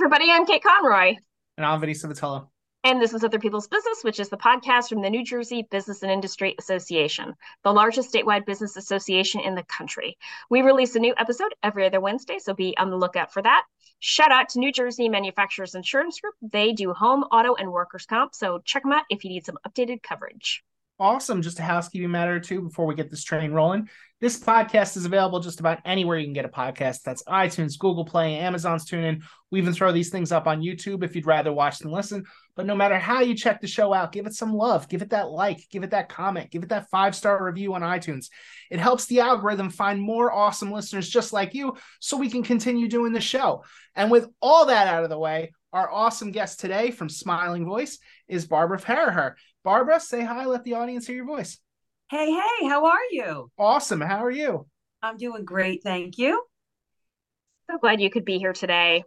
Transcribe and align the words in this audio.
everybody. 0.00 0.30
I'm 0.30 0.46
Kate 0.46 0.62
Conroy. 0.62 1.14
And 1.58 1.66
I'm 1.66 1.78
Vinny 1.78 1.92
Civitello. 1.92 2.48
And 2.84 3.02
this 3.02 3.12
is 3.12 3.22
Other 3.22 3.38
People's 3.38 3.68
Business, 3.68 3.98
which 4.00 4.18
is 4.18 4.30
the 4.30 4.38
podcast 4.38 4.88
from 4.88 5.02
the 5.02 5.10
New 5.10 5.22
Jersey 5.22 5.68
Business 5.70 6.02
and 6.02 6.10
Industry 6.10 6.54
Association, 6.58 7.34
the 7.64 7.72
largest 7.74 8.10
statewide 8.10 8.46
business 8.46 8.78
association 8.78 9.42
in 9.42 9.54
the 9.54 9.62
country. 9.64 10.16
We 10.48 10.62
release 10.62 10.96
a 10.96 11.00
new 11.00 11.12
episode 11.18 11.54
every 11.62 11.84
other 11.84 12.00
Wednesday, 12.00 12.38
so 12.38 12.54
be 12.54 12.74
on 12.78 12.88
the 12.88 12.96
lookout 12.96 13.30
for 13.30 13.42
that. 13.42 13.64
Shout 13.98 14.32
out 14.32 14.48
to 14.48 14.58
New 14.58 14.72
Jersey 14.72 15.10
Manufacturers 15.10 15.74
Insurance 15.74 16.18
Group. 16.18 16.34
They 16.40 16.72
do 16.72 16.94
home, 16.94 17.24
auto, 17.24 17.54
and 17.56 17.70
workers' 17.70 18.06
comp, 18.06 18.34
so 18.34 18.62
check 18.64 18.84
them 18.84 18.92
out 18.92 19.04
if 19.10 19.22
you 19.22 19.28
need 19.28 19.44
some 19.44 19.58
updated 19.68 20.02
coverage. 20.02 20.64
Awesome. 20.98 21.42
Just 21.42 21.58
a 21.58 21.62
housekeeping 21.62 22.10
matter 22.10 22.36
or 22.36 22.40
two 22.40 22.62
before 22.62 22.86
we 22.86 22.94
get 22.94 23.10
this 23.10 23.22
train 23.22 23.52
rolling. 23.52 23.90
This 24.20 24.38
podcast 24.38 24.98
is 24.98 25.06
available 25.06 25.40
just 25.40 25.60
about 25.60 25.78
anywhere 25.86 26.18
you 26.18 26.26
can 26.26 26.34
get 26.34 26.44
a 26.44 26.48
podcast. 26.48 27.04
That's 27.04 27.22
iTunes, 27.22 27.78
Google 27.78 28.04
Play, 28.04 28.36
Amazon's 28.36 28.84
TuneIn. 28.84 29.22
We 29.50 29.58
even 29.60 29.72
throw 29.72 29.92
these 29.92 30.10
things 30.10 30.30
up 30.30 30.46
on 30.46 30.60
YouTube 30.60 31.02
if 31.02 31.16
you'd 31.16 31.24
rather 31.24 31.54
watch 31.54 31.78
than 31.78 31.90
listen. 31.90 32.24
But 32.54 32.66
no 32.66 32.74
matter 32.74 32.98
how 32.98 33.22
you 33.22 33.34
check 33.34 33.62
the 33.62 33.66
show 33.66 33.94
out, 33.94 34.12
give 34.12 34.26
it 34.26 34.34
some 34.34 34.52
love, 34.52 34.90
give 34.90 35.00
it 35.00 35.08
that 35.10 35.30
like, 35.30 35.66
give 35.70 35.84
it 35.84 35.92
that 35.92 36.10
comment, 36.10 36.50
give 36.50 36.62
it 36.62 36.68
that 36.68 36.90
five 36.90 37.16
star 37.16 37.42
review 37.42 37.72
on 37.72 37.80
iTunes. 37.80 38.26
It 38.70 38.78
helps 38.78 39.06
the 39.06 39.20
algorithm 39.20 39.70
find 39.70 39.98
more 39.98 40.30
awesome 40.30 40.70
listeners 40.70 41.08
just 41.08 41.32
like 41.32 41.54
you 41.54 41.78
so 41.98 42.18
we 42.18 42.28
can 42.28 42.42
continue 42.42 42.88
doing 42.88 43.14
the 43.14 43.22
show. 43.22 43.64
And 43.96 44.10
with 44.10 44.28
all 44.42 44.66
that 44.66 44.86
out 44.86 45.02
of 45.02 45.08
the 45.08 45.18
way, 45.18 45.52
our 45.72 45.90
awesome 45.90 46.30
guest 46.30 46.60
today 46.60 46.90
from 46.90 47.08
Smiling 47.08 47.64
Voice 47.64 47.98
is 48.28 48.46
Barbara 48.46 48.78
Farraher. 48.78 49.36
Barbara, 49.64 49.98
say 49.98 50.22
hi, 50.22 50.44
let 50.44 50.62
the 50.64 50.74
audience 50.74 51.06
hear 51.06 51.16
your 51.16 51.24
voice. 51.24 51.58
Hey, 52.10 52.32
hey, 52.32 52.66
how 52.66 52.86
are 52.86 52.98
you? 53.12 53.52
Awesome. 53.56 54.00
How 54.00 54.24
are 54.24 54.32
you? 54.32 54.66
I'm 55.00 55.16
doing 55.16 55.44
great, 55.44 55.84
thank 55.84 56.18
you. 56.18 56.42
So 57.70 57.78
glad 57.78 58.00
you 58.00 58.10
could 58.10 58.24
be 58.24 58.38
here 58.38 58.52
today. 58.52 59.04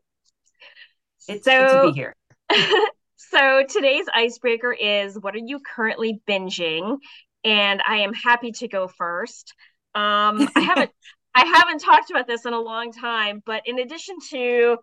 It's 1.28 1.44
so, 1.44 1.52
good 1.52 1.74
to 1.74 1.88
be 1.92 1.92
here. 1.92 2.16
so 3.18 3.66
today's 3.68 4.06
icebreaker 4.14 4.72
is 4.72 5.20
what 5.20 5.36
are 5.36 5.42
you 5.46 5.60
currently 5.60 6.22
binging? 6.26 6.98
And 7.44 7.82
I 7.86 7.98
am 7.98 8.14
happy 8.14 8.54
to 8.54 8.70
go 8.70 8.88
first. 8.88 9.54
Um, 9.94 10.48
I 10.56 10.62
haven't 10.66 10.92
I 11.36 11.44
haven't 11.46 11.80
talked 11.80 12.10
about 12.10 12.26
this 12.26 12.46
in 12.46 12.54
a 12.54 12.62
long 12.62 12.94
time, 12.94 13.44
but 13.46 13.64
in 13.66 13.80
addition 13.80 14.16
to 14.30 14.78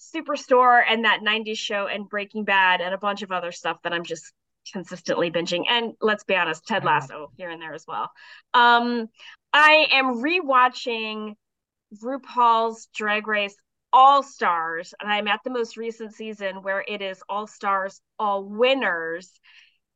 Superstore 0.00 0.82
and 0.88 1.04
that 1.04 1.20
90s 1.22 1.58
show 1.58 1.88
and 1.88 2.08
Breaking 2.08 2.44
Bad 2.44 2.80
and 2.80 2.94
a 2.94 2.98
bunch 2.98 3.20
of 3.20 3.32
other 3.32 3.52
stuff 3.52 3.76
that 3.84 3.92
I'm 3.92 4.04
just 4.04 4.32
consistently 4.72 5.30
binging. 5.30 5.64
And 5.68 5.94
let's 6.00 6.24
be 6.24 6.34
honest 6.34 6.66
ted 6.66 6.84
lasso 6.84 7.30
here 7.36 7.50
and 7.50 7.60
there 7.60 7.74
as 7.74 7.84
well. 7.86 8.10
Um 8.54 9.08
i 9.52 9.86
am 9.92 10.22
rewatching 10.22 11.34
rupaul's 12.02 12.88
drag 12.94 13.26
race 13.26 13.56
all 13.92 14.22
stars 14.22 14.92
and 15.00 15.10
i'm 15.10 15.28
at 15.28 15.40
the 15.44 15.50
most 15.50 15.76
recent 15.76 16.12
season 16.12 16.56
where 16.62 16.84
it 16.86 17.00
is 17.00 17.22
all 17.28 17.46
stars 17.46 18.00
all 18.18 18.44
winners. 18.44 19.30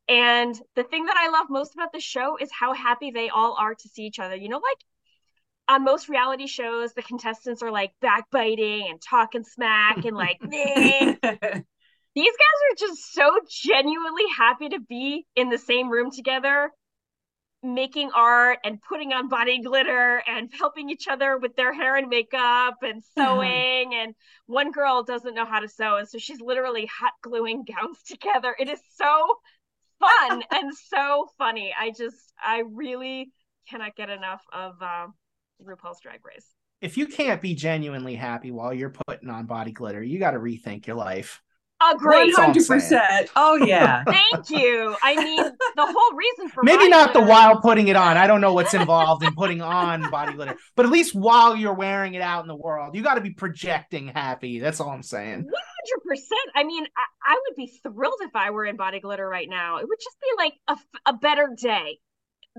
And 0.07 0.59
the 0.75 0.83
thing 0.83 1.05
that 1.05 1.17
i 1.17 1.29
love 1.29 1.47
most 1.49 1.73
about 1.75 1.93
the 1.93 1.99
show 1.99 2.37
is 2.37 2.49
how 2.51 2.73
happy 2.73 3.11
they 3.11 3.29
all 3.29 3.55
are 3.59 3.75
to 3.75 3.89
see 3.89 4.03
each 4.03 4.19
other. 4.19 4.35
You 4.35 4.49
know 4.49 4.57
like 4.57 4.83
on 5.67 5.83
most 5.83 6.09
reality 6.09 6.47
shows 6.47 6.93
the 6.93 7.01
contestants 7.01 7.61
are 7.61 7.71
like 7.71 7.93
backbiting 8.01 8.87
and 8.89 9.01
talking 9.01 9.43
smack 9.43 10.03
and 10.05 10.17
like 10.17 10.39
these 12.15 12.31
guys 12.31 12.71
are 12.71 12.87
just 12.87 13.13
so 13.13 13.31
genuinely 13.49 14.23
happy 14.37 14.69
to 14.69 14.79
be 14.79 15.25
in 15.35 15.49
the 15.49 15.57
same 15.57 15.89
room 15.89 16.11
together 16.11 16.71
making 17.63 18.09
art 18.15 18.59
and 18.63 18.81
putting 18.81 19.13
on 19.13 19.29
body 19.29 19.61
glitter 19.61 20.23
and 20.27 20.49
helping 20.57 20.89
each 20.89 21.07
other 21.07 21.37
with 21.37 21.55
their 21.55 21.73
hair 21.73 21.95
and 21.95 22.09
makeup 22.09 22.77
and 22.81 23.03
sewing. 23.17 23.93
And 23.93 24.15
one 24.47 24.71
girl 24.71 25.03
doesn't 25.03 25.35
know 25.35 25.45
how 25.45 25.59
to 25.59 25.67
sew 25.67 25.97
and 25.97 26.07
so 26.07 26.17
she's 26.17 26.41
literally 26.41 26.87
hot 26.87 27.13
gluing 27.21 27.63
gowns 27.67 28.01
together. 28.03 28.55
It 28.57 28.69
is 28.69 28.79
so 28.95 29.27
fun 29.99 30.43
and 30.51 30.75
so 30.75 31.27
funny. 31.37 31.73
I 31.79 31.91
just 31.91 32.33
i 32.43 32.63
really 32.71 33.31
cannot 33.69 33.95
get 33.95 34.09
enough 34.09 34.41
of 34.51 34.81
uh, 34.81 35.07
rupaul's 35.63 35.99
drag 36.01 36.25
race. 36.25 36.47
If 36.81 36.97
you 36.97 37.05
can't 37.05 37.41
be 37.41 37.53
genuinely 37.53 38.15
happy 38.15 38.49
while 38.49 38.73
you're 38.73 38.93
putting 39.07 39.29
on 39.29 39.45
body 39.45 39.71
glitter 39.71 40.01
you 40.01 40.17
got 40.17 40.31
to 40.31 40.39
rethink 40.39 40.87
your 40.87 40.95
life 40.95 41.41
Agree. 41.89 42.31
One 42.31 42.31
hundred 42.31 42.67
percent. 42.67 43.29
Oh 43.35 43.55
yeah. 43.55 44.03
Thank 44.07 44.49
you. 44.49 44.95
I 45.01 45.15
mean, 45.15 45.37
the 45.37 45.85
whole 45.85 46.17
reason 46.17 46.49
for 46.49 46.63
maybe 46.63 46.87
not 46.89 47.11
glitter... 47.11 47.25
the 47.25 47.31
while 47.31 47.59
putting 47.59 47.87
it 47.87 47.95
on. 47.95 48.17
I 48.17 48.27
don't 48.27 48.41
know 48.41 48.53
what's 48.53 48.73
involved 48.73 49.23
in 49.23 49.33
putting 49.33 49.61
on 49.61 50.09
body 50.11 50.33
glitter, 50.33 50.55
but 50.75 50.85
at 50.85 50.91
least 50.91 51.15
while 51.15 51.55
you're 51.55 51.73
wearing 51.73 52.13
it 52.13 52.21
out 52.21 52.43
in 52.43 52.47
the 52.47 52.55
world, 52.55 52.95
you 52.95 53.01
got 53.01 53.15
to 53.15 53.21
be 53.21 53.31
projecting 53.31 54.07
happy. 54.07 54.59
That's 54.59 54.79
all 54.79 54.89
I'm 54.89 55.03
saying. 55.03 55.43
One 55.43 55.53
hundred 55.53 56.07
percent. 56.07 56.51
I 56.55 56.63
mean, 56.63 56.85
I, 56.97 57.33
I, 57.33 57.33
would 57.33 57.55
be 57.55 57.71
thrilled 57.81 58.19
if 58.21 58.35
I 58.35 58.51
were 58.51 58.65
in 58.65 58.75
body 58.75 58.99
glitter 58.99 59.27
right 59.27 59.49
now. 59.49 59.77
It 59.77 59.87
would 59.87 59.99
just 59.99 60.17
be 60.21 60.27
like 60.37 60.53
a, 60.67 61.09
a 61.09 61.13
better 61.13 61.49
day 61.57 61.99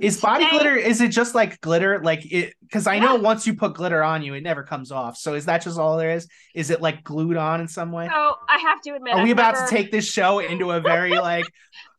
is 0.00 0.20
body 0.20 0.48
glitter 0.50 0.74
is 0.74 1.00
it 1.00 1.08
just 1.08 1.34
like 1.34 1.60
glitter? 1.60 2.00
Like 2.02 2.30
it 2.32 2.54
because 2.62 2.86
i 2.86 2.94
yeah. 2.94 3.04
know 3.04 3.14
once 3.16 3.46
you 3.46 3.54
put 3.54 3.74
glitter 3.74 4.02
on 4.02 4.22
you 4.22 4.34
it 4.34 4.42
never 4.42 4.62
comes 4.62 4.90
off. 4.90 5.16
So 5.16 5.34
is 5.34 5.44
that 5.46 5.62
just 5.62 5.78
all 5.78 5.98
there 5.98 6.12
is? 6.12 6.28
Is 6.54 6.70
it 6.70 6.80
like 6.80 7.04
glued 7.04 7.36
on 7.36 7.60
in 7.60 7.68
some 7.68 7.92
way? 7.92 8.08
So 8.08 8.36
i 8.48 8.58
have 8.58 8.80
to 8.82 8.94
admit 8.94 9.14
are 9.14 9.20
I've 9.20 9.24
we 9.24 9.30
about 9.32 9.54
never... 9.54 9.66
to 9.66 9.74
take 9.74 9.90
this 9.90 10.06
show 10.06 10.38
into 10.38 10.70
a 10.70 10.80
very 10.80 11.18
like 11.18 11.44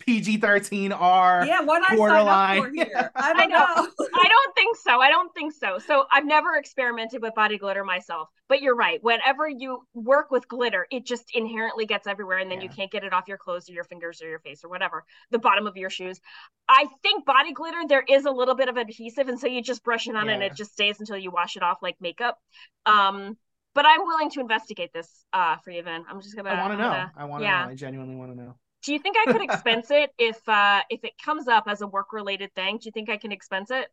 PG 0.05 0.37
thirteen 0.37 0.91
R. 0.91 1.45
Yeah, 1.45 1.61
what 1.61 1.81
I 1.89 1.95
borderline. 1.95 2.25
signed 2.25 2.59
up 2.59 2.65
for 2.65 2.71
here. 2.71 3.11
I 3.15 3.33
don't 3.33 3.41
I 3.41 3.45
know. 3.45 3.87
I 4.13 4.27
don't 4.27 4.55
think 4.55 4.77
so. 4.77 4.99
I 4.99 5.09
don't 5.09 5.33
think 5.33 5.53
so. 5.53 5.79
So 5.79 6.05
I've 6.11 6.25
never 6.25 6.55
experimented 6.55 7.21
with 7.21 7.33
body 7.35 7.57
glitter 7.57 7.83
myself. 7.83 8.29
But 8.49 8.61
you're 8.61 8.75
right. 8.75 9.01
Whenever 9.01 9.47
you 9.47 9.85
work 9.93 10.29
with 10.29 10.47
glitter, 10.47 10.85
it 10.91 11.05
just 11.05 11.31
inherently 11.33 11.85
gets 11.85 12.07
everywhere, 12.07 12.39
and 12.39 12.51
then 12.51 12.59
yeah. 12.59 12.65
you 12.65 12.69
can't 12.69 12.91
get 12.91 13.03
it 13.03 13.13
off 13.13 13.27
your 13.27 13.37
clothes 13.37 13.69
or 13.69 13.73
your 13.73 13.85
fingers 13.85 14.21
or 14.21 14.29
your 14.29 14.39
face 14.39 14.63
or 14.63 14.69
whatever, 14.69 15.05
the 15.31 15.39
bottom 15.39 15.67
of 15.67 15.77
your 15.77 15.89
shoes. 15.89 16.19
I 16.67 16.87
think 17.01 17.25
body 17.25 17.53
glitter 17.53 17.81
there 17.87 18.03
is 18.07 18.25
a 18.25 18.31
little 18.31 18.55
bit 18.55 18.69
of 18.69 18.77
adhesive, 18.77 19.29
and 19.29 19.39
so 19.39 19.47
you 19.47 19.61
just 19.61 19.83
brush 19.83 20.07
it 20.07 20.15
on, 20.15 20.27
yeah. 20.27 20.33
and 20.33 20.43
it 20.43 20.55
just 20.55 20.73
stays 20.73 20.99
until 20.99 21.17
you 21.17 21.31
wash 21.31 21.55
it 21.55 21.63
off 21.63 21.79
like 21.81 21.95
makeup. 22.01 22.37
Um, 22.85 23.37
but 23.73 23.85
I'm 23.85 24.01
willing 24.01 24.29
to 24.31 24.39
investigate 24.39 24.93
this 24.93 25.25
uh, 25.33 25.57
for 25.57 25.71
you, 25.71 25.81
Vin. 25.81 26.03
I'm 26.09 26.21
just 26.21 26.35
gonna. 26.35 26.49
I 26.49 26.61
want 26.61 26.73
to 26.73 26.77
know. 26.77 26.89
Gonna, 26.89 27.11
I 27.17 27.25
want 27.25 27.41
to 27.41 27.45
yeah. 27.45 27.65
know. 27.65 27.71
I 27.71 27.75
genuinely 27.75 28.15
want 28.15 28.31
to 28.31 28.37
know. 28.37 28.55
Do 28.83 28.93
you 28.93 28.99
think 28.99 29.15
I 29.17 29.31
could 29.31 29.41
expense 29.41 29.91
it 29.91 30.11
if 30.17 30.37
uh 30.47 30.81
if 30.89 31.03
it 31.03 31.13
comes 31.23 31.47
up 31.47 31.65
as 31.67 31.81
a 31.81 31.87
work 31.87 32.13
related 32.13 32.53
thing? 32.53 32.77
Do 32.77 32.85
you 32.85 32.91
think 32.91 33.09
I 33.09 33.17
can 33.17 33.31
expense 33.31 33.71
it? 33.71 33.87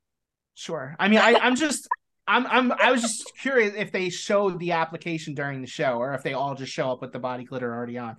Sure. 0.55 0.97
I 0.99 1.09
mean, 1.09 1.21
I, 1.21 1.34
I'm 1.34 1.56
just 1.56 1.89
I'm 2.27 2.47
I'm 2.47 2.73
I 2.73 2.91
was 2.91 3.03
just 3.03 3.33
curious 3.41 3.75
if 3.77 3.93
they 3.93 4.11
showed 4.11 4.59
the 4.59 4.73
application 4.73 5.34
during 5.34 5.61
the 5.61 5.67
show 5.67 5.99
or 5.99 6.15
if 6.15 6.23
they 6.23 6.34
all 6.34 6.55
just 6.55 6.73
show 6.73 6.91
up 6.91 7.00
with 7.00 7.12
the 7.12 7.19
body 7.19 7.45
glitter 7.45 7.73
already 7.73 7.99
on. 7.99 8.17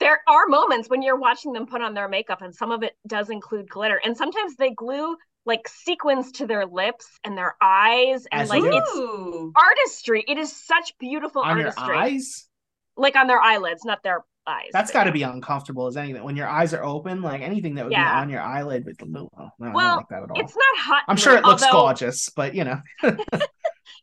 There 0.00 0.20
are 0.28 0.46
moments 0.46 0.88
when 0.88 1.02
you're 1.02 1.18
watching 1.18 1.52
them 1.52 1.66
put 1.66 1.82
on 1.82 1.94
their 1.94 2.08
makeup 2.08 2.40
and 2.42 2.54
some 2.54 2.70
of 2.70 2.82
it 2.82 2.94
does 3.06 3.28
include 3.30 3.68
glitter 3.68 4.00
and 4.02 4.16
sometimes 4.16 4.56
they 4.56 4.70
glue 4.70 5.16
like 5.46 5.68
sequins 5.68 6.32
to 6.32 6.46
their 6.46 6.66
lips 6.66 7.06
and 7.24 7.36
their 7.36 7.56
eyes 7.62 8.26
and 8.30 8.42
As 8.42 8.50
like 8.50 8.62
it's 8.64 9.52
artistry. 9.56 10.24
It 10.26 10.38
is 10.38 10.54
such 10.54 10.96
beautiful 10.98 11.42
on 11.42 11.58
artistry. 11.58 11.86
Your 11.86 11.96
eyes? 11.96 12.48
Like 12.96 13.16
on 13.16 13.26
their 13.26 13.40
eyelids, 13.40 13.84
not 13.84 14.02
their 14.02 14.24
eyes. 14.46 14.68
That's 14.72 14.90
got 14.90 15.04
to 15.04 15.12
be 15.12 15.22
uncomfortable 15.22 15.86
as 15.86 15.96
anything. 15.96 16.22
When 16.22 16.36
your 16.36 16.48
eyes 16.48 16.74
are 16.74 16.84
open, 16.84 17.22
like 17.22 17.42
anything 17.42 17.74
that 17.76 17.84
would 17.84 17.92
yeah. 17.92 18.14
be 18.14 18.22
on 18.22 18.30
your 18.30 18.40
eyelid, 18.40 18.84
with 18.84 18.98
but 18.98 19.08
no, 19.08 19.28
no, 19.58 19.72
well, 19.72 19.96
like 19.96 20.08
that 20.10 20.22
at 20.22 20.30
all. 20.30 20.40
It's 20.40 20.54
not 20.54 20.78
hot. 20.78 21.02
I'm 21.08 21.16
sure 21.16 21.36
it 21.36 21.44
looks 21.44 21.62
although... 21.62 21.86
gorgeous, 21.86 22.28
but 22.30 22.54
you 22.54 22.64
know. 22.64 22.80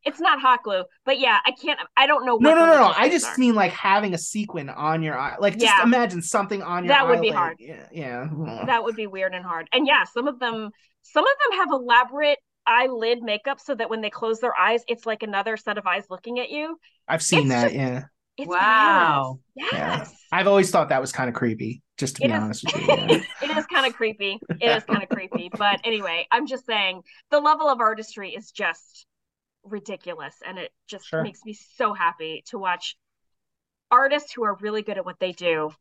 it's 0.03 0.19
not 0.19 0.39
hot 0.39 0.63
glue, 0.63 0.83
but 1.05 1.19
yeah, 1.19 1.39
I 1.45 1.51
can't. 1.51 1.79
I 1.95 2.07
don't 2.07 2.25
know. 2.25 2.37
no, 2.37 2.55
no, 2.55 2.65
no, 2.65 2.73
no. 2.73 2.93
I 2.95 3.09
just 3.09 3.25
are. 3.25 3.39
mean 3.39 3.55
like 3.55 3.71
having 3.71 4.13
a 4.13 4.17
sequin 4.17 4.69
on 4.69 5.03
your 5.03 5.17
eye. 5.17 5.35
Like, 5.39 5.53
just 5.53 5.65
yeah. 5.65 5.83
imagine 5.83 6.21
something 6.21 6.61
on 6.61 6.85
your. 6.85 6.93
That 6.93 7.07
would 7.07 7.21
be 7.21 7.29
hard. 7.29 7.57
Yeah, 7.59 7.85
yeah. 7.91 8.27
That 8.65 8.83
would 8.83 8.95
be 8.95 9.07
weird 9.07 9.33
and 9.33 9.45
hard. 9.45 9.67
And 9.71 9.87
yeah, 9.87 10.03
some 10.03 10.27
of 10.27 10.39
them, 10.39 10.69
some 11.03 11.23
of 11.23 11.33
them 11.49 11.59
have 11.59 11.69
elaborate 11.71 12.39
eyelid 12.65 13.21
makeup 13.21 13.59
so 13.59 13.73
that 13.75 13.89
when 13.89 14.01
they 14.01 14.09
close 14.09 14.39
their 14.39 14.57
eyes, 14.57 14.83
it's 14.87 15.05
like 15.05 15.23
another 15.23 15.57
set 15.57 15.77
of 15.77 15.87
eyes 15.87 16.03
looking 16.09 16.39
at 16.39 16.49
you. 16.49 16.77
I've 17.07 17.23
seen 17.23 17.39
it's 17.39 17.49
that. 17.49 17.63
Just, 17.65 17.75
yeah. 17.75 18.03
It's 18.37 18.47
wow. 18.47 19.39
Yes. 19.55 19.71
Yeah. 19.73 20.07
I've 20.31 20.47
always 20.47 20.69
thought 20.69 20.89
that 20.89 21.01
was 21.01 21.11
kind 21.11 21.27
of 21.27 21.35
creepy, 21.35 21.81
just 21.97 22.17
to 22.17 22.23
it 22.23 22.27
be 22.27 22.33
is, 22.33 22.39
honest 22.39 22.63
with 22.65 22.75
you. 22.75 22.87
Yeah. 22.87 23.21
it 23.41 23.57
is 23.57 23.65
kind 23.65 23.87
of 23.87 23.93
creepy. 23.93 24.39
It 24.61 24.77
is 24.77 24.83
kind 24.83 25.01
of 25.01 25.09
creepy. 25.09 25.49
But 25.57 25.81
anyway, 25.83 26.27
I'm 26.31 26.45
just 26.45 26.65
saying 26.65 27.01
the 27.31 27.39
level 27.39 27.67
of 27.67 27.79
artistry 27.79 28.31
is 28.35 28.51
just 28.51 29.07
ridiculous. 29.63 30.35
And 30.45 30.59
it 30.59 30.71
just 30.87 31.07
sure. 31.07 31.23
makes 31.23 31.39
me 31.45 31.53
so 31.75 31.93
happy 31.93 32.43
to 32.47 32.59
watch 32.59 32.95
artists 33.89 34.31
who 34.33 34.43
are 34.43 34.55
really 34.61 34.83
good 34.83 34.97
at 34.97 35.05
what 35.05 35.19
they 35.19 35.31
do 35.31 35.71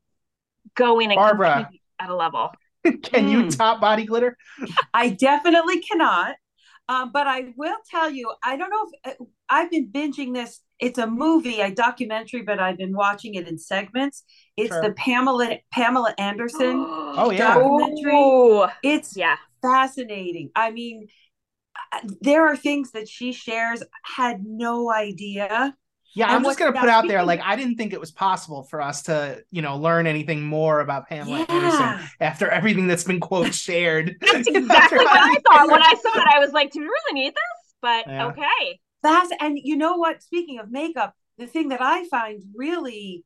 go 0.75 0.99
in 0.99 1.11
and 1.11 1.17
Barbara, 1.17 1.71
at 1.99 2.11
a 2.11 2.17
level. 2.17 2.51
Can 2.85 3.27
mm. 3.27 3.31
you 3.31 3.51
top 3.51 3.81
body 3.81 4.05
glitter? 4.05 4.37
I 4.95 5.11
definitely 5.11 5.81
cannot. 5.81 6.37
Um, 6.89 7.11
but 7.13 7.27
I 7.27 7.53
will 7.57 7.77
tell 7.91 8.11
you, 8.11 8.33
I 8.45 8.57
don't 8.57 8.71
know 8.71 8.87
if 9.03 9.21
uh, 9.21 9.25
I've 9.49 9.71
been 9.71 9.91
binging 9.91 10.33
this. 10.35 10.61
It's 10.79 10.99
a 10.99 11.07
movie, 11.07 11.61
a 11.61 11.71
documentary, 11.71 12.43
but 12.43 12.59
I've 12.59 12.77
been 12.77 12.95
watching 12.95 13.35
it 13.35 13.49
in 13.49 13.59
segments. 13.59 14.25
It's 14.57 14.73
sure. 14.73 14.83
the 14.83 14.93
Pamela 14.93 15.59
Pamela 15.73 16.15
Anderson 16.19 16.85
oh 16.89 17.31
yeah 17.31 17.55
documentary. 17.55 18.15
Ooh. 18.15 18.67
It's 18.83 19.17
yeah 19.17 19.37
fascinating. 19.63 20.51
I 20.55 20.71
mean, 20.71 21.09
uh, 21.93 22.01
there 22.21 22.47
are 22.47 22.57
things 22.57 22.93
that 22.93 23.09
she 23.09 23.33
shares 23.33 23.83
had 24.03 24.45
no 24.45 24.93
idea. 24.93 25.75
Yeah, 26.15 26.35
I'm 26.35 26.43
just 26.43 26.59
gonna 26.59 26.73
put 26.73 26.89
out 26.89 27.07
there, 27.09 27.23
like 27.23 27.41
I 27.43 27.57
didn't 27.57 27.77
think 27.77 27.93
it 27.93 28.01
was 28.01 28.11
possible 28.11 28.63
for 28.63 28.81
us 28.81 29.03
to, 29.03 29.43
you 29.51 29.61
know, 29.61 29.77
learn 29.77 30.07
anything 30.07 30.43
more 30.43 30.81
about 30.81 31.09
Pamela 31.09 31.41
yeah. 31.41 31.55
Anderson 31.55 32.11
after 32.21 32.49
everything 32.49 32.87
that's 32.87 33.05
been 33.05 33.21
quote 33.21 33.53
shared. 33.55 34.17
That's 34.21 34.49
exactly 34.49 34.99
what 34.99 35.09
I 35.09 35.37
thought 35.47 35.71
when 35.71 35.83
I 35.83 35.95
saw 35.95 36.19
it. 36.19 36.27
I 36.35 36.39
was 36.39 36.53
like, 36.53 36.73
do 36.73 36.81
we 36.81 36.87
really 36.87 37.21
need 37.21 37.35
this? 37.35 37.75
But 37.83 38.07
yeah. 38.07 38.27
okay. 38.29 38.81
That's 39.07 39.33
and 39.41 39.59
you 39.63 39.77
know 39.77 39.97
what? 39.97 40.23
Speaking 40.23 40.59
of 40.59 40.71
makeup, 40.71 41.15
the 41.39 41.47
thing 41.47 41.69
that 41.69 41.81
I 41.81 42.07
find 42.09 42.43
really 42.55 43.25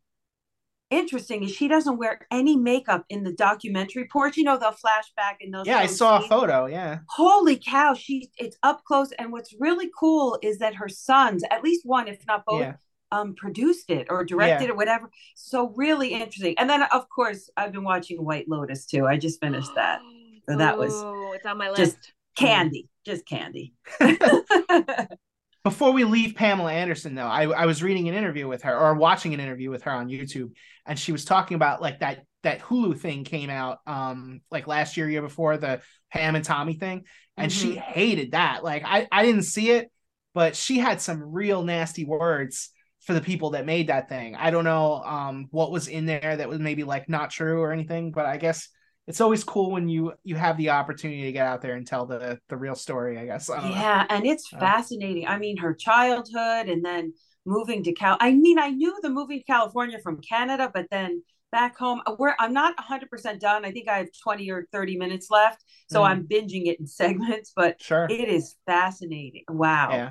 interesting 0.91 1.45
is 1.45 1.53
she 1.53 1.69
doesn't 1.69 1.97
wear 1.97 2.27
any 2.31 2.57
makeup 2.57 3.05
in 3.09 3.23
the 3.23 3.33
documentary 3.33 4.07
portion. 4.07 4.43
You 4.43 4.45
know, 4.45 4.59
they'll 4.59 4.73
flashback 4.73 5.37
and 5.41 5.55
those. 5.55 5.67
Yeah, 5.67 5.79
I 5.79 5.87
saw 5.87 6.19
scenes. 6.19 6.27
a 6.27 6.29
photo. 6.29 6.67
Yeah. 6.67 6.99
Holy 7.09 7.57
cow, 7.57 7.95
she 7.95 8.31
it's 8.37 8.57
up 8.63 8.85
close. 8.85 9.13
And 9.13 9.33
what's 9.33 9.55
really 9.59 9.91
cool 9.99 10.39
is 10.43 10.59
that 10.59 10.75
her 10.75 10.89
sons, 10.89 11.43
at 11.51 11.63
least 11.63 11.83
one, 11.87 12.09
if 12.09 12.19
not 12.27 12.45
both, 12.45 12.61
yeah. 12.61 12.75
um, 13.13 13.35
produced 13.35 13.91
it 13.91 14.09
or 14.11 14.25
directed 14.25 14.65
yeah. 14.65 14.71
it, 14.71 14.77
whatever. 14.77 15.11
So 15.35 15.73
really 15.77 16.13
interesting. 16.13 16.55
And 16.59 16.69
then 16.69 16.83
of 16.83 17.09
course 17.09 17.49
I've 17.57 17.73
been 17.73 17.85
watching 17.85 18.23
White 18.25 18.49
Lotus 18.49 18.87
too. 18.87 19.07
I 19.07 19.17
just 19.17 19.41
finished 19.41 19.75
that. 19.77 20.01
So 20.49 20.57
that 20.59 20.77
was 20.77 20.93
it's 21.35 21.47
on 21.47 21.59
my 21.59 21.71
list. 21.71 21.81
Just 21.81 22.13
candy, 22.37 22.89
just 23.07 23.27
candy. 23.27 23.75
before 25.63 25.93
we 25.93 26.05
leave 26.05 26.35
Pamela 26.35 26.73
Anderson, 26.73 27.15
though, 27.15 27.27
I, 27.27 27.45
I 27.45 27.67
was 27.67 27.83
reading 27.83 28.09
an 28.09 28.15
interview 28.15 28.49
with 28.49 28.63
her 28.63 28.77
or 28.77 28.95
watching 28.95 29.35
an 29.35 29.41
interview 29.41 29.71
with 29.71 29.83
her 29.83 29.91
on 29.91 30.09
YouTube, 30.09 30.53
and 30.87 30.99
she 30.99 31.13
was 31.13 31.25
talking 31.25 31.55
about 31.55 31.83
like 31.83 32.01
that 32.01 32.25
that 32.43 32.61
Hulu 32.61 32.99
thing 32.99 33.25
came 33.25 33.51
out 33.51 33.79
um 33.87 34.41
like 34.51 34.67
last 34.67 34.97
year, 34.97 35.09
year 35.09 35.23
before 35.23 35.59
the 35.59 35.81
Pam 36.13 36.35
and 36.35 36.45
Tommy 36.45 36.75
thing, 36.75 37.05
and 37.37 37.53
mm-hmm. 37.53 37.73
she 37.73 37.77
hated 37.77 38.33
that. 38.33 38.65
Like 38.65 38.85
I 38.87 39.07
I 39.13 39.25
didn't 39.25 39.43
see 39.43 39.71
it, 39.71 39.91
but 40.33 40.57
she 40.57 40.79
had 40.79 41.01
some 41.01 41.23
real 41.23 41.63
nasty 41.63 42.05
words 42.05 42.71
for 43.01 43.13
the 43.13 43.21
people 43.21 43.51
that 43.51 43.67
made 43.67 43.89
that 43.89 44.09
thing. 44.09 44.37
I 44.37 44.51
don't 44.51 44.65
know 44.65 45.03
um 45.05 45.49
what 45.51 45.73
was 45.73 45.89
in 45.89 46.07
there 46.07 46.37
that 46.37 46.49
was 46.49 46.59
maybe 46.59 46.85
like 46.85 47.09
not 47.09 47.31
true 47.31 47.61
or 47.61 47.73
anything, 47.73 48.13
but 48.13 48.25
I 48.25 48.39
guess 48.39 48.69
it's 49.11 49.21
always 49.21 49.43
cool 49.43 49.73
when 49.73 49.89
you 49.89 50.13
you 50.23 50.37
have 50.37 50.57
the 50.57 50.71
opportunity 50.71 51.25
to 51.25 51.33
get 51.33 51.45
out 51.45 51.61
there 51.61 51.75
and 51.75 51.85
tell 51.85 52.07
the 52.07 52.39
the 52.49 52.57
real 52.57 52.77
story 52.77 53.19
i 53.19 53.27
guess. 53.27 53.51
I 53.51 53.69
yeah 53.69 54.07
know. 54.09 54.17
and 54.17 54.25
it's 54.25 54.49
fascinating. 54.49 55.27
I 55.27 55.37
mean 55.39 55.57
her 55.57 55.75
childhood 55.75 56.69
and 56.69 56.85
then 56.85 57.13
moving 57.45 57.83
to 57.83 57.93
cal 57.93 58.17
i 58.21 58.33
mean 58.33 58.59
i 58.59 58.71
knew 58.71 58.97
the 59.03 59.11
moving 59.11 59.39
to 59.39 59.45
california 59.45 59.99
from 59.99 60.21
canada 60.21 60.71
but 60.73 60.87
then 60.91 61.23
back 61.51 61.77
home 61.77 62.01
uh, 62.07 62.13
where 62.13 62.37
i'm 62.39 62.53
not 62.53 62.75
100% 62.77 63.41
done. 63.41 63.65
I 63.65 63.73
think 63.73 63.89
i 63.89 63.99
have 63.99 64.09
20 64.23 64.51
or 64.51 64.67
30 64.73 64.97
minutes 64.97 65.31
left 65.31 65.65
so 65.89 66.03
mm. 66.03 66.09
i'm 66.09 66.25
binging 66.25 66.67
it 66.67 66.79
in 66.79 66.87
segments 67.03 67.53
but 67.57 67.83
sure. 67.83 68.07
it 68.09 68.29
is 68.29 68.57
fascinating. 68.67 69.45
Wow. 69.49 69.91
Yeah 69.91 70.11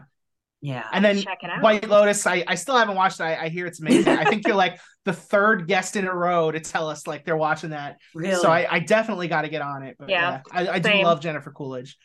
yeah. 0.62 0.86
And 0.92 1.04
then 1.04 1.24
White 1.62 1.88
Lotus, 1.88 2.28
I, 2.28 2.44
I 2.48 2.56
still 2.56 2.76
haven't 2.78 2.96
watched 2.96 3.20
it. 3.20 3.24
I, 3.24 3.46
I 3.46 3.50
hear 3.50 3.66
it's 3.66 3.80
amazing. 3.80 4.18
I 4.18 4.26
think 4.26 4.46
you're 4.46 4.56
like 4.56 4.80
the 5.06 5.14
third 5.14 5.68
guest 5.68 5.96
in 5.96 6.06
a 6.06 6.14
row 6.14 6.52
to 6.52 6.60
tell 6.60 6.90
us 6.90 7.08
like 7.08 7.26
they're 7.26 7.38
watching 7.38 7.70
that. 7.70 7.98
Really? 8.14 8.36
So 8.42 8.50
I, 8.50 8.68
I 8.70 8.80
definitely 8.80 9.28
got 9.28 9.44
to 9.44 9.50
get 9.50 9.62
on 9.62 9.84
it. 9.84 9.96
But 9.98 10.10
yeah. 10.10 10.42
yeah 10.54 10.72
I, 10.72 10.76
I 10.76 10.80
do 10.80 10.94
love 11.04 11.22
Jennifer 11.22 11.52
Coolidge. 11.52 11.98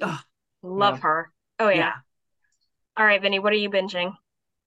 Oh, 0.00 0.20
love 0.62 0.96
yeah. 0.96 1.02
her. 1.02 1.32
Oh, 1.60 1.68
yeah. 1.68 1.76
yeah. 1.76 1.92
All 2.96 3.06
right, 3.06 3.20
Vinny, 3.20 3.38
what 3.38 3.52
are 3.52 3.56
you 3.56 3.70
binging? 3.70 4.12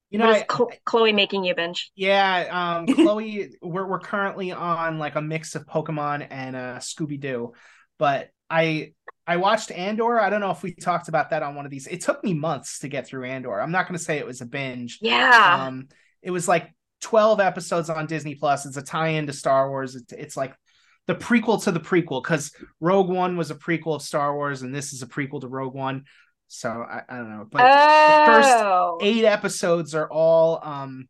You 0.09 0.19
know, 0.19 0.41
Chloe 0.85 1.11
making 1.11 1.43
you 1.43 1.53
binge? 1.53 1.91
Yeah, 1.95 2.77
um, 2.77 2.87
Chloe, 2.95 3.49
we're 3.61 3.85
we're 3.85 3.99
currently 3.99 4.53
on 4.53 4.99
like 4.99 5.15
a 5.15 5.21
mix 5.21 5.55
of 5.55 5.65
Pokemon 5.65 6.27
and 6.29 6.55
uh, 6.55 6.75
Scooby 6.77 7.19
Doo, 7.19 7.51
but 7.99 8.29
I 8.49 8.93
I 9.27 9.35
watched 9.35 9.71
Andor. 9.71 10.19
I 10.19 10.29
don't 10.29 10.39
know 10.39 10.51
if 10.51 10.63
we 10.63 10.73
talked 10.73 11.09
about 11.09 11.31
that 11.31 11.43
on 11.43 11.53
one 11.53 11.65
of 11.65 11.71
these. 11.71 11.85
It 11.85 12.01
took 12.01 12.23
me 12.23 12.33
months 12.33 12.79
to 12.79 12.87
get 12.87 13.05
through 13.05 13.25
Andor. 13.25 13.59
I'm 13.59 13.71
not 13.71 13.85
going 13.87 13.97
to 13.97 14.03
say 14.03 14.17
it 14.17 14.25
was 14.25 14.39
a 14.39 14.45
binge. 14.45 14.99
Yeah. 15.01 15.65
Um, 15.65 15.89
it 16.21 16.31
was 16.31 16.47
like 16.47 16.73
12 17.01 17.41
episodes 17.41 17.89
on 17.89 18.05
Disney 18.05 18.35
Plus. 18.35 18.65
It's 18.65 18.77
a 18.77 18.81
tie-in 18.81 19.27
to 19.27 19.33
Star 19.33 19.69
Wars. 19.69 19.95
It's, 19.95 20.13
it's 20.13 20.37
like 20.37 20.55
the 21.07 21.15
prequel 21.15 21.61
to 21.63 21.71
the 21.71 21.79
prequel 21.79 22.23
because 22.23 22.53
Rogue 22.79 23.09
One 23.09 23.35
was 23.35 23.51
a 23.51 23.55
prequel 23.55 23.95
of 23.95 24.01
Star 24.01 24.33
Wars, 24.33 24.61
and 24.61 24.73
this 24.73 24.93
is 24.93 25.01
a 25.01 25.07
prequel 25.07 25.41
to 25.41 25.47
Rogue 25.47 25.73
One. 25.73 26.05
So 26.47 26.69
I, 26.69 27.01
I 27.09 27.17
don't 27.17 27.29
know, 27.29 27.45
but 27.49 27.61
oh. 27.61 28.25
the 28.25 28.31
first 28.31 28.49
oh. 28.49 28.99
eight 29.01 29.25
episodes 29.25 29.93
are 29.93 30.09
all 30.09 30.61
um 30.63 31.09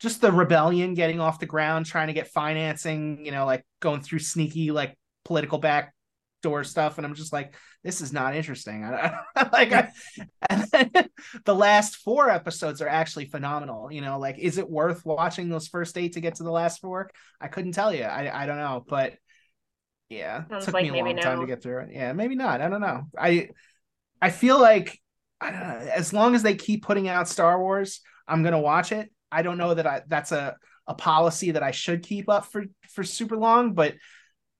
just 0.00 0.22
the 0.22 0.32
rebellion 0.32 0.94
getting 0.94 1.20
off 1.20 1.40
the 1.40 1.46
ground, 1.46 1.84
trying 1.84 2.06
to 2.06 2.14
get 2.14 2.28
financing. 2.28 3.24
You 3.24 3.32
know, 3.32 3.44
like 3.44 3.66
going 3.80 4.00
through 4.00 4.20
sneaky 4.20 4.70
like 4.70 4.96
political 5.24 5.58
back 5.58 5.92
door 6.42 6.62
stuff 6.62 6.98
and 6.98 7.06
i'm 7.06 7.14
just 7.14 7.32
like 7.32 7.52
this 7.84 8.00
is 8.00 8.12
not 8.12 8.34
interesting. 8.34 8.84
I, 8.84 9.14
I, 9.36 9.48
like 9.52 9.72
I, 9.72 9.88
and 10.50 10.62
then 10.70 10.90
the 11.44 11.54
last 11.54 11.96
four 11.96 12.30
episodes 12.30 12.82
are 12.82 12.88
actually 12.88 13.26
phenomenal 13.26 13.92
you 13.92 14.00
know 14.00 14.18
like 14.18 14.38
is 14.38 14.58
it 14.58 14.68
worth 14.68 15.04
watching 15.04 15.48
those 15.48 15.68
first 15.68 15.96
eight 15.96 16.14
to 16.14 16.20
get 16.20 16.36
to 16.36 16.42
the 16.42 16.50
last 16.50 16.80
four? 16.80 17.10
I 17.40 17.48
couldn't 17.48 17.72
tell 17.72 17.94
you. 17.94 18.04
I, 18.04 18.42
I 18.42 18.46
don't 18.46 18.58
know 18.58 18.84
but 18.86 19.14
yeah 20.08 20.44
Sounds 20.48 20.64
took 20.64 20.74
like 20.74 20.90
me 20.90 20.98
a 20.98 21.04
long 21.04 21.16
no. 21.16 21.22
time 21.22 21.40
to 21.40 21.46
get 21.46 21.62
through 21.62 21.80
it. 21.80 21.90
Yeah 21.92 22.12
maybe 22.12 22.34
not. 22.34 22.60
I 22.60 22.68
don't 22.68 22.80
know. 22.80 23.04
I 23.16 23.50
i 24.20 24.30
feel 24.30 24.60
like 24.60 24.98
I 25.40 25.50
don't 25.52 25.60
know, 25.60 25.90
as 25.94 26.12
long 26.12 26.34
as 26.34 26.42
they 26.42 26.56
keep 26.56 26.82
putting 26.84 27.08
out 27.08 27.28
star 27.28 27.60
wars 27.60 28.00
i'm 28.26 28.42
gonna 28.42 28.60
watch 28.60 28.92
it. 28.92 29.10
I 29.30 29.42
don't 29.42 29.58
know 29.58 29.74
that 29.74 29.86
i 29.86 30.02
that's 30.06 30.32
a 30.32 30.56
a 30.86 30.94
policy 30.94 31.50
that 31.50 31.62
i 31.62 31.70
should 31.70 32.02
keep 32.02 32.30
up 32.30 32.46
for 32.46 32.64
for 32.90 33.04
super 33.04 33.36
long 33.36 33.74
but 33.74 33.94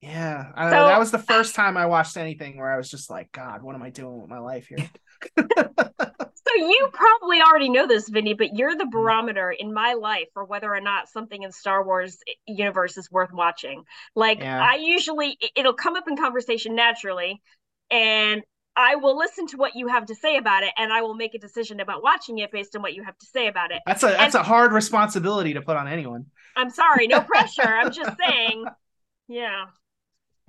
yeah, 0.01 0.51
I 0.55 0.69
so, 0.69 0.87
that 0.87 0.99
was 0.99 1.11
the 1.11 1.19
first 1.19 1.55
time 1.55 1.75
I 1.75 1.85
watched 1.85 2.15
anything 2.15 2.57
where 2.57 2.71
I 2.71 2.77
was 2.77 2.89
just 2.89 3.09
like, 3.09 3.31
God, 3.33 3.61
what 3.61 3.75
am 3.75 3.83
I 3.83 3.89
doing 3.89 4.21
with 4.21 4.29
my 4.29 4.39
life 4.39 4.67
here? 4.67 4.89
so 5.37 6.55
you 6.55 6.89
probably 6.93 7.41
already 7.41 7.69
know 7.69 7.85
this, 7.85 8.07
Vinny, 8.07 8.33
but 8.33 8.55
you're 8.55 8.75
the 8.75 8.85
mm. 8.85 8.91
barometer 8.91 9.51
in 9.51 9.73
my 9.73 9.95
life 9.95 10.27
for 10.33 10.45
whether 10.45 10.73
or 10.73 10.79
not 10.79 11.09
something 11.09 11.43
in 11.43 11.51
Star 11.51 11.85
Wars 11.85 12.17
universe 12.47 12.97
is 12.97 13.11
worth 13.11 13.33
watching. 13.33 13.83
Like 14.15 14.39
yeah. 14.39 14.63
I 14.63 14.75
usually, 14.75 15.37
it'll 15.55 15.73
come 15.73 15.97
up 15.97 16.07
in 16.07 16.15
conversation 16.15 16.75
naturally, 16.75 17.41
and 17.91 18.41
I 18.77 18.95
will 18.95 19.17
listen 19.17 19.47
to 19.47 19.57
what 19.57 19.75
you 19.75 19.89
have 19.89 20.05
to 20.05 20.15
say 20.15 20.37
about 20.37 20.63
it, 20.63 20.71
and 20.77 20.93
I 20.93 21.01
will 21.01 21.15
make 21.15 21.35
a 21.35 21.39
decision 21.39 21.81
about 21.81 22.01
watching 22.01 22.37
it 22.37 22.53
based 22.53 22.73
on 22.73 22.81
what 22.81 22.93
you 22.93 23.03
have 23.03 23.17
to 23.17 23.25
say 23.25 23.47
about 23.47 23.71
it. 23.71 23.81
That's 23.85 24.03
a 24.03 24.07
that's 24.07 24.35
and, 24.35 24.41
a 24.41 24.47
hard 24.47 24.71
responsibility 24.71 25.55
to 25.55 25.61
put 25.61 25.75
on 25.75 25.89
anyone. 25.89 26.27
I'm 26.55 26.69
sorry, 26.69 27.07
no 27.07 27.19
pressure. 27.19 27.67
I'm 27.67 27.91
just 27.91 28.15
saying. 28.25 28.63
Yeah. 29.27 29.65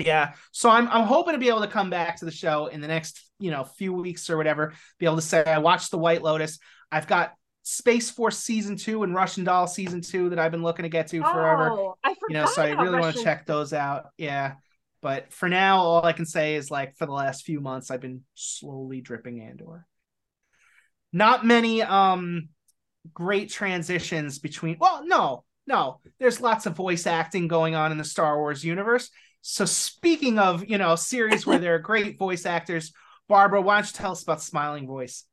Yeah. 0.00 0.32
So 0.52 0.70
I'm 0.70 0.88
I'm 0.88 1.04
hoping 1.04 1.34
to 1.34 1.38
be 1.38 1.48
able 1.48 1.60
to 1.60 1.68
come 1.68 1.90
back 1.90 2.16
to 2.16 2.24
the 2.24 2.30
show 2.30 2.66
in 2.66 2.80
the 2.80 2.88
next, 2.88 3.30
you 3.38 3.50
know, 3.50 3.64
few 3.64 3.92
weeks 3.92 4.30
or 4.30 4.36
whatever, 4.36 4.74
be 4.98 5.06
able 5.06 5.16
to 5.16 5.22
say 5.22 5.44
I 5.44 5.58
watched 5.58 5.90
the 5.90 5.98
White 5.98 6.22
Lotus. 6.22 6.58
I've 6.90 7.06
got 7.06 7.34
Space 7.62 8.10
Force 8.10 8.38
season 8.38 8.76
two 8.76 9.02
and 9.02 9.14
Russian 9.14 9.44
Doll 9.44 9.66
season 9.66 10.00
two 10.00 10.30
that 10.30 10.38
I've 10.38 10.50
been 10.50 10.62
looking 10.62 10.82
to 10.84 10.88
get 10.88 11.08
to 11.08 11.20
forever. 11.20 11.70
Oh, 11.70 11.94
I 12.02 12.14
forgot. 12.14 12.30
You 12.30 12.34
know, 12.34 12.46
so 12.46 12.62
I 12.62 12.70
really 12.70 12.84
Russian... 12.84 13.00
want 13.00 13.16
to 13.16 13.22
check 13.22 13.46
those 13.46 13.72
out. 13.72 14.06
Yeah. 14.16 14.54
But 15.02 15.32
for 15.32 15.48
now, 15.48 15.78
all 15.78 16.04
I 16.04 16.12
can 16.12 16.26
say 16.26 16.56
is 16.56 16.70
like 16.70 16.96
for 16.96 17.06
the 17.06 17.12
last 17.12 17.44
few 17.44 17.60
months, 17.60 17.90
I've 17.90 18.00
been 18.00 18.22
slowly 18.34 19.00
dripping 19.00 19.40
Andor. 19.40 19.86
Not 21.12 21.44
many 21.44 21.82
um 21.82 22.48
great 23.14 23.50
transitions 23.50 24.38
between 24.38 24.76
well, 24.78 25.02
no, 25.04 25.44
no. 25.66 26.00
There's 26.18 26.40
lots 26.40 26.66
of 26.66 26.76
voice 26.76 27.06
acting 27.06 27.48
going 27.48 27.74
on 27.74 27.92
in 27.92 27.98
the 27.98 28.04
Star 28.04 28.36
Wars 28.36 28.64
universe 28.64 29.10
so 29.42 29.64
speaking 29.64 30.38
of, 30.38 30.68
you 30.68 30.78
know, 30.78 30.96
series 30.96 31.46
where 31.46 31.58
there 31.58 31.74
are 31.74 31.78
great 31.78 32.18
voice 32.18 32.46
actors, 32.46 32.92
Barbara, 33.28 33.60
why 33.60 33.76
don't 33.76 33.86
you 33.86 33.92
tell 33.92 34.12
us 34.12 34.22
about 34.22 34.42
Smiling 34.42 34.86
Voice? 34.86 35.24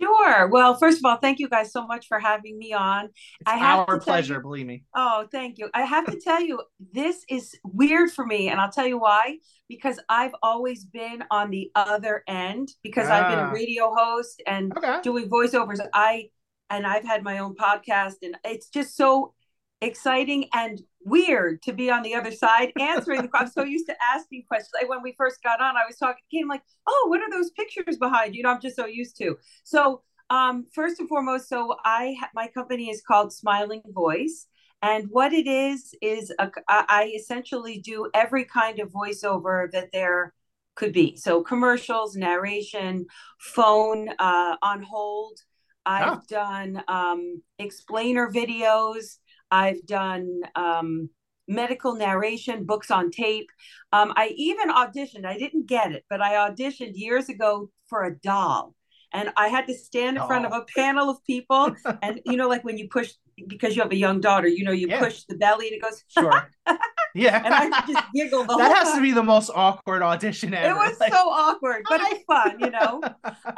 Sure. 0.00 0.48
Well, 0.48 0.74
first 0.78 0.98
of 0.98 1.04
all, 1.04 1.16
thank 1.18 1.38
you 1.38 1.48
guys 1.48 1.70
so 1.70 1.86
much 1.86 2.06
for 2.08 2.18
having 2.18 2.58
me 2.58 2.72
on. 2.72 3.04
It's 3.04 3.12
I 3.46 3.56
have 3.56 3.88
our 3.88 4.00
pleasure, 4.00 4.34
you, 4.34 4.40
believe 4.40 4.66
me. 4.66 4.82
Oh, 4.96 5.28
thank 5.30 5.58
you. 5.58 5.70
I 5.74 5.82
have 5.82 6.06
to 6.06 6.18
tell 6.18 6.42
you, 6.42 6.60
this 6.92 7.24
is 7.28 7.54
weird 7.62 8.10
for 8.10 8.26
me, 8.26 8.48
and 8.48 8.60
I'll 8.60 8.72
tell 8.72 8.86
you 8.86 8.98
why. 8.98 9.38
Because 9.68 10.00
I've 10.08 10.34
always 10.42 10.84
been 10.84 11.22
on 11.30 11.50
the 11.50 11.70
other 11.76 12.24
end 12.26 12.70
because 12.82 13.08
ah. 13.08 13.14
I've 13.14 13.30
been 13.30 13.38
a 13.38 13.48
ah. 13.48 13.52
radio 13.52 13.94
host 13.94 14.42
and 14.46 14.76
okay. 14.76 15.00
doing 15.02 15.30
voiceovers. 15.30 15.78
I 15.94 16.30
and 16.68 16.86
I've 16.86 17.04
had 17.04 17.22
my 17.22 17.38
own 17.38 17.54
podcast, 17.54 18.14
and 18.22 18.36
it's 18.44 18.68
just 18.70 18.96
so 18.96 19.34
exciting 19.82 20.46
and 20.54 20.80
weird 21.04 21.60
to 21.62 21.72
be 21.72 21.90
on 21.90 22.02
the 22.02 22.14
other 22.14 22.30
side 22.30 22.72
answering 22.80 23.22
the 23.22 23.28
I'm 23.34 23.48
so 23.48 23.64
used 23.64 23.86
to 23.86 23.96
asking 24.02 24.44
questions. 24.48 24.70
Like 24.80 24.88
when 24.88 25.02
we 25.02 25.14
first 25.18 25.42
got 25.42 25.60
on, 25.60 25.76
I 25.76 25.84
was 25.86 25.96
talking, 25.96 26.22
came 26.32 26.48
like, 26.48 26.62
oh, 26.86 27.06
what 27.08 27.20
are 27.20 27.30
those 27.30 27.50
pictures 27.50 27.98
behind? 27.98 28.34
You 28.34 28.44
know, 28.44 28.50
I'm 28.50 28.60
just 28.60 28.76
so 28.76 28.86
used 28.86 29.18
to. 29.18 29.36
So 29.64 30.02
um, 30.30 30.66
first 30.72 31.00
and 31.00 31.08
foremost, 31.08 31.48
so 31.48 31.76
I 31.84 32.16
my 32.34 32.48
company 32.48 32.88
is 32.88 33.02
called 33.02 33.32
Smiling 33.32 33.82
Voice. 33.88 34.46
And 34.80 35.08
what 35.10 35.32
it 35.32 35.46
is 35.46 35.94
is 36.00 36.32
a, 36.40 36.50
I 36.68 37.12
essentially 37.14 37.78
do 37.78 38.10
every 38.14 38.44
kind 38.44 38.80
of 38.80 38.90
voiceover 38.90 39.70
that 39.70 39.90
there 39.92 40.34
could 40.74 40.92
be. 40.92 41.16
So 41.16 41.42
commercials, 41.42 42.16
narration, 42.16 43.06
phone 43.38 44.08
uh, 44.18 44.56
on 44.62 44.82
hold. 44.82 45.38
I've 45.84 46.18
oh. 46.18 46.22
done 46.28 46.82
um, 46.88 47.42
explainer 47.58 48.30
videos. 48.30 49.18
I've 49.52 49.84
done 49.86 50.40
um, 50.56 51.10
medical 51.46 51.94
narration, 51.94 52.64
books 52.64 52.90
on 52.90 53.10
tape. 53.10 53.50
Um, 53.92 54.12
I 54.16 54.32
even 54.36 54.70
auditioned, 54.70 55.26
I 55.26 55.36
didn't 55.38 55.66
get 55.66 55.92
it, 55.92 56.04
but 56.08 56.22
I 56.22 56.34
auditioned 56.48 56.92
years 56.94 57.28
ago 57.28 57.70
for 57.88 58.04
a 58.04 58.16
doll. 58.16 58.74
and 59.12 59.28
I 59.36 59.48
had 59.48 59.66
to 59.66 59.74
stand 59.74 60.16
in 60.16 60.22
oh. 60.22 60.26
front 60.26 60.46
of 60.46 60.52
oh. 60.52 60.60
a 60.60 60.64
panel 60.74 61.10
of 61.10 61.22
people. 61.24 61.76
and 62.02 62.20
you 62.24 62.38
know, 62.38 62.48
like 62.48 62.64
when 62.64 62.78
you 62.78 62.88
push 62.88 63.12
because 63.46 63.76
you 63.76 63.82
have 63.82 63.92
a 63.92 63.96
young 63.96 64.20
daughter, 64.20 64.48
you 64.48 64.64
know, 64.64 64.72
you 64.72 64.88
yeah. 64.88 64.98
push 64.98 65.24
the 65.28 65.36
belly 65.36 65.68
and 65.68 65.76
it 65.76 65.82
goes. 65.82 66.02
Sure. 66.08 66.50
Yeah. 67.14 67.42
and 67.44 67.52
I 67.52 67.68
just 67.86 68.04
giggle 68.14 68.44
That 68.56 68.74
has 68.74 68.88
time. 68.88 68.96
to 68.96 69.02
be 69.02 69.12
the 69.12 69.22
most 69.22 69.50
awkward 69.54 70.00
audition 70.00 70.54
ever. 70.54 70.70
It 70.70 70.74
was 70.74 70.98
like, 70.98 71.12
so 71.12 71.28
awkward, 71.28 71.82
but 71.86 72.00
it's 72.04 72.24
fun, 72.24 72.58
you 72.58 72.70
know. 72.70 73.02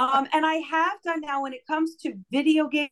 um, 0.01 0.27
and 0.33 0.45
I 0.45 0.55
have 0.55 1.01
done 1.05 1.21
now 1.21 1.41
when 1.43 1.53
it 1.53 1.65
comes 1.69 1.95
to 2.03 2.15
video 2.33 2.67
games 2.67 2.91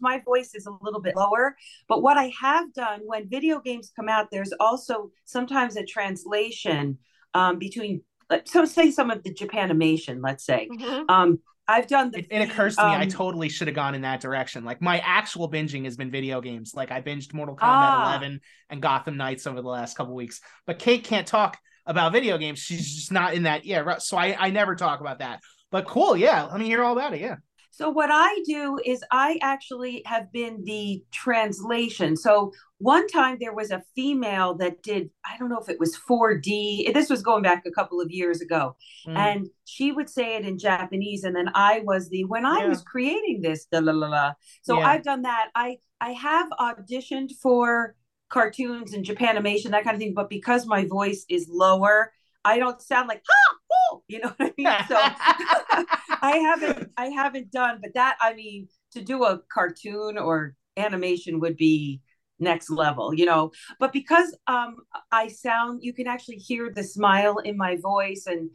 my 0.00 0.20
voice 0.24 0.54
is 0.54 0.66
a 0.66 0.72
little 0.82 1.00
bit 1.00 1.16
lower 1.16 1.56
but 1.88 2.02
what 2.02 2.16
i 2.18 2.30
have 2.40 2.72
done 2.72 3.00
when 3.04 3.28
video 3.28 3.60
games 3.60 3.92
come 3.94 4.08
out 4.08 4.26
there's 4.30 4.52
also 4.60 5.10
sometimes 5.24 5.76
a 5.76 5.84
translation 5.84 6.98
um, 7.34 7.58
between 7.58 8.02
so 8.44 8.64
say 8.64 8.90
some 8.90 9.10
of 9.10 9.22
the 9.22 9.32
japanimation 9.32 10.18
let's 10.22 10.44
say 10.44 10.68
mm-hmm. 10.70 11.04
um, 11.08 11.38
I've 11.70 11.86
done 11.86 12.10
the. 12.10 12.20
It, 12.20 12.28
it 12.30 12.50
occurs 12.50 12.76
to 12.76 12.82
um, 12.82 12.92
me 12.92 12.96
I 12.96 13.02
um, 13.02 13.08
totally 13.10 13.50
should 13.50 13.68
have 13.68 13.74
gone 13.74 13.94
in 13.94 14.00
that 14.00 14.22
direction. 14.22 14.64
Like 14.64 14.80
my 14.80 15.00
actual 15.00 15.50
binging 15.50 15.84
has 15.84 15.98
been 15.98 16.10
video 16.10 16.40
games. 16.40 16.72
Like 16.74 16.90
I 16.90 17.02
binged 17.02 17.34
Mortal 17.34 17.56
Kombat 17.56 17.60
ah. 17.62 18.08
11 18.16 18.40
and 18.70 18.80
Gotham 18.80 19.18
Knights 19.18 19.46
over 19.46 19.60
the 19.60 19.68
last 19.68 19.94
couple 19.94 20.14
weeks. 20.14 20.40
But 20.66 20.78
Kate 20.78 21.04
can't 21.04 21.26
talk 21.26 21.58
about 21.84 22.12
video 22.12 22.38
games. 22.38 22.58
She's 22.58 22.94
just 22.94 23.12
not 23.12 23.34
in 23.34 23.42
that. 23.42 23.66
Yeah, 23.66 23.98
so 23.98 24.16
I 24.16 24.34
I 24.46 24.48
never 24.48 24.76
talk 24.76 25.00
about 25.00 25.18
that. 25.18 25.40
But 25.70 25.86
cool, 25.86 26.16
yeah. 26.16 26.44
Let 26.44 26.58
me 26.58 26.64
hear 26.64 26.82
all 26.82 26.94
about 26.94 27.12
it. 27.12 27.20
Yeah. 27.20 27.36
So 27.70 27.90
what 27.90 28.10
I 28.12 28.42
do 28.44 28.78
is 28.84 29.04
I 29.10 29.38
actually 29.42 30.02
have 30.06 30.32
been 30.32 30.64
the 30.64 31.04
translation. 31.12 32.16
So 32.16 32.52
one 32.78 33.06
time 33.06 33.36
there 33.40 33.54
was 33.54 33.70
a 33.70 33.82
female 33.94 34.54
that 34.54 34.82
did 34.82 35.10
I 35.24 35.36
don't 35.38 35.48
know 35.48 35.60
if 35.60 35.68
it 35.68 35.78
was 35.78 35.96
4D. 35.96 36.92
This 36.92 37.10
was 37.10 37.22
going 37.22 37.42
back 37.42 37.64
a 37.66 37.70
couple 37.70 38.00
of 38.00 38.10
years 38.10 38.40
ago. 38.40 38.76
Mm. 39.06 39.16
And 39.16 39.46
she 39.64 39.92
would 39.92 40.08
say 40.08 40.36
it 40.36 40.44
in 40.44 40.58
Japanese 40.58 41.24
and 41.24 41.36
then 41.36 41.50
I 41.54 41.82
was 41.84 42.08
the 42.08 42.24
when 42.24 42.44
I 42.44 42.60
yeah. 42.60 42.68
was 42.68 42.82
creating 42.82 43.42
this 43.42 43.66
la 43.72 43.80
la 43.80 43.92
la. 43.92 44.32
So 44.62 44.78
yeah. 44.78 44.86
I've 44.86 45.04
done 45.04 45.22
that. 45.22 45.50
I 45.54 45.78
I 46.00 46.12
have 46.12 46.48
auditioned 46.58 47.30
for 47.42 47.94
cartoons 48.28 48.92
and 48.92 49.04
Japanimation 49.04 49.70
that 49.70 49.84
kind 49.84 49.94
of 49.94 50.00
thing 50.00 50.14
but 50.14 50.28
because 50.28 50.66
my 50.66 50.84
voice 50.84 51.24
is 51.28 51.48
lower, 51.48 52.12
I 52.44 52.58
don't 52.58 52.80
sound 52.80 53.08
like 53.08 53.22
ha, 53.28 53.56
woo, 53.92 54.02
you 54.08 54.20
know 54.20 54.32
what 54.36 54.40
I 54.40 54.54
mean? 54.56 54.76
So 54.88 54.96
I 56.22 56.36
haven't 56.38 56.90
I 56.96 57.06
haven't 57.06 57.50
done, 57.50 57.78
but 57.82 57.94
that 57.94 58.16
I 58.20 58.34
mean 58.34 58.68
to 58.92 59.02
do 59.02 59.24
a 59.24 59.40
cartoon 59.52 60.18
or 60.18 60.54
animation 60.76 61.40
would 61.40 61.56
be 61.56 62.00
next 62.38 62.70
level, 62.70 63.12
you 63.14 63.26
know. 63.26 63.52
But 63.78 63.92
because 63.92 64.36
um 64.46 64.76
I 65.12 65.28
sound 65.28 65.80
you 65.82 65.92
can 65.92 66.06
actually 66.06 66.36
hear 66.36 66.72
the 66.74 66.84
smile 66.84 67.38
in 67.38 67.56
my 67.56 67.76
voice 67.76 68.24
and 68.26 68.50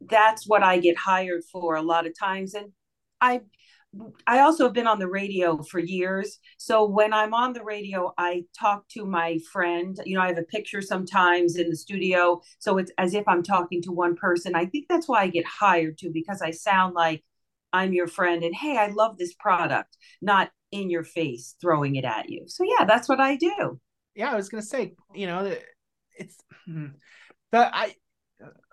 that's 0.00 0.46
what 0.46 0.62
I 0.62 0.78
get 0.78 0.96
hired 0.96 1.42
for 1.44 1.74
a 1.76 1.82
lot 1.82 2.06
of 2.06 2.18
times 2.18 2.54
and 2.54 2.72
I 3.20 3.42
I 4.26 4.40
also 4.40 4.64
have 4.64 4.72
been 4.72 4.86
on 4.86 5.00
the 5.00 5.08
radio 5.08 5.62
for 5.62 5.80
years. 5.80 6.38
So 6.58 6.84
when 6.86 7.12
I'm 7.12 7.34
on 7.34 7.52
the 7.52 7.64
radio, 7.64 8.12
I 8.16 8.44
talk 8.58 8.88
to 8.90 9.04
my 9.04 9.38
friend. 9.52 9.98
You 10.04 10.16
know, 10.16 10.22
I 10.22 10.28
have 10.28 10.38
a 10.38 10.44
picture 10.44 10.80
sometimes 10.80 11.56
in 11.56 11.68
the 11.70 11.76
studio. 11.76 12.40
So 12.60 12.78
it's 12.78 12.92
as 12.98 13.14
if 13.14 13.26
I'm 13.26 13.42
talking 13.42 13.82
to 13.82 13.92
one 13.92 14.14
person. 14.14 14.54
I 14.54 14.66
think 14.66 14.86
that's 14.88 15.08
why 15.08 15.22
I 15.22 15.28
get 15.28 15.44
hired 15.44 15.98
too, 15.98 16.10
because 16.12 16.40
I 16.40 16.52
sound 16.52 16.94
like 16.94 17.24
I'm 17.72 17.92
your 17.92 18.06
friend 18.06 18.44
and 18.44 18.54
hey, 18.54 18.76
I 18.76 18.88
love 18.88 19.18
this 19.18 19.34
product, 19.34 19.96
not 20.22 20.50
in 20.70 20.88
your 20.88 21.04
face 21.04 21.56
throwing 21.60 21.96
it 21.96 22.04
at 22.04 22.28
you. 22.28 22.44
So 22.46 22.64
yeah, 22.64 22.84
that's 22.84 23.08
what 23.08 23.20
I 23.20 23.36
do. 23.36 23.80
Yeah, 24.14 24.30
I 24.30 24.36
was 24.36 24.48
gonna 24.48 24.62
say, 24.62 24.94
you 25.14 25.26
know, 25.26 25.56
it's 26.16 26.36
hmm, 26.64 26.86
the 27.50 27.76
I 27.76 27.94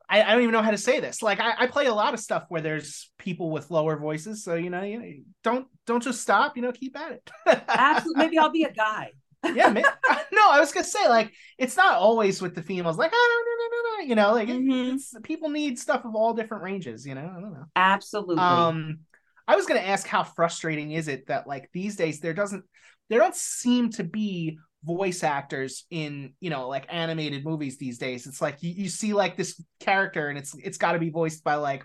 I, 0.10 0.24
I, 0.24 0.32
don't 0.32 0.42
even 0.42 0.54
know 0.54 0.62
how 0.62 0.72
to 0.72 0.78
say 0.78 1.00
this. 1.00 1.22
Like 1.22 1.40
I, 1.40 1.54
I, 1.60 1.68
play 1.68 1.88
a 1.88 1.94
lot 1.94 2.14
of 2.14 2.20
stuff 2.20 2.46
where 2.50 2.62
there's 2.62 3.12
people 3.18 3.52
with 3.52 3.70
lower 3.70 3.98
voices, 3.98 4.44
so 4.44 4.56
you 4.56 4.70
know, 4.70 4.82
you 4.82 5.00
know, 5.00 5.12
don't 5.44 5.68
don't 5.86 6.04
just 6.04 6.22
stop. 6.22 6.56
You 6.56 6.64
know, 6.64 6.72
keep 6.72 6.98
at 6.98 7.12
it. 7.14 7.32
Absolutely. 7.68 8.24
Maybe 8.24 8.38
I'll 8.38 8.52
be 8.52 8.64
a 8.64 8.72
guy. 8.72 9.12
yeah, 9.44 9.70
maybe, 9.70 9.88
no, 10.32 10.50
I 10.50 10.60
was 10.60 10.72
gonna 10.72 10.86
say 10.86 11.08
like 11.10 11.34
it's 11.58 11.76
not 11.76 11.98
always 11.98 12.42
with 12.42 12.56
the 12.56 12.64
females. 12.64 12.98
Like 12.98 13.12
oh 13.14 13.46
no 13.46 13.54
no 13.54 13.78
no 13.78 13.98
no, 13.98 14.10
you 14.10 14.16
know, 14.16 14.34
like 14.34 14.50
mm-hmm. 14.50 14.96
it's, 14.96 15.14
people 15.24 15.50
need 15.50 15.78
stuff 15.78 16.06
of 16.06 16.16
all 16.16 16.34
different 16.34 16.64
ranges. 16.64 17.06
You 17.06 17.16
know, 17.16 17.30
I 17.38 17.42
don't 17.42 17.54
know. 17.54 17.66
Absolutely. 17.76 18.38
Um, 18.38 19.00
I 19.48 19.56
was 19.56 19.66
gonna 19.66 19.82
ask 19.82 20.08
how 20.08 20.24
frustrating 20.24 20.92
is 20.92 21.08
it 21.08 21.28
that 21.28 21.48
like 21.48 21.70
these 21.74 21.96
days 21.96 22.20
there 22.20 22.34
doesn't 22.34 22.64
there 23.10 23.20
don't 23.20 23.36
seem 23.36 23.92
to 23.92 24.04
be 24.04 24.60
voice 24.84 25.24
actors 25.24 25.86
in 25.89 26.34
you 26.39 26.50
know 26.50 26.67
like 26.67 26.86
animated 26.89 27.43
movies 27.43 27.77
these 27.77 27.98
days 27.98 28.27
it's 28.27 28.41
like 28.41 28.62
you, 28.62 28.72
you 28.72 28.89
see 28.89 29.13
like 29.13 29.36
this 29.36 29.62
character 29.79 30.29
and 30.29 30.38
it's 30.38 30.55
it's 30.63 30.77
got 30.77 30.93
to 30.93 31.00
be 31.00 31.10
voiced 31.10 31.43
by 31.43 31.55
like 31.55 31.84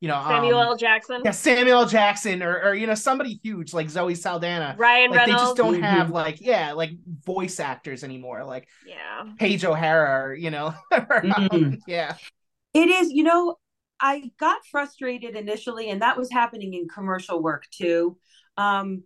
you 0.00 0.08
know 0.08 0.22
Samuel 0.26 0.58
um, 0.58 0.68
L. 0.68 0.76
Jackson 0.76 1.22
yeah 1.24 1.30
Samuel 1.30 1.80
L. 1.80 1.86
Jackson 1.86 2.42
or, 2.42 2.62
or 2.62 2.74
you 2.74 2.86
know 2.86 2.94
somebody 2.94 3.38
huge 3.42 3.72
like 3.72 3.88
Zoe 3.90 4.14
Saldana 4.14 4.74
Ryan 4.78 5.10
like, 5.10 5.20
Reynolds 5.20 5.42
they 5.42 5.46
just 5.46 5.56
don't 5.56 5.74
mm-hmm. 5.74 5.82
have 5.82 6.10
like 6.10 6.40
yeah 6.40 6.72
like 6.72 6.90
voice 7.24 7.60
actors 7.60 8.02
anymore 8.02 8.44
like 8.44 8.66
yeah 8.86 9.24
Paige 9.38 9.64
O'Hara 9.64 10.28
or, 10.28 10.34
you 10.34 10.50
know 10.50 10.74
mm-hmm. 10.92 11.74
yeah 11.86 12.16
it 12.74 12.88
is 12.88 13.10
you 13.10 13.22
know 13.24 13.56
I 14.00 14.30
got 14.38 14.60
frustrated 14.70 15.36
initially 15.36 15.90
and 15.90 16.02
that 16.02 16.16
was 16.16 16.30
happening 16.30 16.74
in 16.74 16.88
commercial 16.88 17.42
work 17.42 17.64
too 17.70 18.18
um 18.56 19.04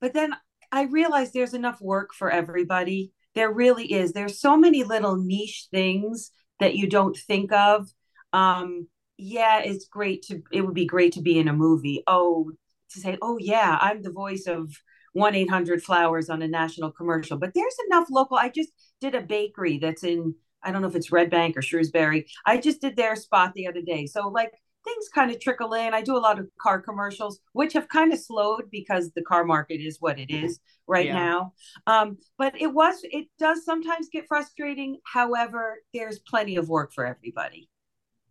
but 0.00 0.12
then 0.12 0.34
I 0.70 0.82
realize 0.84 1.32
there's 1.32 1.54
enough 1.54 1.80
work 1.80 2.14
for 2.14 2.30
everybody. 2.30 3.12
There 3.34 3.52
really 3.52 3.92
is. 3.92 4.12
There's 4.12 4.40
so 4.40 4.56
many 4.56 4.84
little 4.84 5.16
niche 5.16 5.68
things 5.70 6.30
that 6.60 6.74
you 6.74 6.88
don't 6.88 7.16
think 7.16 7.52
of. 7.52 7.88
Um, 8.32 8.88
yeah, 9.16 9.60
it's 9.60 9.86
great 9.86 10.22
to. 10.28 10.42
It 10.52 10.62
would 10.62 10.74
be 10.74 10.86
great 10.86 11.12
to 11.14 11.22
be 11.22 11.38
in 11.38 11.48
a 11.48 11.52
movie. 11.52 12.02
Oh, 12.06 12.52
to 12.92 13.00
say, 13.00 13.18
oh 13.22 13.38
yeah, 13.38 13.78
I'm 13.80 14.02
the 14.02 14.12
voice 14.12 14.46
of 14.46 14.70
one 15.12 15.34
eight 15.34 15.50
hundred 15.50 15.82
flowers 15.82 16.28
on 16.28 16.42
a 16.42 16.48
national 16.48 16.92
commercial. 16.92 17.38
But 17.38 17.52
there's 17.54 17.76
enough 17.86 18.08
local. 18.10 18.36
I 18.36 18.48
just 18.48 18.70
did 19.00 19.14
a 19.14 19.22
bakery 19.22 19.78
that's 19.78 20.04
in. 20.04 20.34
I 20.62 20.72
don't 20.72 20.82
know 20.82 20.88
if 20.88 20.96
it's 20.96 21.12
Red 21.12 21.30
Bank 21.30 21.56
or 21.56 21.62
Shrewsbury. 21.62 22.26
I 22.44 22.58
just 22.58 22.80
did 22.80 22.96
their 22.96 23.16
spot 23.16 23.52
the 23.54 23.68
other 23.68 23.82
day. 23.82 24.06
So 24.06 24.28
like 24.28 24.52
things 24.88 25.08
kind 25.14 25.30
of 25.30 25.40
trickle 25.40 25.74
in. 25.74 25.94
I 25.94 26.02
do 26.02 26.16
a 26.16 26.18
lot 26.18 26.38
of 26.38 26.48
car 26.60 26.80
commercials, 26.80 27.40
which 27.52 27.72
have 27.74 27.88
kind 27.88 28.12
of 28.12 28.18
slowed 28.18 28.70
because 28.70 29.10
the 29.12 29.22
car 29.22 29.44
market 29.44 29.80
is 29.80 29.98
what 30.00 30.18
it 30.18 30.30
is 30.30 30.60
right 30.86 31.06
yeah. 31.06 31.14
now. 31.14 31.52
Um, 31.86 32.18
but 32.36 32.60
it 32.60 32.72
was, 32.72 33.00
it 33.04 33.26
does 33.38 33.64
sometimes 33.64 34.08
get 34.10 34.26
frustrating. 34.26 34.98
However, 35.04 35.78
there's 35.92 36.18
plenty 36.18 36.56
of 36.56 36.68
work 36.68 36.92
for 36.92 37.06
everybody. 37.06 37.68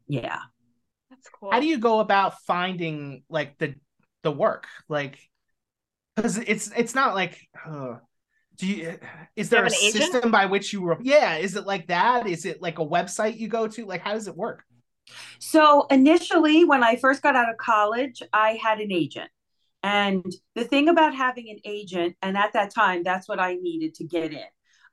Yeah. 0.08 0.40
That's 1.10 1.30
cool. 1.30 1.52
How 1.52 1.60
do 1.60 1.68
you 1.68 1.78
go 1.78 2.00
about 2.00 2.42
finding 2.42 3.24
like 3.30 3.58
the 3.58 3.76
the 4.24 4.32
work? 4.32 4.68
Like, 4.90 5.20
because 6.16 6.38
it's 6.38 6.72
it's 6.76 6.96
not 6.96 7.16
like. 7.16 7.40
Uh, 7.66 7.96
do 8.58 8.66
you 8.66 9.00
is 9.36 9.50
there 9.50 9.62
you 9.62 9.68
a 9.68 9.70
system 9.70 10.32
by 10.32 10.48
which 10.48 10.74
you 10.74 10.96
yeah 11.02 11.36
is 11.36 11.56
it 11.56 11.68
like 11.68 11.86
that 11.88 12.26
is 12.26 12.44
it 12.44 12.60
like 12.60 12.80
a 12.80 12.86
website 12.86 13.38
you 13.38 13.48
go 13.48 13.68
to 13.68 13.86
like 13.86 14.02
how 14.02 14.14
does 14.14 14.28
it 14.28 14.36
work 14.36 14.64
so 15.40 15.86
initially, 15.90 16.66
when 16.66 16.84
I 16.84 16.96
first 16.96 17.22
got 17.22 17.36
out 17.36 17.50
of 17.50 17.58
college, 17.58 18.22
I 18.34 18.60
had 18.62 18.80
an 18.80 18.92
agent. 18.92 19.30
And 19.84 20.26
the 20.56 20.64
thing 20.64 20.90
about 20.90 21.16
having 21.16 21.50
an 21.50 21.60
agent, 21.64 22.16
and 22.22 22.38
at 22.38 22.54
that 22.54 22.74
time, 22.74 23.04
that's 23.04 23.28
what 23.30 23.40
I 23.40 23.56
needed 23.56 23.94
to 23.96 24.04
get 24.04 24.34
in. 24.34 24.44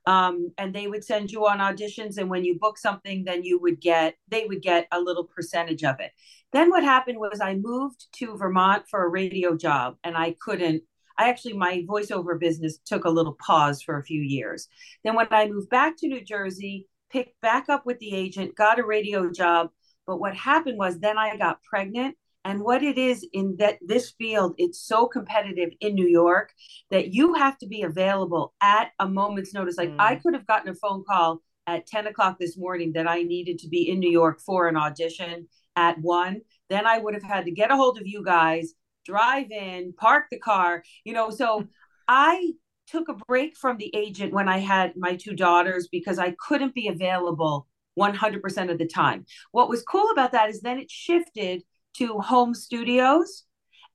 Um, 0.07 0.51
and 0.57 0.73
they 0.73 0.87
would 0.87 1.03
send 1.03 1.31
you 1.31 1.47
on 1.47 1.57
auditions, 1.57 2.17
and 2.17 2.29
when 2.29 2.45
you 2.45 2.59
book 2.59 2.77
something, 2.77 3.23
then 3.25 3.43
you 3.43 3.59
would 3.59 3.81
get 3.81 4.15
they 4.27 4.45
would 4.45 4.61
get 4.61 4.87
a 4.91 4.99
little 4.99 5.23
percentage 5.23 5.83
of 5.83 5.99
it. 5.99 6.11
Then 6.53 6.69
what 6.69 6.83
happened 6.83 7.19
was 7.19 7.41
I 7.41 7.55
moved 7.55 8.05
to 8.17 8.37
Vermont 8.37 8.83
for 8.87 9.03
a 9.03 9.09
radio 9.09 9.57
job, 9.57 9.95
and 10.03 10.15
I 10.15 10.35
couldn't. 10.39 10.83
I 11.17 11.29
actually 11.29 11.53
my 11.53 11.83
voiceover 11.89 12.39
business 12.39 12.77
took 12.85 13.05
a 13.05 13.09
little 13.09 13.35
pause 13.45 13.81
for 13.81 13.97
a 13.97 14.03
few 14.03 14.21
years. 14.21 14.67
Then 15.03 15.15
when 15.15 15.27
I 15.31 15.47
moved 15.47 15.69
back 15.69 15.97
to 15.97 16.07
New 16.07 16.21
Jersey, 16.21 16.87
picked 17.09 17.39
back 17.41 17.67
up 17.69 17.85
with 17.85 17.97
the 17.99 18.13
agent, 18.13 18.55
got 18.55 18.79
a 18.79 18.85
radio 18.85 19.31
job, 19.31 19.71
but 20.07 20.17
what 20.17 20.35
happened 20.35 20.77
was 20.77 20.99
then 20.99 21.17
I 21.17 21.37
got 21.37 21.63
pregnant. 21.63 22.15
And 22.43 22.61
what 22.61 22.83
it 22.83 22.99
is 22.99 23.27
in 23.33 23.55
that 23.57 23.79
this 23.81 24.11
field, 24.11 24.53
it's 24.59 24.79
so 24.79 25.07
competitive 25.07 25.71
in 25.81 25.95
New 25.95 26.07
York 26.07 26.51
that 26.91 27.11
you 27.11 27.33
have 27.33 27.57
to 27.57 27.67
be 27.67 27.81
available 27.81 28.53
at 28.61 28.91
a 28.99 29.07
moment's 29.07 29.51
notice. 29.51 29.77
Like 29.77 29.89
mm. 29.89 29.99
I 29.99 30.17
could 30.17 30.35
have 30.35 30.45
gotten 30.45 30.69
a 30.69 30.75
phone 30.75 31.03
call 31.09 31.41
at 31.65 31.87
10 31.87 32.05
o'clock 32.05 32.37
this 32.39 32.55
morning 32.55 32.93
that 32.93 33.07
I 33.07 33.23
needed 33.23 33.57
to 33.59 33.67
be 33.67 33.89
in 33.89 33.99
New 33.99 34.11
York 34.11 34.39
for 34.39 34.67
an 34.67 34.77
audition 34.77 35.47
at 35.75 35.97
one. 35.99 36.41
Then 36.69 36.85
I 36.85 36.99
would 36.99 37.15
have 37.15 37.23
had 37.23 37.45
to 37.45 37.51
get 37.51 37.71
a 37.71 37.75
hold 37.75 37.97
of 37.97 38.05
you 38.05 38.23
guys, 38.23 38.73
drive 39.05 39.49
in, 39.49 39.93
park 39.93 40.25
the 40.29 40.39
car, 40.39 40.83
you 41.03 41.13
know. 41.13 41.31
So 41.31 41.67
I 42.07 42.51
took 42.87 43.09
a 43.09 43.15
break 43.27 43.57
from 43.57 43.77
the 43.77 43.91
agent 43.95 44.33
when 44.33 44.47
I 44.47 44.59
had 44.59 44.93
my 44.95 45.15
two 45.15 45.35
daughters 45.35 45.87
because 45.91 46.19
I 46.19 46.35
couldn't 46.39 46.75
be 46.75 46.87
available 46.87 47.67
100% 47.97 48.71
of 48.71 48.77
the 48.77 48.87
time. 48.87 49.25
What 49.51 49.69
was 49.69 49.83
cool 49.83 50.11
about 50.11 50.31
that 50.33 50.49
is 50.49 50.61
then 50.61 50.79
it 50.79 50.91
shifted 50.91 51.63
to 51.97 52.19
home 52.19 52.53
studios. 52.53 53.43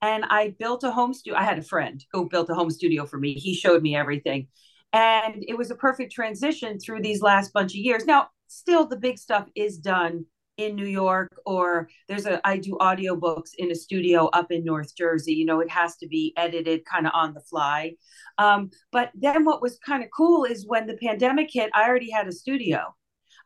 And 0.02 0.25
I 0.25 0.54
built 0.59 0.85
a 0.85 0.90
home 0.90 1.12
studio. 1.12 1.38
I 1.38 1.45
had 1.45 1.59
a 1.59 1.62
friend 1.62 2.02
who 2.12 2.28
built 2.28 2.49
a 2.49 2.54
home 2.54 2.71
studio 2.71 3.04
for 3.04 3.19
me. 3.19 3.35
He 3.35 3.54
showed 3.54 3.83
me 3.83 3.95
everything. 3.95 4.49
And 4.92 5.45
it 5.47 5.57
was 5.57 5.71
a 5.71 5.76
perfect 5.76 6.12
transition 6.12 6.78
through 6.78 7.02
these 7.02 7.23
last 7.23 7.52
bunch 7.52 7.73
of 7.73 7.76
years. 7.76 8.07
Now, 8.07 8.28
still, 8.49 8.87
the 8.87 8.97
big 8.97 9.19
stuff 9.19 9.47
is 9.54 9.78
done 9.78 10.25
in 10.57 10.76
New 10.76 10.87
York 10.87 11.30
or 11.47 11.88
there's 12.07 12.26
a 12.26 12.47
I 12.47 12.59
do 12.59 12.76
audiobooks 12.80 13.50
in 13.57 13.71
a 13.71 13.75
studio 13.75 14.26
up 14.26 14.50
in 14.50 14.64
North 14.64 14.95
Jersey. 14.95 15.33
You 15.33 15.47
know, 15.47 15.61
it 15.61 15.71
has 15.71 15.97
to 15.97 16.07
be 16.07 16.35
edited 16.37 16.85
kind 16.85 17.07
of 17.07 17.12
on 17.14 17.33
the 17.35 17.40
fly. 17.40 17.95
Um, 18.38 18.71
but 18.92 19.11
then 19.14 19.45
what 19.45 19.62
was 19.62 19.78
kind 19.78 20.02
of 20.02 20.11
cool 20.14 20.45
is 20.45 20.66
when 20.66 20.87
the 20.87 20.97
pandemic 20.97 21.49
hit, 21.52 21.71
I 21.75 21.88
already 21.88 22.11
had 22.11 22.28
a 22.28 22.33
studio. 22.33 22.95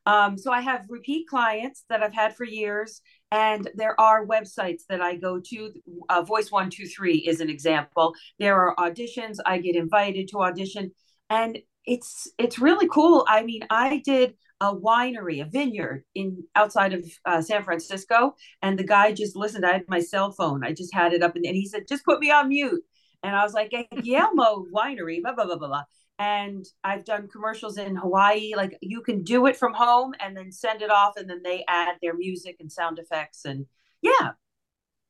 Um, 0.07 0.37
so 0.37 0.53
I 0.53 0.61
have 0.61 0.85
repeat 0.89 1.29
clients 1.29 1.85
that 1.89 2.03
I've 2.03 2.15
had 2.15 2.37
for 2.37 2.45
years, 2.45 3.01
and 3.31 3.71
there 3.75 3.99
are 3.99 4.27
websites 4.27 4.83
that 4.89 5.01
I 5.01 5.17
go 5.17 5.41
to. 5.41 5.73
Uh, 6.09 6.23
Voice 6.23 6.51
One 6.53 6.71
Two 6.71 6.87
Three 6.87 7.17
is 7.17 7.41
an 7.41 7.49
example. 7.51 8.15
There 8.39 8.57
are 8.61 8.77
auditions. 8.77 9.39
I 9.47 9.59
get 9.59 9.77
invited 9.77 10.29
to 10.29 10.43
audition, 10.43 10.93
and 11.31 11.59
it's 11.87 12.31
it's 12.39 12.59
really 12.59 12.89
cool. 12.89 13.25
I 13.29 13.43
mean, 13.43 13.63
I 13.71 14.03
did 14.05 14.35
a 14.61 14.75
winery, 14.75 15.43
a 15.43 15.47
vineyard 15.47 16.05
in 16.15 16.45
outside 16.55 16.93
of 16.95 17.05
uh, 17.25 17.41
San 17.43 17.63
Francisco, 17.65 18.35
and 18.63 18.79
the 18.79 18.85
guy 18.85 19.13
just 19.13 19.37
listened. 19.37 19.67
I 19.67 19.73
had 19.73 19.85
my 19.89 20.01
cell 20.01 20.33
phone. 20.33 20.65
I 20.65 20.73
just 20.73 20.95
had 20.95 21.13
it 21.13 21.23
up, 21.23 21.37
and, 21.37 21.45
and 21.47 21.57
he 21.57 21.67
said, 21.67 21.89
"Just 21.89 22.05
put 22.05 22.21
me 22.21 22.31
on 22.31 22.49
mute." 22.49 22.83
And 23.23 23.35
I 23.35 23.43
was 23.43 23.55
like, 23.55 23.71
"Guillermo 23.71 24.67
Winery, 24.73 25.23
blah 25.23 25.35
blah 25.35 25.47
blah 25.47 25.57
blah 25.57 25.69
blah." 25.69 25.85
And 26.19 26.65
I've 26.85 27.05
done 27.05 27.29
commercials 27.29 27.77
in 27.77 27.97
Hawaii. 27.97 28.53
Like 28.57 28.79
you 28.81 29.01
can 29.01 29.23
do 29.23 29.47
it 29.47 29.57
from 29.57 29.75
home 29.75 30.15
and 30.21 30.37
then 30.37 30.53
send 30.53 30.83
it 30.83 30.91
off, 30.91 31.15
and 31.17 31.29
then 31.29 31.43
they 31.43 31.65
add 31.69 31.97
their 32.01 32.15
music 32.15 32.57
and 32.61 32.71
sound 32.71 32.99
effects, 32.99 33.45
and 33.45 33.67
yeah, 34.01 34.33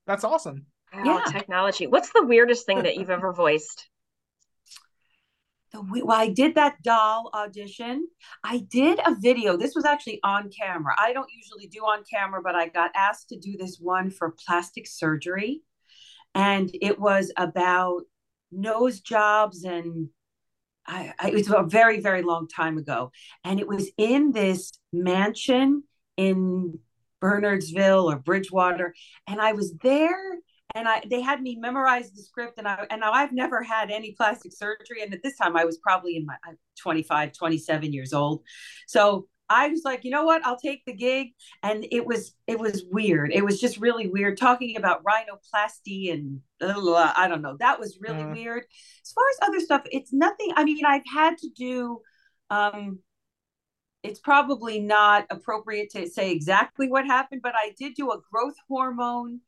that's 0.06 0.24
awesome. 0.24 0.66
Wow, 0.94 1.02
yeah. 1.04 1.32
technology. 1.32 1.86
What's 1.86 2.12
the 2.12 2.24
weirdest 2.24 2.66
thing 2.66 2.84
that 2.84 2.96
you've 2.96 3.10
ever 3.10 3.32
voiced? 3.32 3.88
the 5.74 6.04
well, 6.04 6.16
I 6.16 6.28
did 6.28 6.54
that 6.54 6.82
doll 6.82 7.30
audition. 7.34 8.06
I 8.42 8.58
did 8.70 9.00
a 9.04 9.14
video. 9.20 9.56
This 9.56 9.74
was 9.74 9.84
actually 9.84 10.20
on 10.22 10.50
camera. 10.50 10.94
I 10.98 11.12
don't 11.12 11.30
usually 11.34 11.66
do 11.66 11.80
on 11.80 12.04
camera, 12.10 12.40
but 12.42 12.54
I 12.54 12.68
got 12.68 12.92
asked 12.94 13.28
to 13.30 13.38
do 13.38 13.56
this 13.58 13.78
one 13.80 14.10
for 14.10 14.34
plastic 14.46 14.86
surgery. 14.86 15.62
And 16.34 16.70
it 16.80 16.98
was 16.98 17.32
about 17.36 18.02
nose 18.50 19.00
jobs 19.00 19.64
and 19.64 20.08
I, 20.86 21.12
I, 21.18 21.28
it 21.30 21.34
was 21.34 21.48
a 21.48 21.62
very, 21.62 22.00
very 22.00 22.22
long 22.22 22.48
time 22.48 22.78
ago. 22.78 23.12
And 23.44 23.60
it 23.60 23.68
was 23.68 23.90
in 23.96 24.32
this 24.32 24.72
mansion 24.92 25.84
in 26.16 26.78
Bernardsville 27.22 28.12
or 28.12 28.18
Bridgewater. 28.18 28.94
And 29.26 29.40
I 29.40 29.52
was 29.52 29.74
there 29.82 30.38
and 30.74 30.88
I 30.88 31.02
they 31.08 31.20
had 31.20 31.40
me 31.40 31.56
memorize 31.56 32.10
the 32.10 32.22
script 32.22 32.58
and 32.58 32.66
I 32.66 32.86
and 32.90 33.00
now 33.00 33.12
I've 33.12 33.32
never 33.32 33.62
had 33.62 33.90
any 33.90 34.12
plastic 34.12 34.52
surgery 34.52 35.02
and 35.02 35.12
at 35.14 35.22
this 35.22 35.36
time 35.36 35.56
I 35.56 35.64
was 35.64 35.78
probably 35.78 36.16
in 36.16 36.26
my 36.26 36.36
25 36.80 37.32
27 37.32 37.92
years 37.92 38.12
old 38.12 38.42
so 38.86 39.28
I 39.48 39.68
was 39.68 39.82
like 39.84 40.04
you 40.04 40.10
know 40.10 40.24
what? 40.24 40.44
I'll 40.44 40.58
take 40.58 40.84
the 40.84 40.94
gig. 40.94 41.28
And 41.62 41.86
it 41.90 42.06
was 42.06 42.34
it 42.46 42.58
was 42.58 42.84
weird. 42.90 43.32
It 43.32 43.44
was 43.44 43.60
just 43.60 43.78
really 43.78 44.08
weird 44.08 44.38
talking 44.38 44.76
about 44.76 45.02
rhinoplasty 45.04 46.12
and 46.12 46.40
blah, 46.60 46.74
blah, 46.74 47.12
I 47.16 47.28
don't 47.28 47.42
know. 47.42 47.56
That 47.58 47.78
was 47.78 47.98
really 48.00 48.22
mm. 48.22 48.32
weird. 48.32 48.64
As 49.04 49.12
far 49.12 49.24
as 49.30 49.48
other 49.48 49.60
stuff 49.60 49.82
it's 49.86 50.12
nothing 50.12 50.52
I 50.56 50.64
mean 50.64 50.84
I've 50.84 51.02
had 51.12 51.38
to 51.38 51.48
do 51.56 52.00
um 52.50 52.98
it's 54.02 54.20
probably 54.20 54.80
not 54.80 55.24
appropriate 55.30 55.90
to 55.90 56.06
say 56.08 56.30
exactly 56.30 56.88
what 56.88 57.06
happened 57.06 57.40
but 57.42 57.54
I 57.56 57.72
did 57.78 57.94
do 57.94 58.10
a 58.10 58.20
growth 58.30 58.56
hormone 58.68 59.40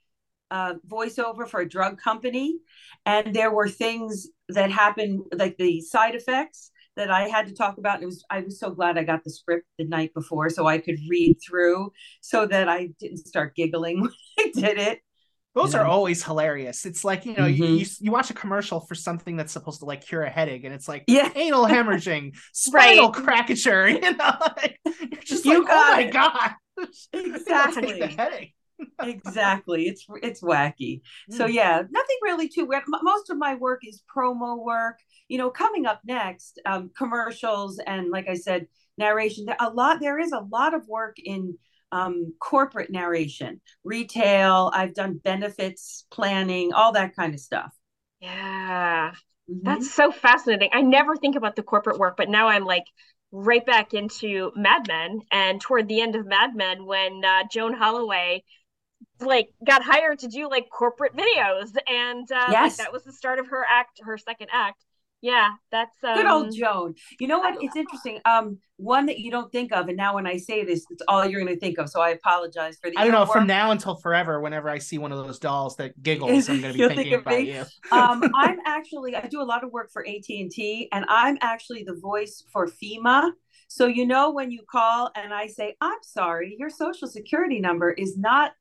uh, 0.51 0.75
voiceover 0.87 1.49
for 1.49 1.61
a 1.61 1.69
drug 1.69 2.01
company, 2.01 2.59
and 3.05 3.35
there 3.35 3.51
were 3.51 3.69
things 3.69 4.29
that 4.49 4.71
happened, 4.71 5.23
like 5.35 5.57
the 5.57 5.81
side 5.81 6.15
effects 6.15 6.71
that 6.97 7.11
I 7.11 7.29
had 7.29 7.47
to 7.47 7.55
talk 7.55 7.79
about. 7.79 8.03
It 8.03 8.07
was 8.07 8.25
I 8.31 8.41
was 8.41 8.59
so 8.59 8.71
glad 8.71 8.99
I 8.99 9.05
got 9.05 9.25
the 9.25 9.31
script 9.31 9.67
the 9.79 9.85
night 9.85 10.13
before 10.15 10.51
so 10.51 10.67
I 10.67 10.79
could 10.79 10.99
read 11.09 11.39
through, 11.47 11.93
so 12.21 12.47
that 12.47 12.69
I 12.69 12.89
didn't 12.99 13.19
start 13.19 13.55
giggling 13.55 14.01
when 14.01 14.11
I 14.39 14.51
did 14.55 14.79
it. 14.79 15.01
Those 15.55 15.73
you 15.73 15.79
know? 15.79 15.85
are 15.85 15.89
always 15.89 16.23
hilarious. 16.23 16.85
It's 16.85 17.05
like 17.05 17.25
you 17.25 17.35
know 17.35 17.45
mm-hmm. 17.45 17.63
you, 17.63 17.75
you, 17.77 17.87
you 18.01 18.13
watch 18.13 18.31
a 18.31 18.35
commercial 18.35 18.81
for 18.81 18.95
something 18.95 19.37
that's 19.37 19.53
supposed 19.53 19.81
to 19.81 19.87
like 19.87 20.05
cure 20.05 20.23
a 20.23 20.31
headache, 20.31 20.65
and 20.65 20.75
it's 20.75 20.89
like 20.89 21.05
yeah. 21.07 21.31
anal 21.37 21.67
hemorrhaging, 21.67 22.37
spinal 22.53 23.13
right. 23.13 23.25
crackature. 23.25 23.87
You 24.03 24.17
know, 24.17 24.33
like, 24.41 24.79
you're 24.85 25.23
just 25.23 25.45
you 25.45 25.65
like, 25.65 25.69
oh 25.71 25.93
my 25.93 26.03
it. 26.03 26.13
god, 26.13 26.55
exactly 27.13 28.01
headache 28.01 28.56
exactly 29.03 29.87
it's 29.87 30.07
it's 30.23 30.43
wacky 30.43 31.01
mm. 31.31 31.37
so 31.37 31.47
yeah 31.47 31.83
nothing 31.91 32.17
really 32.23 32.49
too 32.49 32.65
weird 32.65 32.83
most 33.03 33.31
of 33.31 33.39
my 33.39 33.55
work 33.55 33.81
is 33.87 34.03
promo 34.15 34.63
work 34.63 34.99
you 35.29 35.39
know 35.39 35.51
coming 35.51 35.87
up 35.87 36.01
next 36.05 36.61
um, 36.67 36.91
commercials 36.97 37.79
and 37.79 38.11
like 38.11 38.29
i 38.29 38.35
said 38.35 38.67
narration 38.99 39.47
a 39.61 39.71
lot 39.71 40.01
there 40.01 40.19
is 40.19 40.33
a 40.33 40.47
lot 40.51 40.75
of 40.75 40.87
work 40.89 41.17
in 41.23 41.57
um, 41.93 42.35
corporate 42.41 42.91
narration 42.91 43.61
retail 43.85 44.71
i've 44.75 44.95
done 44.95 45.21
benefits 45.23 46.07
planning 46.11 46.73
all 46.73 46.93
that 46.93 47.15
kind 47.15 47.33
of 47.33 47.41
stuff 47.41 47.73
yeah 48.21 49.13
mm-hmm. 49.51 49.59
that's 49.63 49.91
so 49.91 50.11
fascinating 50.11 50.71
i 50.73 50.81
never 50.81 51.17
think 51.17 51.37
about 51.37 51.57
the 51.57 51.63
corporate 51.63 51.99
work 51.99 52.17
but 52.17 52.29
now 52.29 52.49
i'm 52.49 52.65
like 52.65 52.85
right 53.33 53.65
back 53.65 53.95
into 53.95 54.53
Mad 54.57 54.87
Men. 54.89 55.21
And 55.31 55.61
toward 55.61 55.89
the 55.89 56.01
end 56.01 56.17
of 56.17 56.27
Mad 56.27 56.55
Men, 56.55 56.87
when 56.87 57.25
uh, 57.25 57.45
Joan 57.51 57.75
Holloway 57.75 58.45
like 59.21 59.49
got 59.67 59.83
hired 59.83 60.19
to 60.21 60.29
do 60.29 60.49
like 60.49 60.69
corporate 60.71 61.17
videos 61.17 61.75
and 61.89 62.31
uh, 62.31 62.49
yes. 62.51 62.79
Like, 62.79 62.87
that 62.87 62.93
was 62.93 63.05
the 63.05 63.13
start 63.13 63.39
of 63.39 63.49
her 63.49 63.65
act 63.69 64.01
her 64.05 64.19
second 64.19 64.49
act. 64.53 64.85
Yeah 65.23 65.51
that's 65.71 65.97
um... 66.05 66.17
good 66.17 66.27
old 66.27 66.55
joan. 66.55 66.95
You 67.19 67.29
know 67.29 67.39
what? 67.39 67.63
It's 67.63 67.77
interesting. 67.77 68.21
Um 68.25 68.59
one 68.79 69.07
that 69.07 69.19
you 69.19 69.31
don't 69.31 69.51
think 69.51 69.73
of 69.73 69.89
and 69.89 69.97
now 69.97 70.15
when 70.15 70.27
i 70.27 70.37
say 70.37 70.63
this 70.65 70.85
it's 70.91 71.03
all 71.09 71.25
you're 71.25 71.41
going 71.41 71.53
to 71.53 71.59
think 71.59 71.79
of 71.79 71.89
so 71.89 72.01
i 72.01 72.11
apologize 72.11 72.77
for 72.81 72.91
the 72.91 72.99
i 72.99 73.05
don't 73.05 73.13
know 73.13 73.25
from 73.25 73.47
now 73.47 73.71
until 73.71 73.95
forever 73.95 74.41
whenever 74.41 74.69
i 74.69 74.77
see 74.77 74.99
one 74.99 75.13
of 75.13 75.25
those 75.25 75.39
dolls 75.39 75.77
that 75.77 76.01
giggles 76.03 76.49
i'm 76.49 76.61
going 76.61 76.73
to 76.77 76.79
be 76.79 76.95
thinking 76.95 77.11
think 77.11 77.23
about 77.23 77.47
you. 77.47 77.65
Um 77.91 78.23
i'm 78.35 78.59
actually 78.67 79.17
i 79.17 79.27
do 79.27 79.41
a 79.41 79.45
lot 79.45 79.65
of 79.65 79.73
work 79.73 79.91
for 79.91 80.07
at&t 80.07 80.89
and 80.93 81.05
i'm 81.09 81.39
actually 81.41 81.85
the 81.85 81.95
voice 81.95 82.45
for 82.53 82.67
fema. 82.67 83.31
So 83.69 83.87
you 83.87 84.07
know 84.07 84.31
when 84.31 84.51
you 84.51 84.61
call 84.71 85.11
and 85.17 85.33
i 85.33 85.47
say 85.47 85.77
i'm 85.81 85.99
sorry 86.03 86.55
your 86.59 86.71
social 86.71 87.09
security 87.09 87.61
number 87.61 87.91
is 87.91 88.19
not 88.19 88.53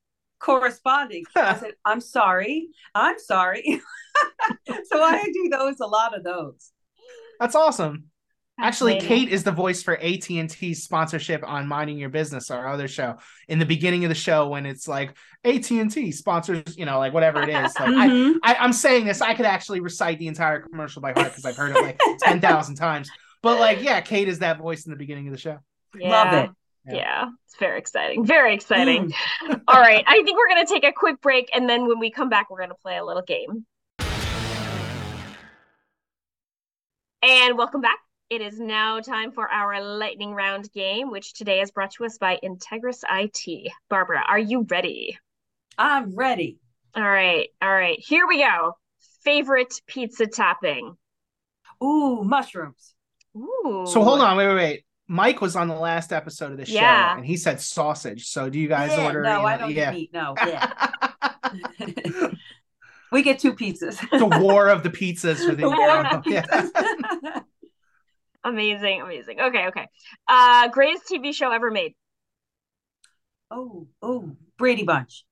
corresponding. 0.45 1.25
I 1.35 1.57
said, 1.57 1.73
I'm 1.83 1.99
sorry. 1.99 2.69
I'm 2.93 3.17
sorry. 3.19 3.81
so 4.67 5.01
I 5.01 5.23
do 5.23 5.49
those, 5.51 5.79
a 5.79 5.87
lot 5.87 6.15
of 6.15 6.23
those. 6.23 6.71
That's 7.39 7.55
awesome. 7.55 8.05
Actually, 8.57 9.01
Kate 9.01 9.27
is 9.27 9.43
the 9.43 9.51
voice 9.51 9.83
for 9.83 9.97
AT 9.97 10.29
and 10.29 10.49
T 10.49 10.73
sponsorship 10.73 11.43
on 11.45 11.67
Minding 11.67 11.97
Your 11.97 12.07
Business, 12.07 12.49
our 12.49 12.69
other 12.69 12.87
show. 12.87 13.17
In 13.49 13.59
the 13.59 13.65
beginning 13.65 14.05
of 14.05 14.09
the 14.09 14.15
show, 14.15 14.47
when 14.47 14.65
it's 14.65 14.87
like 14.87 15.13
AT 15.43 15.69
and 15.71 15.91
T 15.91 16.13
sponsors, 16.13 16.77
you 16.77 16.85
know, 16.85 16.97
like 16.97 17.13
whatever 17.13 17.41
it 17.41 17.49
is. 17.49 17.77
Like 17.77 17.89
mm-hmm. 17.89 18.37
I, 18.43 18.53
I, 18.53 18.57
I'm 18.59 18.71
saying 18.71 19.05
this, 19.05 19.19
I 19.19 19.33
could 19.33 19.45
actually 19.45 19.81
recite 19.81 20.19
the 20.19 20.27
entire 20.27 20.61
commercial 20.61 21.01
by 21.01 21.11
heart 21.11 21.31
because 21.31 21.43
I've 21.43 21.57
heard 21.57 21.75
it 21.75 21.81
like 21.81 21.99
ten 22.21 22.39
thousand 22.39 22.75
times. 22.75 23.09
But 23.41 23.59
like, 23.59 23.83
yeah, 23.83 23.99
Kate 23.99 24.29
is 24.29 24.39
that 24.39 24.57
voice 24.57 24.85
in 24.85 24.91
the 24.91 24.97
beginning 24.97 25.27
of 25.27 25.33
the 25.33 25.39
show. 25.39 25.57
Yeah. 25.93 26.09
Love 26.09 26.33
it. 26.33 26.49
Yeah. 26.87 26.95
yeah. 26.95 27.29
it's 27.45 27.55
very 27.57 27.79
exciting. 27.79 28.25
Very 28.25 28.53
exciting. 28.53 29.13
Mm. 29.43 29.61
All 29.67 29.79
right. 29.79 30.03
I 30.07 30.23
think 30.23 30.37
we're 30.37 30.53
going 30.53 30.65
to 30.65 30.71
take 30.71 30.83
a 30.83 30.91
quick 30.91 31.21
break. 31.21 31.49
And 31.53 31.69
then 31.69 31.87
when 31.87 31.99
we 31.99 32.11
come 32.11 32.29
back, 32.29 32.49
we're 32.49 32.57
going 32.57 32.69
to 32.69 32.75
play 32.75 32.97
a 32.97 33.05
little 33.05 33.23
game. 33.23 33.65
And 37.21 37.57
welcome 37.57 37.81
back. 37.81 37.99
It 38.29 38.41
is 38.41 38.59
now 38.59 38.99
time 38.99 39.31
for 39.31 39.49
our 39.49 39.83
lightning 39.83 40.33
round 40.33 40.71
game, 40.73 41.11
which 41.11 41.33
today 41.33 41.61
is 41.61 41.71
brought 41.71 41.91
to 41.91 42.05
us 42.05 42.17
by 42.17 42.39
Integris 42.43 43.03
IT. 43.09 43.71
Barbara, 43.89 44.23
are 44.27 44.39
you 44.39 44.65
ready? 44.69 45.17
I'm 45.77 46.15
ready. 46.15 46.59
All 46.95 47.03
right. 47.03 47.49
All 47.61 47.73
right. 47.73 47.99
Here 47.99 48.27
we 48.27 48.39
go. 48.39 48.73
Favorite 49.23 49.73
pizza 49.87 50.27
topping? 50.27 50.95
Ooh, 51.83 52.23
mushrooms. 52.23 52.95
Ooh. 53.35 53.85
So 53.87 54.03
hold 54.03 54.21
on. 54.21 54.37
Wait, 54.37 54.47
wait, 54.47 54.55
wait. 54.55 54.84
Mike 55.07 55.39
was 55.39 55.55
on 55.55 55.67
the 55.67 55.75
last 55.75 56.11
episode 56.11 56.51
of 56.51 56.57
the 56.57 56.65
show 56.65 56.73
yeah. 56.73 57.15
and 57.15 57.25
he 57.25 57.37
said 57.37 57.61
sausage. 57.61 58.27
So 58.27 58.49
do 58.49 58.59
you 58.59 58.67
guys 58.67 58.91
yeah, 58.91 59.05
order? 59.05 59.21
No, 59.21 59.29
you 59.29 59.37
know, 59.37 59.45
I 59.45 59.57
don't 59.57 59.71
yeah. 59.71 59.91
eat 59.91 59.95
meat. 59.95 60.13
No. 60.13 60.35
Yeah. 60.45 60.89
we 63.11 63.21
get 63.21 63.39
two 63.39 63.53
pizzas. 63.53 63.99
the 64.09 64.39
war 64.39 64.67
of 64.69 64.81
the 64.83 64.89
pizzas 64.89 65.45
for 65.45 65.55
the, 65.55 65.63
the 65.63 65.69
war 65.69 66.05
of 66.07 66.25
amazing, 68.43 69.01
amazing. 69.01 69.39
Okay, 69.39 69.67
okay. 69.67 69.87
Uh 70.27 70.69
greatest 70.69 71.03
TV 71.11 71.33
show 71.33 71.51
ever 71.51 71.69
made. 71.69 71.93
Oh, 73.51 73.87
oh, 74.01 74.31
Brady 74.57 74.83
Bunch. 74.83 75.23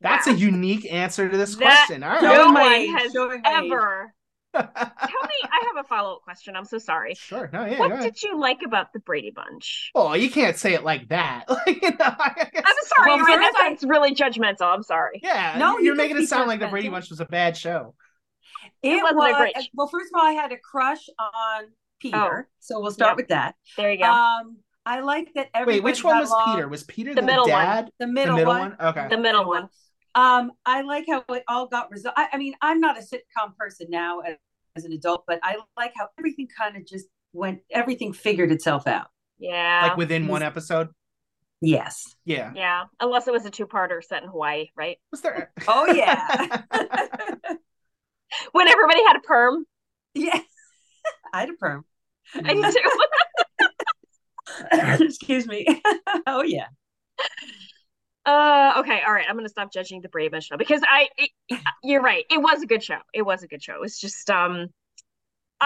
That's 0.00 0.26
wow. 0.26 0.32
a 0.32 0.36
unique 0.36 0.90
answer 0.92 1.28
to 1.28 1.36
this 1.36 1.54
that 1.56 1.62
question. 1.62 2.02
All 2.02 2.10
right. 2.10 2.22
No 2.22 2.52
one 2.52 2.98
has 2.98 3.14
ever 3.44 4.14
Tell 4.54 4.62
me, 4.64 5.34
I 5.44 5.64
have 5.74 5.84
a 5.84 5.88
follow 5.88 6.16
up 6.16 6.22
question. 6.22 6.56
I'm 6.56 6.64
so 6.64 6.78
sorry. 6.78 7.14
Sure. 7.14 7.50
No, 7.52 7.64
yeah, 7.66 7.78
what 7.78 8.00
did 8.00 8.22
you 8.22 8.38
like 8.38 8.60
about 8.64 8.92
the 8.92 9.00
Brady 9.00 9.30
Bunch? 9.30 9.90
Oh, 9.94 10.14
you 10.14 10.30
can't 10.30 10.56
say 10.56 10.74
it 10.74 10.84
like 10.84 11.08
that. 11.08 11.44
like, 11.48 11.82
you 11.82 11.90
know, 11.90 11.96
I'm 12.00 12.76
sorry. 12.86 13.10
Well, 13.10 13.18
right? 13.20 13.52
That's 13.56 13.84
I... 13.84 13.88
really 13.88 14.14
judgmental. 14.14 14.74
I'm 14.74 14.82
sorry. 14.82 15.20
Yeah. 15.22 15.56
No, 15.58 15.78
you're 15.78 15.94
making 15.94 16.16
it 16.18 16.28
sound 16.28 16.48
like 16.48 16.60
the 16.60 16.68
Brady 16.68 16.88
Bunch 16.88 17.10
was 17.10 17.20
a 17.20 17.26
bad 17.26 17.56
show. 17.56 17.94
It, 18.82 18.90
it 18.90 19.02
wasn't 19.02 19.18
was, 19.18 19.34
a 19.34 19.36
great. 19.36 19.54
Well, 19.74 19.88
first 19.88 20.10
of 20.14 20.20
all, 20.20 20.26
I 20.26 20.32
had 20.32 20.52
a 20.52 20.58
crush 20.58 21.08
on 21.18 21.64
Peter, 22.00 22.16
oh. 22.16 22.42
so 22.60 22.80
we'll 22.80 22.92
start 22.92 23.12
yep. 23.12 23.16
with 23.16 23.28
that. 23.28 23.54
There 23.76 23.92
you 23.92 23.98
go. 23.98 24.04
Um, 24.04 24.58
I 24.86 25.00
like 25.00 25.34
that 25.34 25.48
everybody. 25.52 25.80
Wait, 25.80 25.84
which 25.84 26.04
one 26.04 26.18
was 26.18 26.30
along. 26.30 26.54
Peter? 26.54 26.68
Was 26.68 26.84
Peter 26.84 27.14
the, 27.14 27.20
the 27.20 27.26
middle 27.26 27.46
dad? 27.46 27.84
One. 27.84 27.92
The 27.98 28.06
middle, 28.06 28.36
the 28.36 28.40
middle 28.40 28.54
one. 28.54 28.76
one. 28.78 28.88
Okay. 28.88 29.08
The 29.10 29.18
middle 29.18 29.46
one. 29.46 29.68
Um, 30.18 30.50
I 30.66 30.82
like 30.82 31.04
how 31.08 31.22
it 31.32 31.44
all 31.46 31.68
got 31.68 31.92
resolved. 31.92 32.18
I, 32.18 32.26
I, 32.32 32.38
mean, 32.38 32.54
I'm 32.60 32.80
not 32.80 32.98
a 32.98 33.02
sitcom 33.02 33.54
person 33.56 33.86
now 33.88 34.18
as, 34.18 34.34
as 34.74 34.84
an 34.84 34.92
adult, 34.92 35.22
but 35.28 35.38
I 35.44 35.58
like 35.76 35.92
how 35.96 36.08
everything 36.18 36.48
kind 36.58 36.76
of 36.76 36.84
just 36.84 37.06
went. 37.32 37.60
Everything 37.70 38.12
figured 38.12 38.50
itself 38.50 38.88
out. 38.88 39.06
Yeah. 39.38 39.82
Like 39.84 39.96
within 39.96 40.26
one 40.26 40.42
episode. 40.42 40.88
Yes. 41.60 42.16
Yeah. 42.24 42.50
Yeah. 42.52 42.86
Unless 42.98 43.28
it 43.28 43.32
was 43.32 43.46
a 43.46 43.50
two-parter 43.50 44.02
set 44.02 44.24
in 44.24 44.28
Hawaii, 44.28 44.66
right? 44.76 44.96
Was 45.12 45.20
there? 45.20 45.52
Oh 45.68 45.86
yeah. 45.86 46.62
when 48.52 48.66
everybody 48.66 49.04
had 49.06 49.18
a 49.18 49.20
perm. 49.20 49.66
Yeah. 50.14 50.40
I 51.32 51.40
had 51.40 51.50
a 51.50 51.54
perm. 51.54 51.84
I 52.34 52.54
do 52.54 52.72
too. 52.72 52.80
Excuse 55.04 55.46
me. 55.46 55.80
oh 56.26 56.42
yeah. 56.42 56.66
Uh, 58.28 58.74
okay, 58.76 59.00
all 59.06 59.14
right. 59.14 59.24
I'm 59.26 59.36
gonna 59.36 59.48
stop 59.48 59.72
judging 59.72 60.02
the 60.02 60.08
Brady 60.10 60.28
Bunch 60.28 60.44
show 60.44 60.58
because 60.58 60.82
I, 60.86 61.08
it, 61.16 61.30
you're 61.82 62.02
right. 62.02 62.24
It 62.30 62.36
was 62.36 62.62
a 62.62 62.66
good 62.66 62.84
show. 62.84 62.98
It 63.14 63.22
was 63.22 63.42
a 63.42 63.48
good 63.48 63.62
show. 63.62 63.82
It's 63.82 63.98
just 63.98 64.28
um, 64.28 64.68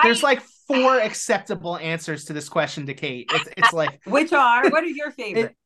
there's 0.05 0.23
I, 0.23 0.29
like 0.29 0.43
four 0.69 1.01
acceptable 1.01 1.77
answers 1.77 2.27
to 2.27 2.33
this 2.33 2.49
question 2.49 2.87
to 2.87 2.95
Kate. 2.95 3.29
It's 3.33 3.49
it's 3.57 3.73
like 3.73 4.01
which 4.07 4.33
are 4.33 4.71
what 4.71 4.85
are 4.85 4.87
your 4.87 5.11
favorite? 5.11 5.57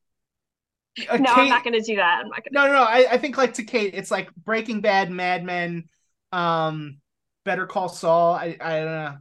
It, 0.97 1.11
uh, 1.11 1.19
no, 1.19 1.35
Kate, 1.35 1.43
I'm 1.43 1.49
not 1.51 1.65
gonna 1.65 1.83
do 1.83 1.97
that. 1.97 2.23
I'm 2.25 2.31
not 2.31 2.43
gonna. 2.43 2.67
No, 2.67 2.73
no, 2.73 2.79
no. 2.79 2.85
I, 2.85 3.13
I 3.13 3.19
think 3.19 3.37
like 3.37 3.53
to 3.55 3.65
Kate, 3.65 3.93
it's 3.93 4.11
like 4.11 4.35
Breaking 4.35 4.81
Bad, 4.81 5.11
Mad 5.11 5.45
Men, 5.45 5.85
um, 6.33 6.97
Better 7.45 7.67
Call 7.67 7.91
Saul. 7.91 8.33
I 8.33 8.57
I 8.59 8.79
don't 8.79 8.87
know 8.87 9.17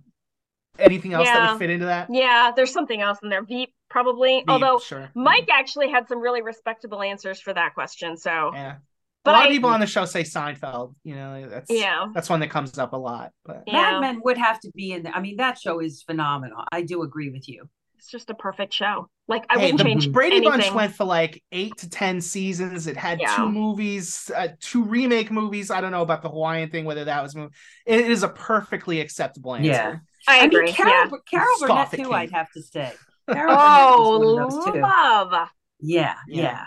anything 0.80 1.12
else 1.12 1.28
yeah. 1.28 1.40
that 1.40 1.52
would 1.52 1.60
fit 1.60 1.70
into 1.70 1.88
that. 1.88 2.08
Yeah, 2.10 2.54
there's 2.56 2.72
something 2.72 3.02
else 3.02 3.20
in 3.22 3.28
there. 3.28 3.44
Veep 3.44 3.74
probably. 3.96 4.40
Veep, 4.40 4.50
Although 4.50 4.80
sure. 4.80 5.10
Mike 5.16 5.48
actually 5.50 5.90
had 5.90 6.08
some 6.10 6.20
really 6.20 6.42
respectable 6.42 7.02
answers 7.02 7.40
for 7.40 7.54
that 7.54 7.74
question. 7.74 8.18
So 8.18 8.52
yeah. 8.54 8.76
But 9.24 9.32
a 9.32 9.38
lot 9.38 9.44
I, 9.44 9.48
of 9.48 9.52
people 9.54 9.70
on 9.72 9.80
the 9.80 9.88
show 9.88 10.06
say 10.06 10.22
Seinfeld. 10.22 10.94
You 11.04 11.16
know, 11.16 11.50
that's 11.50 11.72
yeah, 11.72 12.06
that's 12.14 12.30
one 12.30 12.42
that 12.42 12.50
comes 12.52 12.78
up 12.78 12.94
a 12.94 12.98
lot. 12.98 13.32
But 13.46 13.64
yeah. 13.66 13.74
Mad 13.74 14.02
Men 14.02 14.22
would 14.24 14.38
have 14.38 14.60
to 14.60 14.72
be 14.76 14.92
in 14.92 15.04
there. 15.04 15.14
I 15.16 15.22
mean, 15.22 15.38
that 15.38 15.58
show 15.58 15.80
is 15.80 16.04
phenomenal. 16.04 16.64
I 16.72 16.82
do 16.84 17.02
agree 17.02 17.32
with 17.32 17.50
you. 17.50 17.68
It's 17.98 18.12
just 18.12 18.30
a 18.30 18.36
perfect 18.36 18.72
show. 18.74 19.10
Like 19.28 19.46
I 19.50 19.58
hey, 19.58 19.72
wouldn't 19.72 19.82
change. 19.82 20.12
Brady 20.12 20.36
anything. 20.36 20.60
Bunch 20.60 20.74
went 20.74 20.94
for 20.94 21.06
like 21.06 21.42
eight 21.52 21.76
to 21.78 21.90
ten 21.90 22.22
seasons. 22.22 22.86
It 22.86 22.98
had 22.98 23.20
yeah. 23.20 23.36
two 23.36 23.50
movies, 23.50 24.30
uh, 24.36 24.50
two 24.60 24.84
remake 24.84 25.32
movies. 25.32 25.72
I 25.72 25.82
don't 25.82 25.92
know 25.92 26.04
about 26.04 26.22
the 26.22 26.30
Hawaiian 26.30 26.70
thing, 26.70 26.86
whether 26.86 27.06
that 27.06 27.24
was 27.24 27.34
movie. 27.34 27.54
It 27.88 28.12
is 28.12 28.22
a 28.22 28.30
perfectly 28.30 29.00
acceptable 29.00 29.56
answer. 29.56 29.70
Yeah, 29.70 29.96
I, 30.28 30.42
I 30.42 30.44
agree. 30.44 30.66
Mean, 30.66 30.74
Carol, 30.76 31.10
yeah. 31.12 31.18
Carol 31.28 31.56
Burnett 31.62 31.92
too. 31.94 32.14
I'd 32.14 32.32
have 32.32 32.52
to 32.52 32.62
say. 32.62 32.94
Carol 33.32 33.56
oh, 33.58 34.20
love. 34.20 35.50
Yeah, 35.80 36.16
yeah, 36.28 36.42
yeah. 36.42 36.66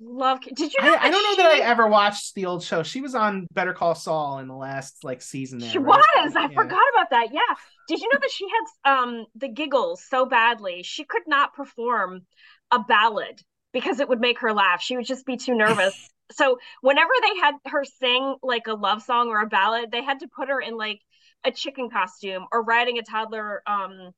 Love. 0.00 0.40
Did 0.40 0.72
you? 0.72 0.82
Know 0.82 0.94
I, 0.94 1.04
I 1.04 1.10
don't 1.10 1.22
know 1.22 1.42
that 1.42 1.52
I 1.52 1.60
ever 1.60 1.86
watched 1.86 2.34
the 2.34 2.46
old 2.46 2.62
show. 2.62 2.82
She 2.82 3.00
was 3.00 3.14
on 3.14 3.46
Better 3.52 3.72
Call 3.72 3.94
Saul 3.94 4.38
in 4.38 4.48
the 4.48 4.54
last 4.54 5.04
like 5.04 5.22
season. 5.22 5.58
There, 5.58 5.70
she 5.70 5.78
right? 5.78 6.04
was. 6.16 6.36
I 6.36 6.42
yeah. 6.42 6.48
forgot 6.48 6.82
about 6.94 7.10
that. 7.10 7.28
Yeah. 7.32 7.40
Did 7.88 8.00
you 8.00 8.08
know 8.12 8.18
that 8.20 8.30
she 8.30 8.46
had 8.48 8.92
um 8.92 9.26
the 9.34 9.48
giggles 9.48 10.02
so 10.08 10.26
badly 10.26 10.82
she 10.82 11.04
could 11.04 11.22
not 11.26 11.54
perform 11.54 12.22
a 12.70 12.80
ballad 12.80 13.40
because 13.72 14.00
it 14.00 14.08
would 14.08 14.20
make 14.20 14.40
her 14.40 14.52
laugh. 14.52 14.82
She 14.82 14.96
would 14.96 15.06
just 15.06 15.24
be 15.24 15.36
too 15.36 15.54
nervous. 15.54 16.10
so 16.32 16.58
whenever 16.80 17.10
they 17.22 17.38
had 17.40 17.54
her 17.66 17.84
sing 17.84 18.36
like 18.42 18.66
a 18.66 18.74
love 18.74 19.02
song 19.02 19.28
or 19.28 19.40
a 19.40 19.46
ballad, 19.46 19.90
they 19.90 20.02
had 20.02 20.20
to 20.20 20.28
put 20.28 20.48
her 20.48 20.60
in 20.60 20.76
like 20.76 21.00
a 21.44 21.50
chicken 21.50 21.88
costume 21.88 22.46
or 22.52 22.62
riding 22.62 22.98
a 22.98 23.02
toddler 23.02 23.62
um 23.66 24.10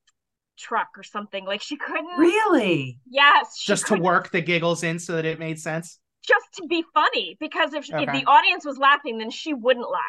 truck 0.57 0.89
or 0.97 1.03
something. 1.03 1.45
Like 1.45 1.61
she 1.61 1.77
couldn't 1.77 2.17
really. 2.17 2.99
Yes, 3.09 3.61
just 3.63 3.87
to 3.87 3.95
work 3.95 4.31
the 4.31 4.41
giggles 4.41 4.83
in 4.83 4.99
so 4.99 5.15
that 5.15 5.25
it 5.25 5.39
made 5.39 5.59
sense. 5.59 5.99
Just 6.25 6.45
to 6.55 6.67
be 6.67 6.83
funny, 6.93 7.37
because 7.39 7.73
if, 7.73 7.89
okay. 7.89 8.03
if 8.03 8.11
the 8.11 8.29
audience 8.29 8.65
was 8.65 8.77
laughing, 8.77 9.17
then 9.17 9.29
she 9.29 9.53
wouldn't 9.53 9.89
laugh. 9.89 10.01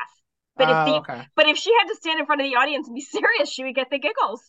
But 0.56 0.68
uh, 0.68 0.70
if 0.70 0.87
the 0.87 0.92
oh, 0.92 0.96
okay. 0.98 1.26
but 1.37 1.46
if 1.46 1.56
she 1.56 1.72
had 1.78 1.87
to 1.87 1.94
stand 1.94 2.18
in 2.18 2.26
front 2.26 2.40
of 2.40 2.46
the 2.46 2.56
audience 2.56 2.88
and 2.88 2.94
be 2.94 3.00
serious, 3.02 3.50
she 3.50 3.64
would 3.64 3.74
get 3.74 3.88
the 3.90 3.98
giggles. 3.98 4.42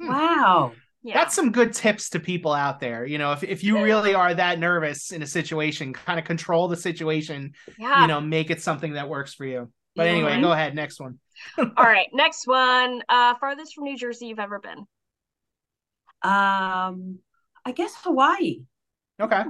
Hmm. 0.00 0.08
Wow. 0.08 0.72
Yeah. 1.02 1.14
That's 1.14 1.36
some 1.36 1.52
good 1.52 1.72
tips 1.72 2.10
to 2.10 2.18
people 2.18 2.52
out 2.52 2.80
there. 2.80 3.06
You 3.06 3.18
know, 3.18 3.30
if, 3.30 3.44
if 3.44 3.62
you 3.62 3.80
really 3.80 4.14
are 4.14 4.34
that 4.34 4.58
nervous 4.58 5.12
in 5.12 5.22
a 5.22 5.26
situation, 5.26 5.92
kind 5.92 6.18
of 6.18 6.24
control 6.24 6.66
the 6.66 6.76
situation, 6.76 7.52
yeah. 7.78 8.00
you 8.00 8.08
know, 8.08 8.20
make 8.20 8.50
it 8.50 8.60
something 8.60 8.94
that 8.94 9.08
works 9.08 9.32
for 9.32 9.44
you. 9.44 9.70
But 9.94 10.08
anyway, 10.08 10.32
mm-hmm. 10.32 10.42
go 10.42 10.52
ahead. 10.52 10.74
Next 10.74 10.98
one. 10.98 11.20
All 11.58 11.66
right. 11.76 12.08
Next 12.12 12.48
one. 12.48 13.02
Uh, 13.08 13.34
farthest 13.38 13.74
from 13.74 13.84
New 13.84 13.96
Jersey 13.96 14.26
you've 14.26 14.40
ever 14.40 14.58
been. 14.58 14.86
Um, 16.26 17.18
I 17.64 17.72
guess 17.72 17.94
Hawaii. 18.02 18.62
Okay. 19.20 19.42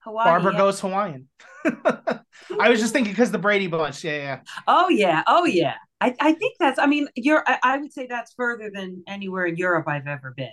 Hawaii. 0.00 0.24
Barbara 0.24 0.52
yeah. 0.52 0.58
goes 0.58 0.80
Hawaiian. 0.80 1.28
I 1.64 2.68
was 2.68 2.80
just 2.80 2.92
thinking 2.92 3.12
because 3.12 3.30
the 3.30 3.38
Brady 3.38 3.68
Bunch. 3.68 4.04
Yeah, 4.04 4.16
yeah. 4.16 4.40
Oh 4.66 4.88
yeah. 4.88 5.22
Oh 5.26 5.44
yeah. 5.44 5.74
I, 6.00 6.14
I 6.20 6.32
think 6.32 6.56
that's. 6.58 6.78
I 6.78 6.86
mean, 6.86 7.08
you're. 7.14 7.44
I, 7.46 7.58
I 7.62 7.78
would 7.78 7.92
say 7.92 8.06
that's 8.06 8.32
further 8.34 8.70
than 8.74 9.04
anywhere 9.06 9.46
in 9.46 9.56
Europe 9.56 9.86
I've 9.86 10.08
ever 10.08 10.34
been. 10.36 10.50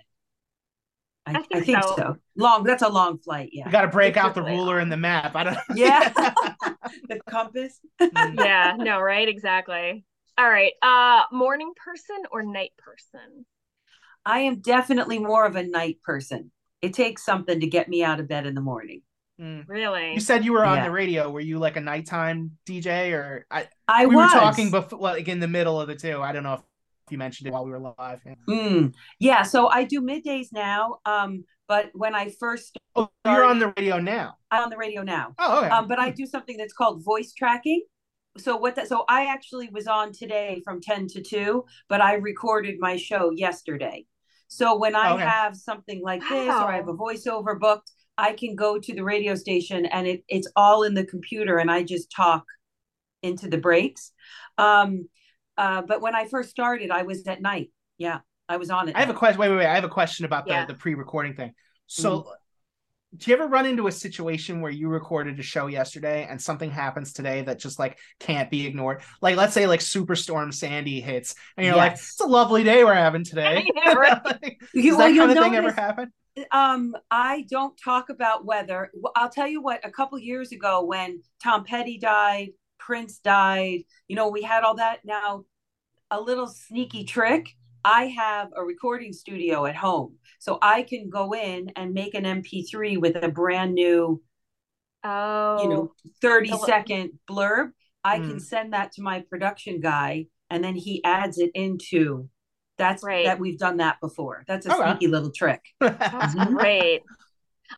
I, 1.25 1.31
I 1.31 1.33
think, 1.33 1.47
I 1.51 1.61
think 1.61 1.83
so. 1.83 1.93
so. 1.95 2.15
Long. 2.37 2.63
That's 2.63 2.83
a 2.83 2.89
long 2.89 3.17
flight. 3.17 3.49
Yeah. 3.51 3.65
You 3.65 3.71
got 3.71 3.81
to 3.81 3.87
break 3.87 4.17
out 4.17 4.35
the 4.35 4.43
ruler 4.43 4.75
long. 4.75 4.83
and 4.83 4.91
the 4.91 4.97
map. 4.97 5.35
I 5.35 5.43
don't. 5.43 5.57
Yeah. 5.75 6.09
the 7.09 7.19
compass. 7.27 7.79
Mm. 7.99 8.43
yeah. 8.43 8.75
No. 8.77 8.99
Right. 8.99 9.27
Exactly. 9.27 10.05
All 10.37 10.49
right. 10.49 10.73
Uh, 10.81 11.23
morning 11.31 11.73
person 11.83 12.23
or 12.31 12.43
night 12.43 12.71
person? 12.77 13.45
I 14.29 14.41
am 14.41 14.59
definitely 14.59 15.17
more 15.17 15.45
of 15.45 15.55
a 15.55 15.63
night 15.63 15.97
person. 16.03 16.51
It 16.81 16.93
takes 16.93 17.25
something 17.25 17.59
to 17.59 17.67
get 17.67 17.89
me 17.89 18.03
out 18.03 18.19
of 18.19 18.27
bed 18.27 18.45
in 18.45 18.53
the 18.53 18.61
morning. 18.61 19.01
Mm. 19.41 19.65
Really? 19.67 20.13
You 20.13 20.19
said 20.19 20.45
you 20.45 20.53
were 20.53 20.63
on 20.63 20.77
yeah. 20.77 20.85
the 20.85 20.91
radio. 20.91 21.29
Were 21.31 21.39
you 21.39 21.57
like 21.57 21.77
a 21.77 21.81
nighttime 21.81 22.51
DJ 22.67 23.13
or 23.13 23.47
I? 23.49 23.67
I 23.87 24.05
we 24.05 24.15
was. 24.15 24.31
were 24.31 24.39
talking 24.39 24.69
before, 24.69 24.99
like 24.99 25.27
in 25.27 25.39
the 25.39 25.47
middle 25.47 25.81
of 25.81 25.87
the 25.87 25.95
two. 25.95 26.21
I 26.21 26.31
don't 26.31 26.43
know 26.43 26.53
if 26.53 26.61
you 27.09 27.17
mentioned 27.17 27.47
it 27.47 27.53
while 27.53 27.65
we 27.65 27.71
were 27.71 27.79
live. 27.79 28.21
Yeah. 28.23 28.35
Mm. 28.47 28.93
yeah 29.19 29.41
so 29.41 29.67
I 29.67 29.83
do 29.83 29.99
middays 30.01 30.47
now. 30.53 30.99
Um, 31.05 31.45
but 31.67 31.89
when 31.93 32.13
I 32.13 32.31
first 32.39 32.77
oh, 32.95 33.09
you're 33.25 33.45
on 33.45 33.57
the 33.57 33.73
radio 33.77 33.99
now. 33.99 34.35
I'm 34.51 34.63
on 34.63 34.69
the 34.69 34.77
radio 34.77 35.01
now. 35.01 35.33
Oh, 35.39 35.59
okay. 35.59 35.69
Um, 35.69 35.87
but 35.87 35.97
I 35.99 36.11
do 36.11 36.27
something 36.27 36.55
that's 36.55 36.73
called 36.73 37.03
voice 37.03 37.33
tracking 37.33 37.83
so 38.37 38.55
what 38.55 38.75
that 38.75 38.87
so 38.87 39.05
i 39.09 39.25
actually 39.25 39.69
was 39.69 39.87
on 39.87 40.11
today 40.11 40.61
from 40.63 40.79
10 40.79 41.07
to 41.07 41.21
2 41.21 41.65
but 41.87 42.01
i 42.01 42.13
recorded 42.13 42.75
my 42.79 42.95
show 42.95 43.31
yesterday 43.31 44.05
so 44.49 44.77
when 44.77 44.95
i 44.95 45.13
okay. 45.13 45.23
have 45.23 45.55
something 45.55 46.01
like 46.03 46.21
this 46.21 46.49
wow. 46.49 46.65
or 46.65 46.71
i 46.71 46.75
have 46.75 46.89
a 46.89 46.93
voiceover 46.93 47.57
booked 47.57 47.91
i 48.17 48.33
can 48.33 48.55
go 48.55 48.77
to 48.77 48.93
the 48.93 49.03
radio 49.03 49.35
station 49.35 49.85
and 49.85 50.05
it, 50.05 50.23
it's 50.27 50.51
all 50.57 50.83
in 50.83 50.93
the 50.93 51.05
computer 51.05 51.57
and 51.57 51.71
i 51.71 51.81
just 51.81 52.11
talk 52.11 52.43
into 53.23 53.47
the 53.47 53.57
breaks 53.57 54.11
um 54.57 55.07
uh 55.57 55.81
but 55.81 56.01
when 56.01 56.15
i 56.15 56.25
first 56.25 56.49
started 56.49 56.91
i 56.91 57.03
was 57.03 57.25
at 57.27 57.41
night 57.41 57.69
yeah 57.97 58.19
i 58.49 58.57
was 58.57 58.69
on 58.69 58.89
it 58.89 58.95
i 58.95 58.99
have 58.99 59.09
a 59.09 59.13
question 59.13 59.39
wait 59.39 59.49
wait 59.49 59.57
wait 59.57 59.67
i 59.67 59.75
have 59.75 59.85
a 59.85 59.89
question 59.89 60.25
about 60.25 60.45
the, 60.45 60.51
yeah. 60.51 60.65
the 60.65 60.73
pre-recording 60.73 61.35
thing 61.35 61.53
so 61.87 62.19
mm-hmm 62.19 62.29
do 63.17 63.31
you 63.31 63.37
ever 63.37 63.47
run 63.47 63.65
into 63.65 63.87
a 63.87 63.91
situation 63.91 64.61
where 64.61 64.71
you 64.71 64.87
recorded 64.87 65.39
a 65.39 65.43
show 65.43 65.65
yesterday 65.65 66.27
and 66.29 66.39
something 66.39 66.69
happens 66.69 67.11
today 67.11 67.41
that 67.41 67.57
just 67.57 67.79
like 67.79 67.97
can't 68.19 68.51
be 68.51 68.67
ignored? 68.67 69.01
Like 69.21 69.35
let's 69.35 69.53
say 69.53 69.65
like 69.65 69.79
Superstorm 69.79 70.53
Sandy 70.53 71.01
hits 71.01 71.33
and 71.57 71.65
you're 71.65 71.75
yes. 71.75 71.81
like, 71.81 71.93
it's 71.93 72.19
a 72.21 72.27
lovely 72.27 72.63
day 72.63 72.83
we're 72.83 72.93
having 72.93 73.23
today. 73.23 73.65
like, 73.85 74.61
you, 74.73 74.91
does 74.91 74.97
that 74.97 75.15
kind 75.15 75.31
of 75.31 75.37
thing 75.37 75.55
ever 75.55 75.71
happen? 75.71 76.13
Um, 76.51 76.95
I 77.09 77.45
don't 77.49 77.77
talk 77.83 78.09
about 78.09 78.45
weather. 78.45 78.91
I'll 79.15 79.29
tell 79.29 79.47
you 79.47 79.61
what, 79.61 79.85
a 79.85 79.91
couple 79.91 80.19
years 80.19 80.51
ago 80.51 80.85
when 80.85 81.21
Tom 81.43 81.63
Petty 81.63 81.97
died, 81.97 82.49
Prince 82.77 83.19
died, 83.19 83.81
you 84.07 84.15
know, 84.15 84.29
we 84.29 84.43
had 84.43 84.63
all 84.63 84.75
that. 84.75 84.99
Now, 85.03 85.45
a 86.11 86.21
little 86.21 86.47
sneaky 86.47 87.03
trick 87.03 87.49
I 87.83 88.07
have 88.07 88.49
a 88.55 88.63
recording 88.63 89.13
studio 89.13 89.65
at 89.65 89.75
home. 89.75 90.17
So 90.39 90.57
I 90.61 90.83
can 90.83 91.09
go 91.09 91.33
in 91.33 91.71
and 91.75 91.93
make 91.93 92.13
an 92.15 92.23
MP3 92.23 92.99
with 92.99 93.15
a 93.15 93.29
brand 93.29 93.73
new, 93.73 94.21
oh, 95.03 95.63
you 95.63 95.69
know, 95.69 95.93
30 96.21 96.57
second 96.65 97.11
blurb. 97.29 97.71
I 98.03 98.19
mm. 98.19 98.21
can 98.21 98.31
hmm. 98.31 98.39
send 98.39 98.73
that 98.73 98.93
to 98.93 99.01
my 99.01 99.21
production 99.29 99.81
guy 99.81 100.27
and 100.49 100.63
then 100.63 100.75
he 100.75 101.03
adds 101.03 101.37
it 101.37 101.51
into 101.53 102.29
that's 102.77 103.03
right. 103.03 103.25
that 103.25 103.39
we've 103.39 103.59
done 103.59 103.77
that 103.77 103.99
before. 103.99 104.45
That's 104.47 104.65
a 104.65 104.71
sneaky 104.71 105.07
little 105.07 105.31
trick. 105.31 105.61
That's 105.79 106.33
great. 106.33 107.01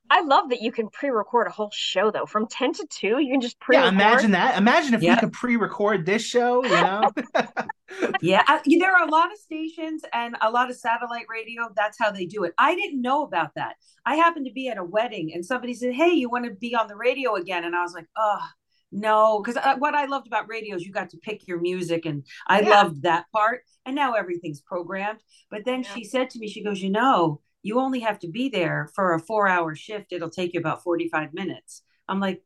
I 0.10 0.22
love 0.22 0.50
that 0.50 0.62
you 0.62 0.72
can 0.72 0.90
pre-record 0.90 1.48
a 1.48 1.52
whole 1.52 1.72
show 1.74 2.12
though. 2.12 2.26
From 2.26 2.48
10 2.48 2.74
to 2.74 2.88
2, 2.90 3.20
you 3.20 3.32
can 3.32 3.42
just 3.42 3.60
pre-record. 3.60 3.94
Yeah, 3.94 4.08
imagine 4.08 4.32
that. 4.32 4.58
Imagine 4.58 4.94
if 4.94 5.02
yep. 5.02 5.18
we 5.18 5.20
could 5.20 5.34
pre-record 5.34 6.06
this 6.06 6.24
show, 6.24 6.64
you 6.64 6.70
know. 6.70 7.12
yeah, 8.22 8.44
I, 8.48 8.62
there 8.80 8.96
are 8.96 9.08
a 9.08 9.12
lot 9.12 9.32
of 9.32 9.38
stations 9.38 10.04
and 10.14 10.36
a 10.42 10.50
lot 10.50 10.70
of 10.70 10.78
satellite 10.78 11.26
radio. 11.30 11.70
That's 11.76 11.98
how 12.00 12.12
they 12.12 12.26
do 12.26 12.44
it. 12.44 12.54
I 12.58 12.76
didn't 12.76 13.02
know 13.02 13.24
about 13.24 13.56
that. 13.56 13.76
I 14.06 14.16
happened 14.16 14.46
to 14.46 14.54
be 14.54 14.70
at 14.70 14.78
a 14.78 14.84
wedding 14.84 15.32
and 15.34 15.46
somebody 15.46 15.74
said, 15.74 15.94
"Hey, 15.94 16.12
you 16.12 16.30
want 16.30 16.46
to 16.46 16.52
be 16.52 16.76
on 16.76 16.88
the 16.88 16.96
radio 16.96 17.36
again?" 17.36 17.64
And 17.64 17.76
I 17.76 17.82
was 17.82 17.94
like, 17.94 18.08
"Oh, 18.16 18.42
no," 18.92 19.42
because 19.42 19.58
uh, 19.58 19.76
what 19.78 19.96
I 19.96 20.06
loved 20.06 20.28
about 20.28 20.50
radio 20.50 20.76
is 20.76 20.86
you 20.86 20.92
got 20.92 21.10
to 21.12 21.18
pick 21.18 21.48
your 21.48 21.60
music, 21.60 22.06
and 22.06 22.26
I 22.48 22.62
yeah. 22.62 22.70
loved 22.70 23.04
that 23.04 23.26
part. 23.32 23.64
And 23.86 23.96
now 23.96 24.14
everything's 24.14 24.62
programmed. 24.62 25.20
But 25.50 25.66
then 25.66 25.84
yeah. 25.84 25.94
she 25.94 26.04
said 26.04 26.30
to 26.32 26.40
me, 26.40 26.48
she 26.48 26.64
goes, 26.64 26.82
"You 26.82 26.92
know." 26.92 27.42
You 27.64 27.80
only 27.80 28.00
have 28.02 28.20
to 28.20 28.28
be 28.28 28.50
there 28.50 28.90
for 28.96 29.14
a 29.14 29.20
four 29.20 29.48
hour 29.48 29.76
shift. 29.76 30.12
It'll 30.12 30.30
take 30.30 30.54
you 30.54 30.60
about 30.60 30.84
45 30.84 31.34
minutes. 31.34 31.84
I'm 32.08 32.20
like, 32.20 32.42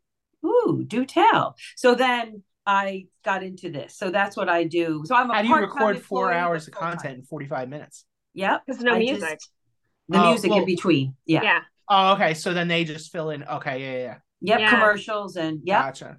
ooh, 0.46 0.84
do 0.86 1.06
tell. 1.06 1.56
So 1.76 1.96
then 1.96 2.44
I 2.66 3.08
got 3.24 3.44
into 3.44 3.70
this. 3.70 3.98
So 3.98 4.10
that's 4.12 4.36
what 4.36 4.50
I 4.50 4.64
do. 4.64 5.04
So 5.06 5.16
I'm 5.16 5.30
a 5.30 5.36
How 5.36 5.42
do 5.42 5.48
you 5.48 5.56
record 5.56 6.02
four 6.02 6.32
hours 6.32 6.68
of 6.68 6.74
content 6.74 7.20
in 7.20 7.24
45 7.24 7.70
minutes? 7.70 8.06
Yep. 8.34 8.64
Because 8.66 8.82
no 8.82 8.94
I 8.94 9.00
music. 9.00 9.30
just- 9.30 9.52
oh, 9.52 10.14
the 10.14 10.24
Oh, 10.24 10.30
music 10.30 10.52
well- 10.52 10.60
in 10.60 10.66
between. 10.66 11.16
Yeah. 11.26 11.44
Yeah. 11.44 11.62
Oh, 11.90 12.14
okay. 12.14 12.34
So 12.34 12.54
then 12.54 12.68
they 12.68 12.84
just 12.84 13.12
fill 13.12 13.30
in. 13.30 13.44
Okay, 13.44 13.82
yeah, 13.82 13.92
yeah, 13.92 14.04
yeah. 14.04 14.18
Yep. 14.42 14.60
Yeah. 14.60 14.70
Commercials 14.70 15.36
and 15.36 15.62
yep. 15.64 15.82
Gotcha. 15.82 16.18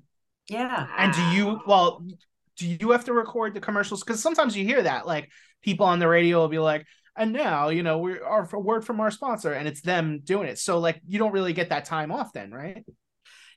Yeah. 0.49 0.87
And 0.97 1.13
do 1.13 1.23
you 1.37 1.49
ah. 1.51 1.63
well 1.67 2.07
do 2.57 2.67
you 2.67 2.91
have 2.91 3.05
to 3.05 3.13
record 3.13 3.55
the 3.55 3.61
commercials? 3.61 4.03
Because 4.03 4.23
sometimes 4.23 4.57
you 4.57 4.65
hear 4.65 4.83
that, 4.83 5.07
like 5.07 5.31
people 5.63 5.87
on 5.87 5.99
the 5.99 6.09
radio 6.09 6.39
will 6.39 6.49
be 6.49 6.59
like, 6.59 6.87
and 7.17 7.33
now, 7.33 7.69
you 7.69 7.83
know, 7.83 7.99
we're 7.99 8.25
our 8.25 8.49
word 8.59 8.85
from 8.85 9.01
our 9.01 9.11
sponsor, 9.11 9.53
and 9.53 9.67
it's 9.67 9.81
them 9.81 10.21
doing 10.25 10.49
it. 10.49 10.59
So 10.59 10.79
like 10.79 11.01
you 11.07 11.19
don't 11.19 11.33
really 11.33 11.53
get 11.53 11.71
that 11.71 11.85
time 11.85 12.13
off 12.13 12.33
then, 12.33 12.51
right? 12.51 12.85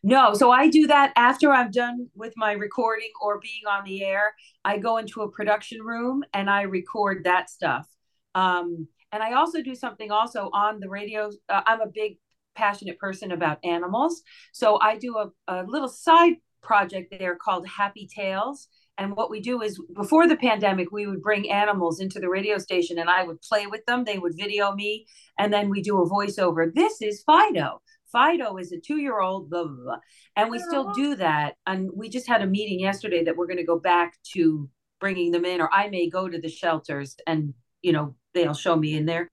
No, 0.01 0.33
so 0.33 0.49
I 0.49 0.69
do 0.69 0.87
that 0.87 1.11
after 1.17 1.51
I'm 1.51 1.71
done 1.71 2.07
with 2.15 2.33
my 2.37 2.53
recording 2.53 3.09
or 3.21 3.39
being 3.39 3.67
on 3.69 3.83
the 3.83 4.03
air. 4.03 4.33
I 4.63 4.77
go 4.77 4.97
into 4.97 5.21
a 5.21 5.29
production 5.29 5.81
room 5.81 6.23
and 6.33 6.49
I 6.49 6.61
record 6.61 7.25
that 7.25 7.49
stuff. 7.49 7.85
Um, 8.33 8.87
and 9.11 9.21
I 9.21 9.33
also 9.33 9.61
do 9.61 9.75
something 9.75 10.09
also 10.09 10.49
on 10.53 10.79
the 10.79 10.89
radio. 10.89 11.29
Uh, 11.49 11.61
I'm 11.65 11.81
a 11.81 11.87
big 11.87 12.17
passionate 12.55 12.97
person 12.97 13.31
about 13.31 13.57
animals, 13.65 14.21
so 14.53 14.79
I 14.79 14.97
do 14.97 15.17
a, 15.17 15.31
a 15.47 15.63
little 15.63 15.89
side 15.89 16.35
project 16.61 17.13
there 17.17 17.35
called 17.35 17.67
Happy 17.67 18.07
Tales. 18.07 18.67
And 18.99 19.15
what 19.15 19.31
we 19.31 19.39
do 19.39 19.61
is 19.61 19.81
before 19.95 20.27
the 20.27 20.35
pandemic, 20.35 20.91
we 20.91 21.07
would 21.07 21.21
bring 21.21 21.49
animals 21.49 22.01
into 22.01 22.19
the 22.19 22.29
radio 22.29 22.57
station 22.57 22.99
and 22.99 23.09
I 23.09 23.23
would 23.23 23.41
play 23.41 23.65
with 23.65 23.85
them. 23.85 24.03
They 24.03 24.19
would 24.19 24.35
video 24.35 24.73
me, 24.73 25.07
and 25.39 25.53
then 25.53 25.69
we 25.69 25.81
do 25.81 26.01
a 26.01 26.09
voiceover. 26.09 26.71
This 26.73 27.01
is 27.01 27.23
Fido. 27.25 27.81
Fido 28.11 28.57
is 28.57 28.73
a 28.73 28.79
two 28.79 28.97
year 28.97 29.21
old, 29.21 29.49
blah, 29.49 29.63
blah, 29.63 29.83
blah. 29.83 29.97
And 30.35 30.51
we 30.51 30.59
still 30.59 30.91
do 30.91 31.15
that. 31.15 31.55
And 31.65 31.89
we 31.95 32.09
just 32.09 32.27
had 32.27 32.41
a 32.41 32.47
meeting 32.47 32.81
yesterday 32.81 33.23
that 33.23 33.37
we're 33.37 33.47
going 33.47 33.57
to 33.57 33.63
go 33.63 33.79
back 33.79 34.17
to 34.33 34.69
bringing 34.99 35.31
them 35.31 35.45
in, 35.45 35.61
or 35.61 35.73
I 35.73 35.87
may 35.87 36.09
go 36.09 36.27
to 36.27 36.41
the 36.41 36.49
shelters 36.49 37.15
and, 37.25 37.53
you 37.81 37.93
know, 37.93 38.15
they'll 38.33 38.53
show 38.53 38.75
me 38.75 38.97
in 38.97 39.05
there. 39.05 39.29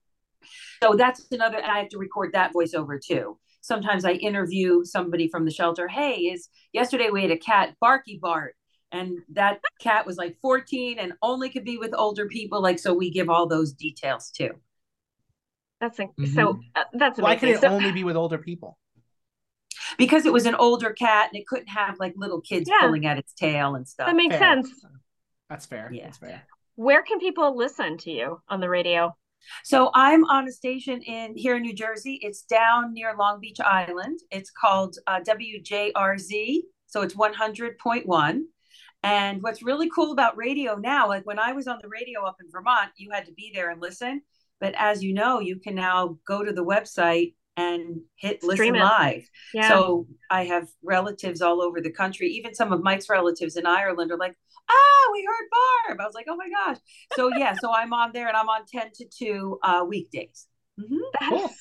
So 0.81 0.93
that's 0.93 1.25
another, 1.31 1.57
and 1.57 1.69
I 1.69 1.79
have 1.79 1.89
to 1.89 1.97
record 1.97 2.31
that 2.33 2.53
voiceover 2.53 2.99
too. 3.05 3.37
Sometimes 3.59 4.05
I 4.05 4.11
interview 4.11 4.85
somebody 4.85 5.27
from 5.27 5.43
the 5.43 5.51
shelter. 5.51 5.89
Hey, 5.89 6.19
is 6.19 6.47
yesterday 6.71 7.09
we 7.09 7.23
had 7.23 7.31
a 7.31 7.37
cat, 7.37 7.75
Barky 7.81 8.17
Bart, 8.21 8.55
and 8.91 9.19
that 9.33 9.59
cat 9.81 10.05
was 10.05 10.17
like 10.17 10.37
14 10.41 10.97
and 10.99 11.13
only 11.21 11.49
could 11.49 11.65
be 11.65 11.77
with 11.77 11.93
older 11.93 12.27
people. 12.27 12.61
Like, 12.61 12.79
so 12.79 12.93
we 12.93 13.11
give 13.11 13.29
all 13.29 13.47
those 13.47 13.73
details 13.73 14.29
too. 14.31 14.51
That's 15.81 15.99
in- 15.99 16.09
so. 16.33 16.59
Uh, 16.75 16.83
that's 16.93 17.19
Why 17.19 17.33
amazing. 17.33 17.39
could 17.49 17.55
it 17.57 17.61
So- 17.61 17.67
only 17.69 17.91
be 17.91 18.03
with 18.03 18.15
older 18.15 18.37
people? 18.37 18.77
because 19.97 20.25
it 20.25 20.33
was 20.33 20.45
an 20.45 20.53
older 20.55 20.91
cat 20.91 21.29
and 21.31 21.39
it 21.39 21.47
couldn't 21.47 21.67
have 21.69 21.97
like 21.99 22.13
little 22.17 22.41
kids 22.41 22.69
Yeah. 22.69 22.85
pulling 22.85 23.05
at 23.05 23.17
its 23.17 23.33
tail 23.33 23.75
and 23.75 23.87
stuff. 23.87 24.07
that 24.07 24.15
makes 24.15 24.35
Fair. 24.35 24.55
sense. 24.55 24.85
That's 25.49 25.65
fair. 25.65 25.89
Yeah. 25.93 26.03
That's 26.05 26.17
fair. 26.17 26.43
Where 26.75 27.01
can 27.03 27.19
people 27.19 27.55
listen 27.55 27.97
to 27.99 28.11
you 28.11 28.41
on 28.49 28.59
the 28.59 28.69
radio? 28.69 29.15
So 29.63 29.89
I'm 29.93 30.25
on 30.25 30.47
a 30.47 30.51
station 30.51 31.01
in 31.03 31.37
here 31.37 31.55
in 31.55 31.61
New 31.61 31.73
Jersey. 31.73 32.19
It's 32.21 32.41
down 32.41 32.93
near 32.93 33.15
Long 33.17 33.39
Beach 33.39 33.59
Island. 33.61 34.19
It's 34.29 34.51
called 34.51 34.97
uh, 35.07 35.21
WJRZ. 35.21 36.63
So 36.87 37.01
it's 37.01 37.15
100.1. 37.15 38.41
And 39.03 39.41
what's 39.41 39.63
really 39.63 39.89
cool 39.89 40.11
about 40.11 40.37
radio 40.37 40.75
now, 40.75 41.07
like 41.07 41.25
when 41.25 41.39
I 41.39 41.53
was 41.53 41.67
on 41.67 41.79
the 41.81 41.87
radio 41.89 42.23
up 42.25 42.37
in 42.41 42.49
Vermont, 42.51 42.91
you 42.97 43.09
had 43.11 43.25
to 43.27 43.31
be 43.33 43.51
there 43.53 43.69
and 43.69 43.81
listen. 43.81 44.21
But 44.59 44.73
as 44.77 45.03
you 45.03 45.13
know, 45.13 45.39
you 45.39 45.59
can 45.59 45.75
now 45.75 46.17
go 46.27 46.43
to 46.43 46.51
the 46.51 46.65
website 46.65 47.35
and 47.55 48.01
hit 48.15 48.41
Stream 48.43 48.73
listen 48.73 48.75
it. 48.75 48.79
live. 48.79 49.29
Yeah. 49.53 49.69
So 49.69 50.07
I 50.29 50.45
have 50.45 50.67
relatives 50.83 51.41
all 51.41 51.61
over 51.61 51.79
the 51.81 51.91
country. 51.91 52.27
Even 52.29 52.53
some 52.53 52.73
of 52.73 52.83
Mike's 52.83 53.09
relatives 53.09 53.55
in 53.55 53.65
Ireland 53.65 54.11
are 54.11 54.17
like, 54.17 54.35
ah, 54.69 55.09
we 55.13 55.23
heard 55.25 55.47
Barb. 55.87 56.01
I 56.01 56.05
was 56.05 56.13
like, 56.15 56.25
oh 56.29 56.35
my 56.35 56.49
gosh. 56.49 56.77
So 57.15 57.29
yeah, 57.37 57.53
so 57.59 57.71
I'm 57.73 57.93
on 57.93 58.11
there 58.13 58.27
and 58.27 58.35
I'm 58.35 58.49
on 58.49 58.61
10 58.67 58.91
to 58.95 59.05
2 59.05 59.59
uh, 59.63 59.85
weekdays. 59.87 60.47
Mhm. 60.79 60.97
That 61.19 61.29
Cool. 61.29 61.45
is 61.45 61.51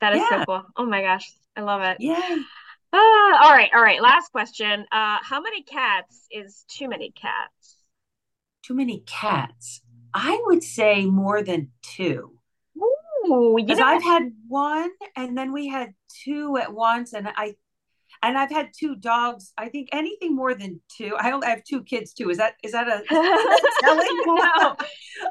that 0.00 0.14
is 0.16 0.22
so 0.28 0.44
cool. 0.44 0.62
Oh 0.76 0.86
my 0.86 1.02
gosh, 1.02 1.30
I 1.56 1.62
love 1.62 1.82
it. 1.82 1.96
Yay. 2.00 2.38
Ah, 2.96 3.44
all 3.44 3.50
right, 3.52 3.70
all 3.74 3.82
right. 3.82 4.00
Last 4.00 4.30
question. 4.30 4.86
Uh, 4.92 5.18
how 5.22 5.40
many 5.40 5.62
cats 5.64 6.26
is 6.30 6.64
too 6.68 6.88
many 6.88 7.10
cats? 7.10 7.76
Too 8.62 8.74
many 8.74 9.02
cats. 9.04 9.80
I 10.14 10.40
would 10.46 10.62
say 10.62 11.04
more 11.06 11.42
than 11.42 11.72
two. 11.82 12.38
Ooh, 12.78 13.54
Because 13.56 13.80
I've 13.80 14.02
had 14.02 14.32
one 14.46 14.90
and 15.16 15.36
then 15.36 15.52
we 15.52 15.66
had 15.66 15.94
two 16.24 16.56
at 16.56 16.72
once 16.72 17.14
and 17.14 17.26
I 17.34 17.56
and 18.22 18.38
I've 18.38 18.50
had 18.50 18.70
two 18.78 18.94
dogs. 18.94 19.52
I 19.58 19.68
think 19.70 19.88
anything 19.92 20.36
more 20.36 20.54
than 20.54 20.80
two. 20.88 21.16
I 21.18 21.32
only 21.32 21.46
I 21.48 21.50
have 21.50 21.64
two 21.64 21.82
kids 21.82 22.12
too. 22.14 22.30
Is 22.30 22.38
that 22.38 22.54
is 22.62 22.72
that 22.72 22.86
a 22.86 23.02
no, 23.84 24.76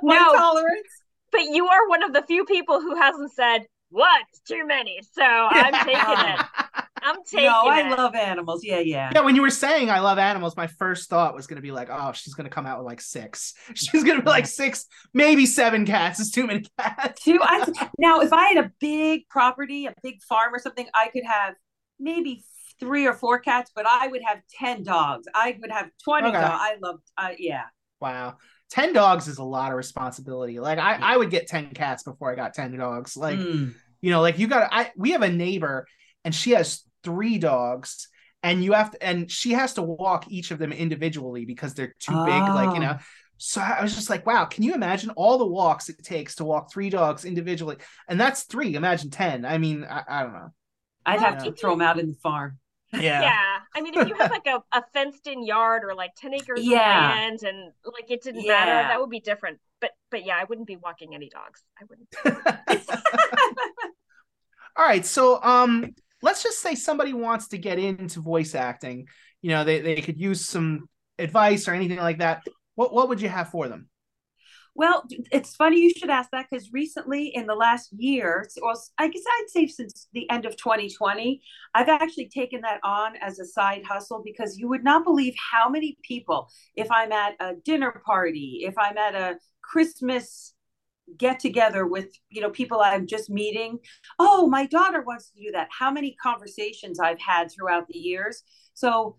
no. 0.03 0.33
tolerance? 0.33 0.87
but 1.31 1.43
you 1.45 1.67
are 1.67 1.87
one 1.87 2.03
of 2.03 2.13
the 2.13 2.23
few 2.23 2.43
people 2.45 2.81
who 2.81 2.95
hasn't 2.95 3.31
said 3.31 3.59
what's 3.89 4.39
too 4.47 4.65
many. 4.67 4.99
So 5.13 5.23
I'm 5.23 5.73
taking 5.85 5.99
it. 6.01 6.39
I'm 7.03 7.17
taking 7.25 7.45
No, 7.45 7.63
I 7.65 7.81
it. 7.87 7.97
love 7.97 8.15
animals. 8.15 8.63
Yeah, 8.63 8.79
yeah. 8.79 9.11
Yeah, 9.13 9.21
when 9.21 9.35
you 9.35 9.41
were 9.41 9.49
saying 9.49 9.89
I 9.89 9.99
love 9.99 10.17
animals, 10.17 10.55
my 10.55 10.67
first 10.67 11.09
thought 11.09 11.35
was 11.35 11.47
gonna 11.47 11.61
be 11.61 11.71
like, 11.71 11.89
oh, 11.91 12.11
she's 12.13 12.33
gonna 12.33 12.49
come 12.49 12.65
out 12.65 12.77
with 12.79 12.85
like 12.85 13.01
six. 13.01 13.53
She's 13.75 14.03
gonna 14.03 14.21
be 14.21 14.29
like 14.29 14.47
six, 14.47 14.85
maybe 15.13 15.45
seven 15.45 15.85
cats. 15.85 16.19
It's 16.19 16.31
too 16.31 16.47
many 16.47 16.65
cats. 16.79 17.21
Two. 17.23 17.39
I, 17.41 17.65
now, 17.97 18.21
if 18.21 18.31
I 18.33 18.47
had 18.53 18.65
a 18.65 18.71
big 18.79 19.27
property, 19.29 19.85
a 19.85 19.93
big 20.01 20.21
farm 20.23 20.53
or 20.53 20.59
something, 20.59 20.87
I 20.93 21.09
could 21.09 21.25
have 21.25 21.55
maybe 21.99 22.43
three 22.79 23.05
or 23.07 23.13
four 23.13 23.39
cats, 23.39 23.71
but 23.75 23.85
I 23.87 24.07
would 24.07 24.21
have 24.25 24.39
ten 24.59 24.83
dogs. 24.83 25.27
I 25.33 25.57
would 25.61 25.71
have 25.71 25.89
twenty 26.03 26.29
Okay. 26.29 26.39
dogs. 26.39 26.59
I 26.59 26.75
love. 26.81 26.99
Uh, 27.17 27.29
yeah. 27.37 27.63
Wow. 27.99 28.37
10 28.71 28.91
dogs 28.93 29.27
is 29.27 29.37
a 29.37 29.43
lot 29.43 29.69
of 29.71 29.77
responsibility. 29.77 30.59
Like 30.59 30.79
I, 30.79 30.95
I 30.99 31.15
would 31.15 31.29
get 31.29 31.47
10 31.47 31.69
cats 31.75 32.01
before 32.01 32.31
I 32.31 32.35
got 32.35 32.55
10 32.55 32.75
dogs. 32.75 33.15
Like, 33.15 33.37
Mm. 33.37 33.75
you 34.01 34.09
know, 34.09 34.19
like 34.19 34.39
you 34.39 34.47
got 34.47 34.67
I 34.73 34.91
we 34.97 35.11
have 35.11 35.21
a 35.21 35.29
neighbor 35.29 35.85
and 36.25 36.33
she 36.33 36.51
has 36.51 36.81
three 37.03 37.37
dogs 37.37 38.07
and 38.41 38.63
you 38.63 38.73
have 38.73 38.91
to 38.91 39.03
and 39.03 39.31
she 39.31 39.53
has 39.53 39.73
to 39.75 39.81
walk 39.81 40.25
each 40.29 40.51
of 40.51 40.59
them 40.59 40.71
individually 40.71 41.45
because 41.45 41.73
they're 41.73 41.95
too 41.99 42.19
big, 42.19 42.49
like, 42.49 42.73
you 42.73 42.79
know. 42.79 42.97
Oh. 42.99 43.03
So 43.37 43.61
I 43.61 43.81
was 43.81 43.93
just 43.93 44.09
like, 44.09 44.25
wow, 44.25 44.45
can 44.45 44.63
you 44.63 44.73
imagine 44.73 45.09
all 45.11 45.37
the 45.37 45.45
walks 45.45 45.89
it 45.89 46.01
takes 46.03 46.35
to 46.35 46.45
walk 46.45 46.71
three 46.71 46.89
dogs 46.89 47.25
individually? 47.25 47.77
And 48.07 48.19
that's 48.19 48.43
three. 48.43 48.75
Imagine 48.75 49.09
10. 49.09 49.43
I 49.43 49.57
mean, 49.57 49.83
I, 49.83 50.03
I 50.07 50.23
don't 50.23 50.33
know. 50.33 50.53
I'd 51.05 51.19
Well, 51.19 51.31
have 51.31 51.43
to 51.43 51.51
throw 51.51 51.71
them 51.71 51.81
out 51.81 51.99
in 51.99 52.07
the 52.07 52.15
farm. 52.15 52.59
Yeah. 52.93 53.21
Yeah 53.21 53.57
i 53.75 53.81
mean, 53.81 53.95
if 53.95 54.07
you 54.07 54.13
have 54.15 54.29
like 54.29 54.45
a, 54.45 54.61
a 54.71 54.83
fenced 54.93 55.25
in 55.25 55.43
yard 55.43 55.83
or 55.83 55.95
like 55.95 56.11
10 56.15 56.35
acres 56.35 56.59
Yeah. 56.61 57.09
of 57.09 57.17
land 57.17 57.41
and 57.41 57.71
like 57.85 58.11
it 58.11 58.21
didn't 58.21 58.47
matter, 58.47 58.87
that 58.87 59.01
would 59.01 59.09
be 59.09 59.19
different. 59.19 59.59
But 59.81 59.91
but 60.11 60.25
yeah, 60.25 60.37
I 60.39 60.43
wouldn't 60.43 60.67
be 60.67 60.75
walking 60.75 61.15
any 61.15 61.29
dogs. 61.29 61.63
I 61.81 61.85
wouldn't. 61.89 62.07
All 64.75 64.85
right, 64.85 65.05
so 65.05 65.41
um, 65.43 65.93
let's 66.23 66.41
just 66.41 66.61
say 66.61 66.73
somebody 66.73 67.13
wants 67.13 67.49
to 67.49 67.57
get 67.57 67.77
into 67.77 68.21
voice 68.21 68.55
acting. 68.55 69.07
You 69.41 69.49
know, 69.49 69.63
they, 69.63 69.81
they 69.81 70.01
could 70.01 70.19
use 70.19 70.45
some 70.45 70.89
advice 71.19 71.67
or 71.67 71.73
anything 71.73 71.99
like 71.99 72.19
that. 72.19 72.43
What 72.75 72.93
what 72.93 73.09
would 73.09 73.21
you 73.21 73.29
have 73.29 73.49
for 73.49 73.67
them? 73.67 73.89
Well, 74.75 75.03
it's 75.31 75.55
funny 75.55 75.79
you 75.81 75.91
should 75.91 76.09
ask 76.09 76.31
that 76.31 76.47
because 76.49 76.71
recently, 76.73 77.27
in 77.27 77.45
the 77.45 77.53
last 77.53 77.89
year, 77.95 78.47
well, 78.59 78.81
I 78.97 79.07
guess 79.07 79.21
I'd 79.27 79.49
say 79.49 79.67
since 79.67 80.07
the 80.13 80.27
end 80.31 80.47
of 80.47 80.57
2020, 80.57 81.43
I've 81.75 81.89
actually 81.89 82.29
taken 82.29 82.61
that 82.61 82.79
on 82.83 83.15
as 83.17 83.37
a 83.37 83.45
side 83.45 83.83
hustle 83.87 84.23
because 84.25 84.57
you 84.57 84.67
would 84.69 84.83
not 84.83 85.03
believe 85.03 85.35
how 85.51 85.69
many 85.69 85.97
people, 86.01 86.49
if 86.75 86.89
I'm 86.89 87.11
at 87.11 87.35
a 87.39 87.53
dinner 87.63 88.01
party, 88.03 88.61
if 88.63 88.75
I'm 88.79 88.97
at 88.97 89.13
a 89.13 89.37
Christmas 89.61 90.52
get 91.17 91.39
together 91.39 91.85
with 91.85 92.17
you 92.29 92.41
know 92.41 92.49
people 92.49 92.81
I'm 92.81 93.07
just 93.07 93.29
meeting, 93.29 93.79
oh, 94.19 94.47
my 94.47 94.65
daughter 94.65 95.01
wants 95.01 95.29
to 95.31 95.41
do 95.41 95.51
that. 95.51 95.69
How 95.77 95.91
many 95.91 96.15
conversations 96.21 96.99
I've 96.99 97.19
had 97.19 97.51
throughout 97.51 97.87
the 97.87 97.97
years. 97.97 98.43
So 98.73 99.17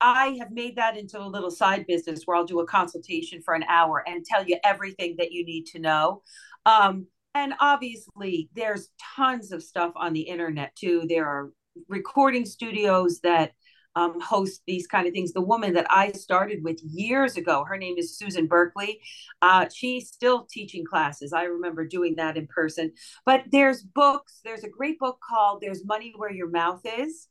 I 0.00 0.36
have 0.40 0.50
made 0.50 0.76
that 0.76 0.96
into 0.96 1.20
a 1.20 1.26
little 1.26 1.50
side 1.50 1.86
business 1.86 2.22
where 2.24 2.36
I'll 2.36 2.44
do 2.44 2.60
a 2.60 2.66
consultation 2.66 3.40
for 3.40 3.54
an 3.54 3.62
hour 3.68 4.02
and 4.06 4.24
tell 4.24 4.44
you 4.44 4.58
everything 4.64 5.14
that 5.18 5.30
you 5.30 5.44
need 5.44 5.66
to 5.66 5.78
know. 5.78 6.22
Um, 6.66 7.06
and 7.34 7.54
obviously, 7.60 8.50
there's 8.54 8.88
tons 9.16 9.52
of 9.52 9.62
stuff 9.62 9.92
on 9.94 10.12
the 10.12 10.22
internet 10.22 10.74
too. 10.76 11.04
There 11.08 11.26
are 11.26 11.52
recording 11.88 12.44
studios 12.44 13.20
that 13.20 13.52
um, 13.94 14.20
host 14.20 14.62
these 14.66 14.86
kind 14.86 15.06
of 15.06 15.12
things. 15.12 15.32
The 15.32 15.40
woman 15.40 15.74
that 15.74 15.86
I 15.90 16.12
started 16.12 16.62
with 16.62 16.80
years 16.82 17.36
ago, 17.36 17.64
her 17.64 17.76
name 17.76 17.96
is 17.98 18.16
Susan 18.16 18.46
Berkley. 18.46 19.00
Uh, 19.40 19.66
she's 19.72 20.08
still 20.08 20.46
teaching 20.50 20.84
classes. 20.84 21.32
I 21.32 21.44
remember 21.44 21.86
doing 21.86 22.16
that 22.16 22.36
in 22.36 22.46
person. 22.46 22.92
But 23.26 23.44
there's 23.50 23.82
books. 23.82 24.40
There's 24.44 24.64
a 24.64 24.68
great 24.68 24.98
book 24.98 25.18
called 25.28 25.60
There's 25.60 25.84
Money 25.84 26.14
Where 26.16 26.32
Your 26.32 26.48
Mouth 26.50 26.80
Is 26.84 27.28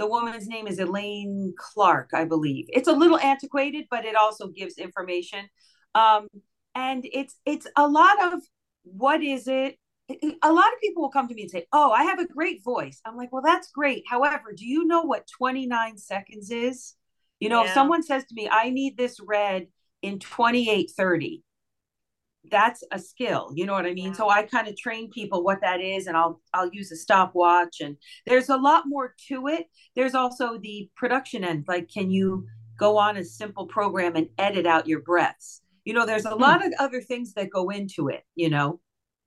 the 0.00 0.06
woman's 0.06 0.48
name 0.48 0.66
is 0.66 0.78
Elaine 0.78 1.52
Clark, 1.58 2.12
I 2.14 2.24
believe. 2.24 2.64
It's 2.70 2.88
a 2.88 2.92
little 2.92 3.18
antiquated, 3.18 3.84
but 3.90 4.06
it 4.06 4.16
also 4.16 4.48
gives 4.48 4.78
information. 4.78 5.46
Um, 5.94 6.26
and 6.74 7.04
it's 7.12 7.36
it's 7.44 7.66
a 7.76 7.86
lot 7.86 8.32
of 8.32 8.40
what 8.84 9.22
is 9.22 9.46
it? 9.46 9.76
A 10.42 10.52
lot 10.52 10.72
of 10.72 10.80
people 10.80 11.02
will 11.02 11.10
come 11.10 11.28
to 11.28 11.34
me 11.34 11.42
and 11.42 11.50
say, 11.50 11.66
"Oh, 11.72 11.92
I 11.92 12.04
have 12.04 12.18
a 12.18 12.26
great 12.26 12.62
voice." 12.62 13.00
I'm 13.04 13.16
like, 13.16 13.32
"Well, 13.32 13.42
that's 13.42 13.70
great. 13.70 14.04
However, 14.08 14.52
do 14.56 14.66
you 14.66 14.84
know 14.84 15.02
what 15.02 15.26
29 15.26 15.98
seconds 15.98 16.50
is?" 16.50 16.94
You 17.38 17.48
know, 17.48 17.62
yeah. 17.62 17.68
if 17.68 17.74
someone 17.74 18.02
says 18.02 18.24
to 18.26 18.34
me, 18.34 18.48
"I 18.50 18.70
need 18.70 18.96
this 18.96 19.20
read 19.20 19.68
in 20.02 20.18
2830," 20.18 21.44
that's 22.50 22.82
a 22.90 22.98
skill. 22.98 23.52
You 23.54 23.66
know 23.66 23.72
what 23.72 23.86
I 23.86 23.92
mean? 23.92 24.08
Yeah. 24.08 24.12
So 24.14 24.30
I 24.30 24.42
kind 24.42 24.68
of 24.68 24.76
train 24.76 25.10
people 25.10 25.44
what 25.44 25.60
that 25.60 25.80
is, 25.80 26.06
and 26.06 26.16
I'll 26.16 26.40
I'll 26.54 26.70
use 26.70 26.90
a 26.92 26.96
stopwatch. 26.96 27.80
And 27.80 27.96
there's 28.26 28.48
a 28.48 28.56
lot 28.56 28.84
more 28.86 29.14
to 29.28 29.48
it. 29.48 29.66
There's 29.94 30.14
also 30.14 30.58
the 30.58 30.90
production 30.96 31.44
end. 31.44 31.64
Like, 31.68 31.88
can 31.88 32.10
you 32.10 32.46
go 32.78 32.96
on 32.96 33.16
a 33.16 33.24
simple 33.24 33.66
program 33.66 34.16
and 34.16 34.28
edit 34.38 34.66
out 34.66 34.86
your 34.88 35.00
breaths? 35.00 35.62
You 35.84 35.94
know, 35.94 36.06
there's 36.06 36.26
a 36.26 36.30
hmm. 36.30 36.40
lot 36.40 36.64
of 36.64 36.72
other 36.78 37.00
things 37.00 37.34
that 37.34 37.50
go 37.50 37.70
into 37.70 38.08
it. 38.08 38.24
You 38.34 38.50
know. 38.50 38.80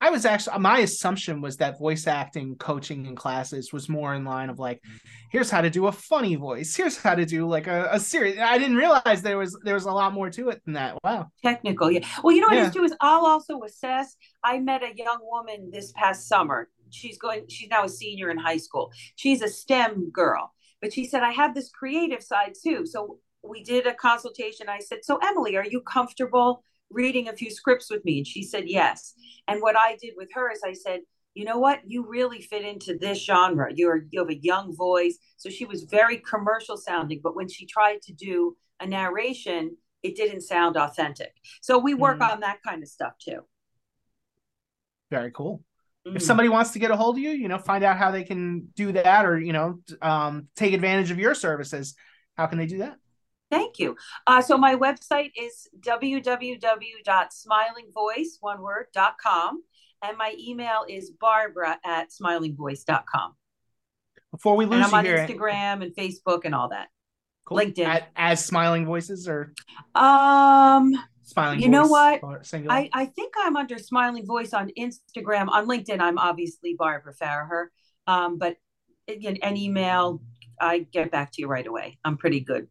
I 0.04 0.10
was 0.10 0.26
actually 0.26 0.60
my 0.60 0.80
assumption 0.80 1.39
was 1.39 1.56
that 1.58 1.80
voice 1.80 2.08
acting 2.08 2.58
coaching 2.58 3.06
in 3.06 3.16
classes 3.16 3.72
was 3.72 3.88
more 3.88 4.13
in 4.13 4.26
line 4.26 4.50
of 4.50 4.60
like, 4.60 4.80
mm-hmm. 4.80 4.98
here's 5.32 5.50
how 5.50 5.62
to 5.62 5.70
do 5.70 5.88
a 5.88 5.94
funny 5.94 6.36
voice, 6.36 6.76
here's 6.76 6.98
how 6.98 7.16
to 7.16 7.26
do 7.26 7.48
like 7.48 7.68
a, 7.68 7.88
a 7.89 8.00
serious. 8.02 8.38
I 8.38 8.58
didn't 8.58 8.76
realize 8.76 9.22
there 9.22 9.38
was 9.38 9.58
there 9.63 9.76
was 9.76 9.86
a 9.86 9.94
lot 9.94 10.13
more 10.13 10.30
to 10.32 10.50
it 10.50 10.62
than 10.66 10.74
that. 10.74 10.98
Wow, 11.06 11.28
technical, 11.42 11.89
yeah. 11.89 12.06
Well, 12.22 12.36
you 12.36 12.42
know 12.42 12.48
what 12.48 12.58
yeah. 12.58 12.68
is 12.68 12.74
too 12.74 12.84
is 12.84 12.94
I'll 13.00 13.26
also 13.26 13.62
assess. 13.62 14.18
I 14.44 14.60
met 14.60 14.84
a 14.84 14.94
young 14.94 15.20
woman 15.22 15.70
this 15.72 15.94
past 15.94 16.28
summer. 16.28 16.68
She's 16.89 17.18
going. 17.18 17.48
She's 17.48 17.70
now 17.70 17.86
a 17.86 17.89
senior 17.89 18.30
in 18.30 18.38
high 18.38 18.58
school. 18.58 18.92
She's 19.16 19.42
a 19.42 19.48
STEM 19.48 20.12
girl, 20.12 20.54
but 20.82 20.92
she 20.92 21.06
said 21.06 21.24
I 21.24 21.32
have 21.32 21.56
this 21.56 21.70
creative 21.70 22.22
side 22.22 22.56
too. 22.62 22.86
So 22.86 23.20
we 23.42 23.63
did 23.63 23.88
a 23.88 23.94
consultation. 23.94 24.68
I 24.70 24.80
said, 24.80 25.00
so 25.04 25.18
Emily, 25.18 25.56
are 25.58 25.66
you 25.66 25.82
comfortable? 25.82 26.63
Reading 26.93 27.27
a 27.27 27.34
few 27.36 27.51
scripts 27.51 27.89
with 27.89 28.06
me? 28.06 28.19
And 28.19 28.27
she 28.27 28.43
said, 28.43 28.63
yes. 28.67 29.13
And 29.47 29.62
what 29.62 29.75
I 29.75 29.97
did 30.01 30.13
with 30.15 30.29
her 30.34 30.51
is 30.51 30.62
I 30.65 30.73
said, 30.73 31.01
you 31.34 31.45
know 31.45 31.58
what? 31.58 31.79
You 31.86 32.06
really 32.08 32.41
fit 32.41 32.63
into 32.63 32.97
this 32.97 33.23
genre. 33.23 33.71
You're 33.73 34.06
you 34.12 34.19
have 34.19 34.29
a 34.29 34.39
young 34.39 34.75
voice. 34.75 35.17
So 35.38 35.49
she 35.49 35.65
was 35.65 35.84
very 35.84 36.17
commercial 36.17 36.77
sounding, 36.77 37.21
but 37.23 37.36
when 37.36 37.49
she 37.49 37.65
tried 37.65 38.01
to 38.03 38.13
do 38.13 38.56
a 38.79 38.86
narration, 38.86 39.77
it 40.03 40.15
didn't 40.15 40.41
sound 40.41 40.77
authentic. 40.77 41.34
So 41.62 41.79
we 41.79 41.93
work 41.93 42.19
mm-hmm. 42.19 42.34
on 42.34 42.39
that 42.41 42.60
kind 42.65 42.84
of 42.84 42.89
stuff 42.89 43.13
too. 43.19 43.39
Very 45.10 45.32
cool. 45.32 45.63
Mm-hmm. 46.06 46.17
If 46.17 46.23
somebody 46.23 46.49
wants 46.49 46.71
to 46.71 46.79
get 46.79 46.91
a 46.91 46.95
hold 46.95 47.15
of 47.15 47.23
you, 47.23 47.32
you 47.32 47.47
know, 47.47 47.58
find 47.58 47.84
out 47.84 47.97
how 47.97 48.12
they 48.12 48.23
can 48.23 48.67
do 48.75 48.91
that 48.91 49.25
or, 49.25 49.39
you 49.39 49.53
know, 49.53 49.79
um, 50.01 50.49
take 50.56 50.73
advantage 50.73 51.12
of 51.12 51.17
your 51.17 51.34
services, 51.34 51.95
how 52.38 52.45
can 52.45 52.58
they 52.58 52.65
do 52.65 52.79
that? 52.79 52.97
Thank 53.54 53.80
you. 53.80 53.96
Uh, 54.28 54.42
so 54.42 54.58
my 54.58 54.76
website 54.76 55.32
is 55.38 55.70
www.smilingvoice, 55.80 58.28
one 58.42 58.62
word, 58.62 58.88
dot 58.94 59.16
com. 59.22 59.63
And 60.04 60.18
my 60.18 60.36
email 60.38 60.86
is 60.89 61.12
barbara 61.12 61.78
at 61.86 62.10
smilingvoice.com. 62.10 63.36
Before 64.32 64.58
we 64.58 64.66
lose 64.66 64.76
and 64.76 64.86
I'm 64.86 64.94
on 64.94 65.06
here, 65.06 65.18
Instagram 65.18 65.84
and 65.84 65.96
Facebook 65.96 66.42
and 66.44 66.54
all 66.54 66.70
that. 66.70 66.89
Cool. 67.46 67.60
LinkedIn. 67.60 67.86
At, 67.86 68.10
as 68.16 68.44
Smiling 68.44 68.86
Voices 68.86 69.28
or? 69.28 69.54
Um, 69.96 70.94
Smiling 71.24 71.62
You 71.62 71.70
know 71.70 71.88
what? 71.88 72.22
I, 72.70 72.89
I 72.94 73.06
think 73.06 73.34
I'm 73.38 73.56
under 73.56 73.78
Smiling 73.78 74.26
Voice 74.26 74.54
on 74.54 74.72
Instagram. 74.78 75.50
On 75.50 75.68
LinkedIn, 75.68 76.00
I'm 76.00 76.18
obviously 76.18 76.76
Barbara 76.78 77.13
Farraher. 77.13 77.68
Um, 78.08 78.38
but 78.38 78.58
again, 79.08 79.38
an 79.42 79.56
email, 79.56 80.22
I 80.60 80.80
get 80.80 81.12
back 81.12 81.32
to 81.34 81.42
you 81.42 81.48
right 81.48 81.66
away. 81.66 81.98
I'm 82.04 82.18
pretty 82.18 82.42
good. 82.42 82.68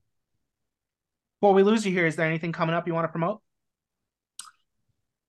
Before 1.42 1.54
we 1.54 1.64
lose 1.64 1.84
you 1.84 1.90
here, 1.90 2.06
is 2.06 2.14
there 2.14 2.24
anything 2.24 2.52
coming 2.52 2.72
up 2.72 2.86
you 2.86 2.94
want 2.94 3.02
to 3.02 3.08
promote? 3.08 3.40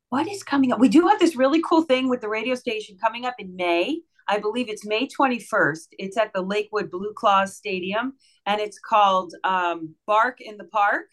What 0.09 0.27
is 0.27 0.43
coming 0.43 0.71
up? 0.71 0.79
We 0.79 0.87
do 0.87 1.07
have 1.07 1.19
this 1.19 1.35
really 1.35 1.59
cool 1.67 1.81
thing 1.81 2.07
with 2.07 2.21
the 2.21 2.29
radio 2.29 2.53
station 2.53 2.97
coming 3.03 3.25
up 3.25 3.33
in 3.39 3.55
May. 3.55 3.99
I 4.27 4.37
believe 4.37 4.69
it's 4.69 4.85
May 4.85 5.07
21st. 5.07 5.87
It's 5.93 6.15
at 6.15 6.31
the 6.31 6.43
Lakewood 6.43 6.91
Blue 6.91 7.13
Claws 7.15 7.57
Stadium, 7.57 8.13
and 8.45 8.61
it's 8.61 8.77
called 8.77 9.33
um, 9.43 9.95
Bark 10.05 10.39
in 10.39 10.57
the 10.57 10.65
Park. 10.65 11.07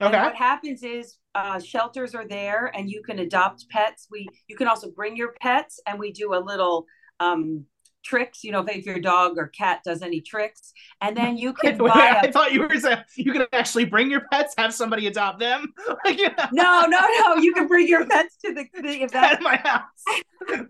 Okay. 0.00 0.14
And 0.14 0.24
what 0.24 0.36
happens 0.36 0.84
is 0.84 1.16
uh, 1.34 1.58
shelters 1.58 2.14
are 2.14 2.28
there, 2.28 2.70
and 2.76 2.88
you 2.88 3.02
can 3.02 3.18
adopt 3.18 3.68
pets. 3.70 4.06
We 4.08 4.28
you 4.46 4.54
can 4.54 4.68
also 4.68 4.88
bring 4.92 5.16
your 5.16 5.34
pets, 5.40 5.80
and 5.84 5.98
we 5.98 6.12
do 6.12 6.32
a 6.32 6.38
little 6.38 6.86
um, 7.18 7.64
tricks, 8.04 8.44
you 8.44 8.52
know, 8.52 8.64
if 8.68 8.86
your 8.86 9.00
dog 9.00 9.38
or 9.38 9.48
cat 9.48 9.80
does 9.84 10.02
any 10.02 10.20
tricks, 10.20 10.72
and 11.00 11.16
then 11.16 11.36
you 11.36 11.52
can 11.60 11.78
Wait, 11.78 11.92
buy. 11.92 12.20
A... 12.22 12.28
I 12.28 12.30
thought 12.30 12.52
you 12.52 12.62
were 12.62 12.78
saying 12.78 12.98
you 13.16 13.32
can 13.32 13.46
actually 13.52 13.86
bring 13.86 14.10
your 14.10 14.22
pets, 14.30 14.54
have 14.58 14.74
somebody 14.74 15.06
adopt 15.06 15.40
them. 15.40 15.72
like, 16.04 16.18
you 16.18 16.28
know. 16.28 16.48
No, 16.52 16.86
no, 16.86 17.00
no. 17.00 17.36
You 17.36 17.52
can 17.54 17.66
bring 17.66 17.88
your 17.88 18.06
pets 18.06 18.36
to 18.44 18.54
the, 18.54 18.66
the 18.80 19.02
event 19.04 19.14
at 19.14 19.42
my 19.42 19.56
house. 19.56 20.68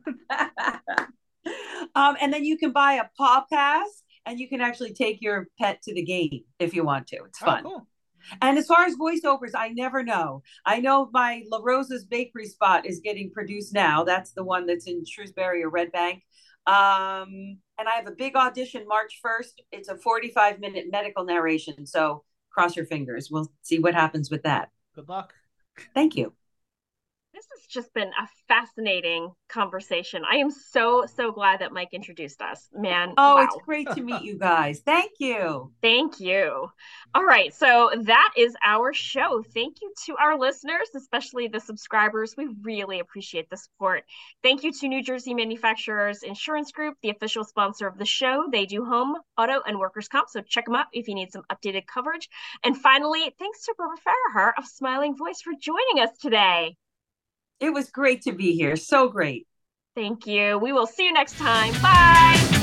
um, 1.94 2.16
and 2.20 2.32
then 2.32 2.44
you 2.44 2.56
can 2.56 2.72
buy 2.72 2.94
a 2.94 3.04
paw 3.16 3.44
pass, 3.52 4.02
and 4.26 4.38
you 4.38 4.48
can 4.48 4.60
actually 4.60 4.94
take 4.94 5.20
your 5.20 5.48
pet 5.60 5.82
to 5.82 5.94
the 5.94 6.02
game 6.02 6.44
if 6.58 6.74
you 6.74 6.84
want 6.84 7.08
to. 7.08 7.16
It's 7.24 7.42
oh, 7.42 7.46
fun. 7.46 7.62
Oh, 7.66 7.70
cool. 7.70 7.86
And 8.40 8.58
as 8.58 8.66
far 8.66 8.84
as 8.84 8.96
voiceovers, 8.96 9.52
I 9.54 9.68
never 9.68 10.02
know. 10.02 10.42
I 10.64 10.80
know 10.80 11.10
my 11.12 11.42
La 11.50 11.60
Rosa's 11.62 12.04
bakery 12.04 12.46
spot 12.46 12.86
is 12.86 13.00
getting 13.00 13.30
produced 13.30 13.74
now. 13.74 14.04
That's 14.04 14.32
the 14.32 14.44
one 14.44 14.66
that's 14.66 14.86
in 14.86 15.04
Shrewsbury 15.04 15.62
or 15.62 15.70
Red 15.70 15.92
Bank. 15.92 16.22
Um, 16.66 17.58
and 17.78 17.88
I 17.88 17.96
have 17.96 18.06
a 18.06 18.12
big 18.12 18.36
audition 18.36 18.86
March 18.88 19.20
1st. 19.24 19.60
It's 19.72 19.88
a 19.88 19.96
45 19.96 20.60
minute 20.60 20.86
medical 20.90 21.24
narration. 21.24 21.86
So 21.86 22.24
cross 22.50 22.76
your 22.76 22.86
fingers. 22.86 23.28
We'll 23.30 23.50
see 23.62 23.78
what 23.78 23.94
happens 23.94 24.30
with 24.30 24.42
that. 24.44 24.70
Good 24.94 25.08
luck. 25.08 25.34
Thank 25.94 26.16
you 26.16 26.32
this 27.34 27.46
has 27.50 27.66
just 27.66 27.92
been 27.94 28.08
a 28.08 28.28
fascinating 28.46 29.32
conversation. 29.48 30.22
I 30.30 30.36
am 30.36 30.50
so, 30.52 31.04
so 31.16 31.32
glad 31.32 31.60
that 31.60 31.72
Mike 31.72 31.88
introduced 31.92 32.40
us. 32.40 32.68
Man. 32.72 33.12
Oh, 33.18 33.36
wow. 33.36 33.42
it's 33.42 33.56
great 33.64 33.90
to 33.90 34.02
meet 34.02 34.22
you 34.22 34.38
guys. 34.38 34.80
Thank 34.80 35.10
you. 35.18 35.72
Thank 35.82 36.20
you. 36.20 36.68
All 37.12 37.24
right. 37.24 37.52
So 37.52 37.90
that 38.02 38.34
is 38.36 38.54
our 38.64 38.92
show. 38.92 39.42
Thank 39.52 39.78
you 39.82 39.92
to 40.06 40.16
our 40.16 40.38
listeners, 40.38 40.88
especially 40.94 41.48
the 41.48 41.58
subscribers. 41.58 42.34
We 42.36 42.48
really 42.62 43.00
appreciate 43.00 43.50
the 43.50 43.56
support. 43.56 44.04
Thank 44.44 44.62
you 44.62 44.72
to 44.72 44.88
New 44.88 45.02
Jersey 45.02 45.34
Manufacturers 45.34 46.22
Insurance 46.22 46.70
Group, 46.70 46.96
the 47.02 47.10
official 47.10 47.42
sponsor 47.42 47.88
of 47.88 47.98
the 47.98 48.04
show. 48.04 48.44
They 48.52 48.66
do 48.66 48.84
home, 48.84 49.16
auto, 49.36 49.60
and 49.66 49.80
workers' 49.80 50.06
comp. 50.06 50.28
So 50.28 50.40
check 50.40 50.66
them 50.66 50.76
out 50.76 50.86
if 50.92 51.08
you 51.08 51.16
need 51.16 51.32
some 51.32 51.42
updated 51.50 51.86
coverage. 51.86 52.28
And 52.62 52.76
finally, 52.76 53.34
thanks 53.40 53.64
to 53.64 53.74
Barbara 53.76 53.96
Farraher 54.06 54.52
of 54.56 54.66
Smiling 54.66 55.16
Voice 55.16 55.40
for 55.42 55.52
joining 55.60 56.00
us 56.00 56.16
today. 56.18 56.76
It 57.60 57.70
was 57.70 57.90
great 57.90 58.22
to 58.22 58.32
be 58.32 58.52
here. 58.52 58.76
So 58.76 59.08
great. 59.08 59.46
Thank 59.94 60.26
you. 60.26 60.58
We 60.58 60.72
will 60.72 60.86
see 60.86 61.04
you 61.04 61.12
next 61.12 61.38
time. 61.38 61.72
Bye. 61.80 62.53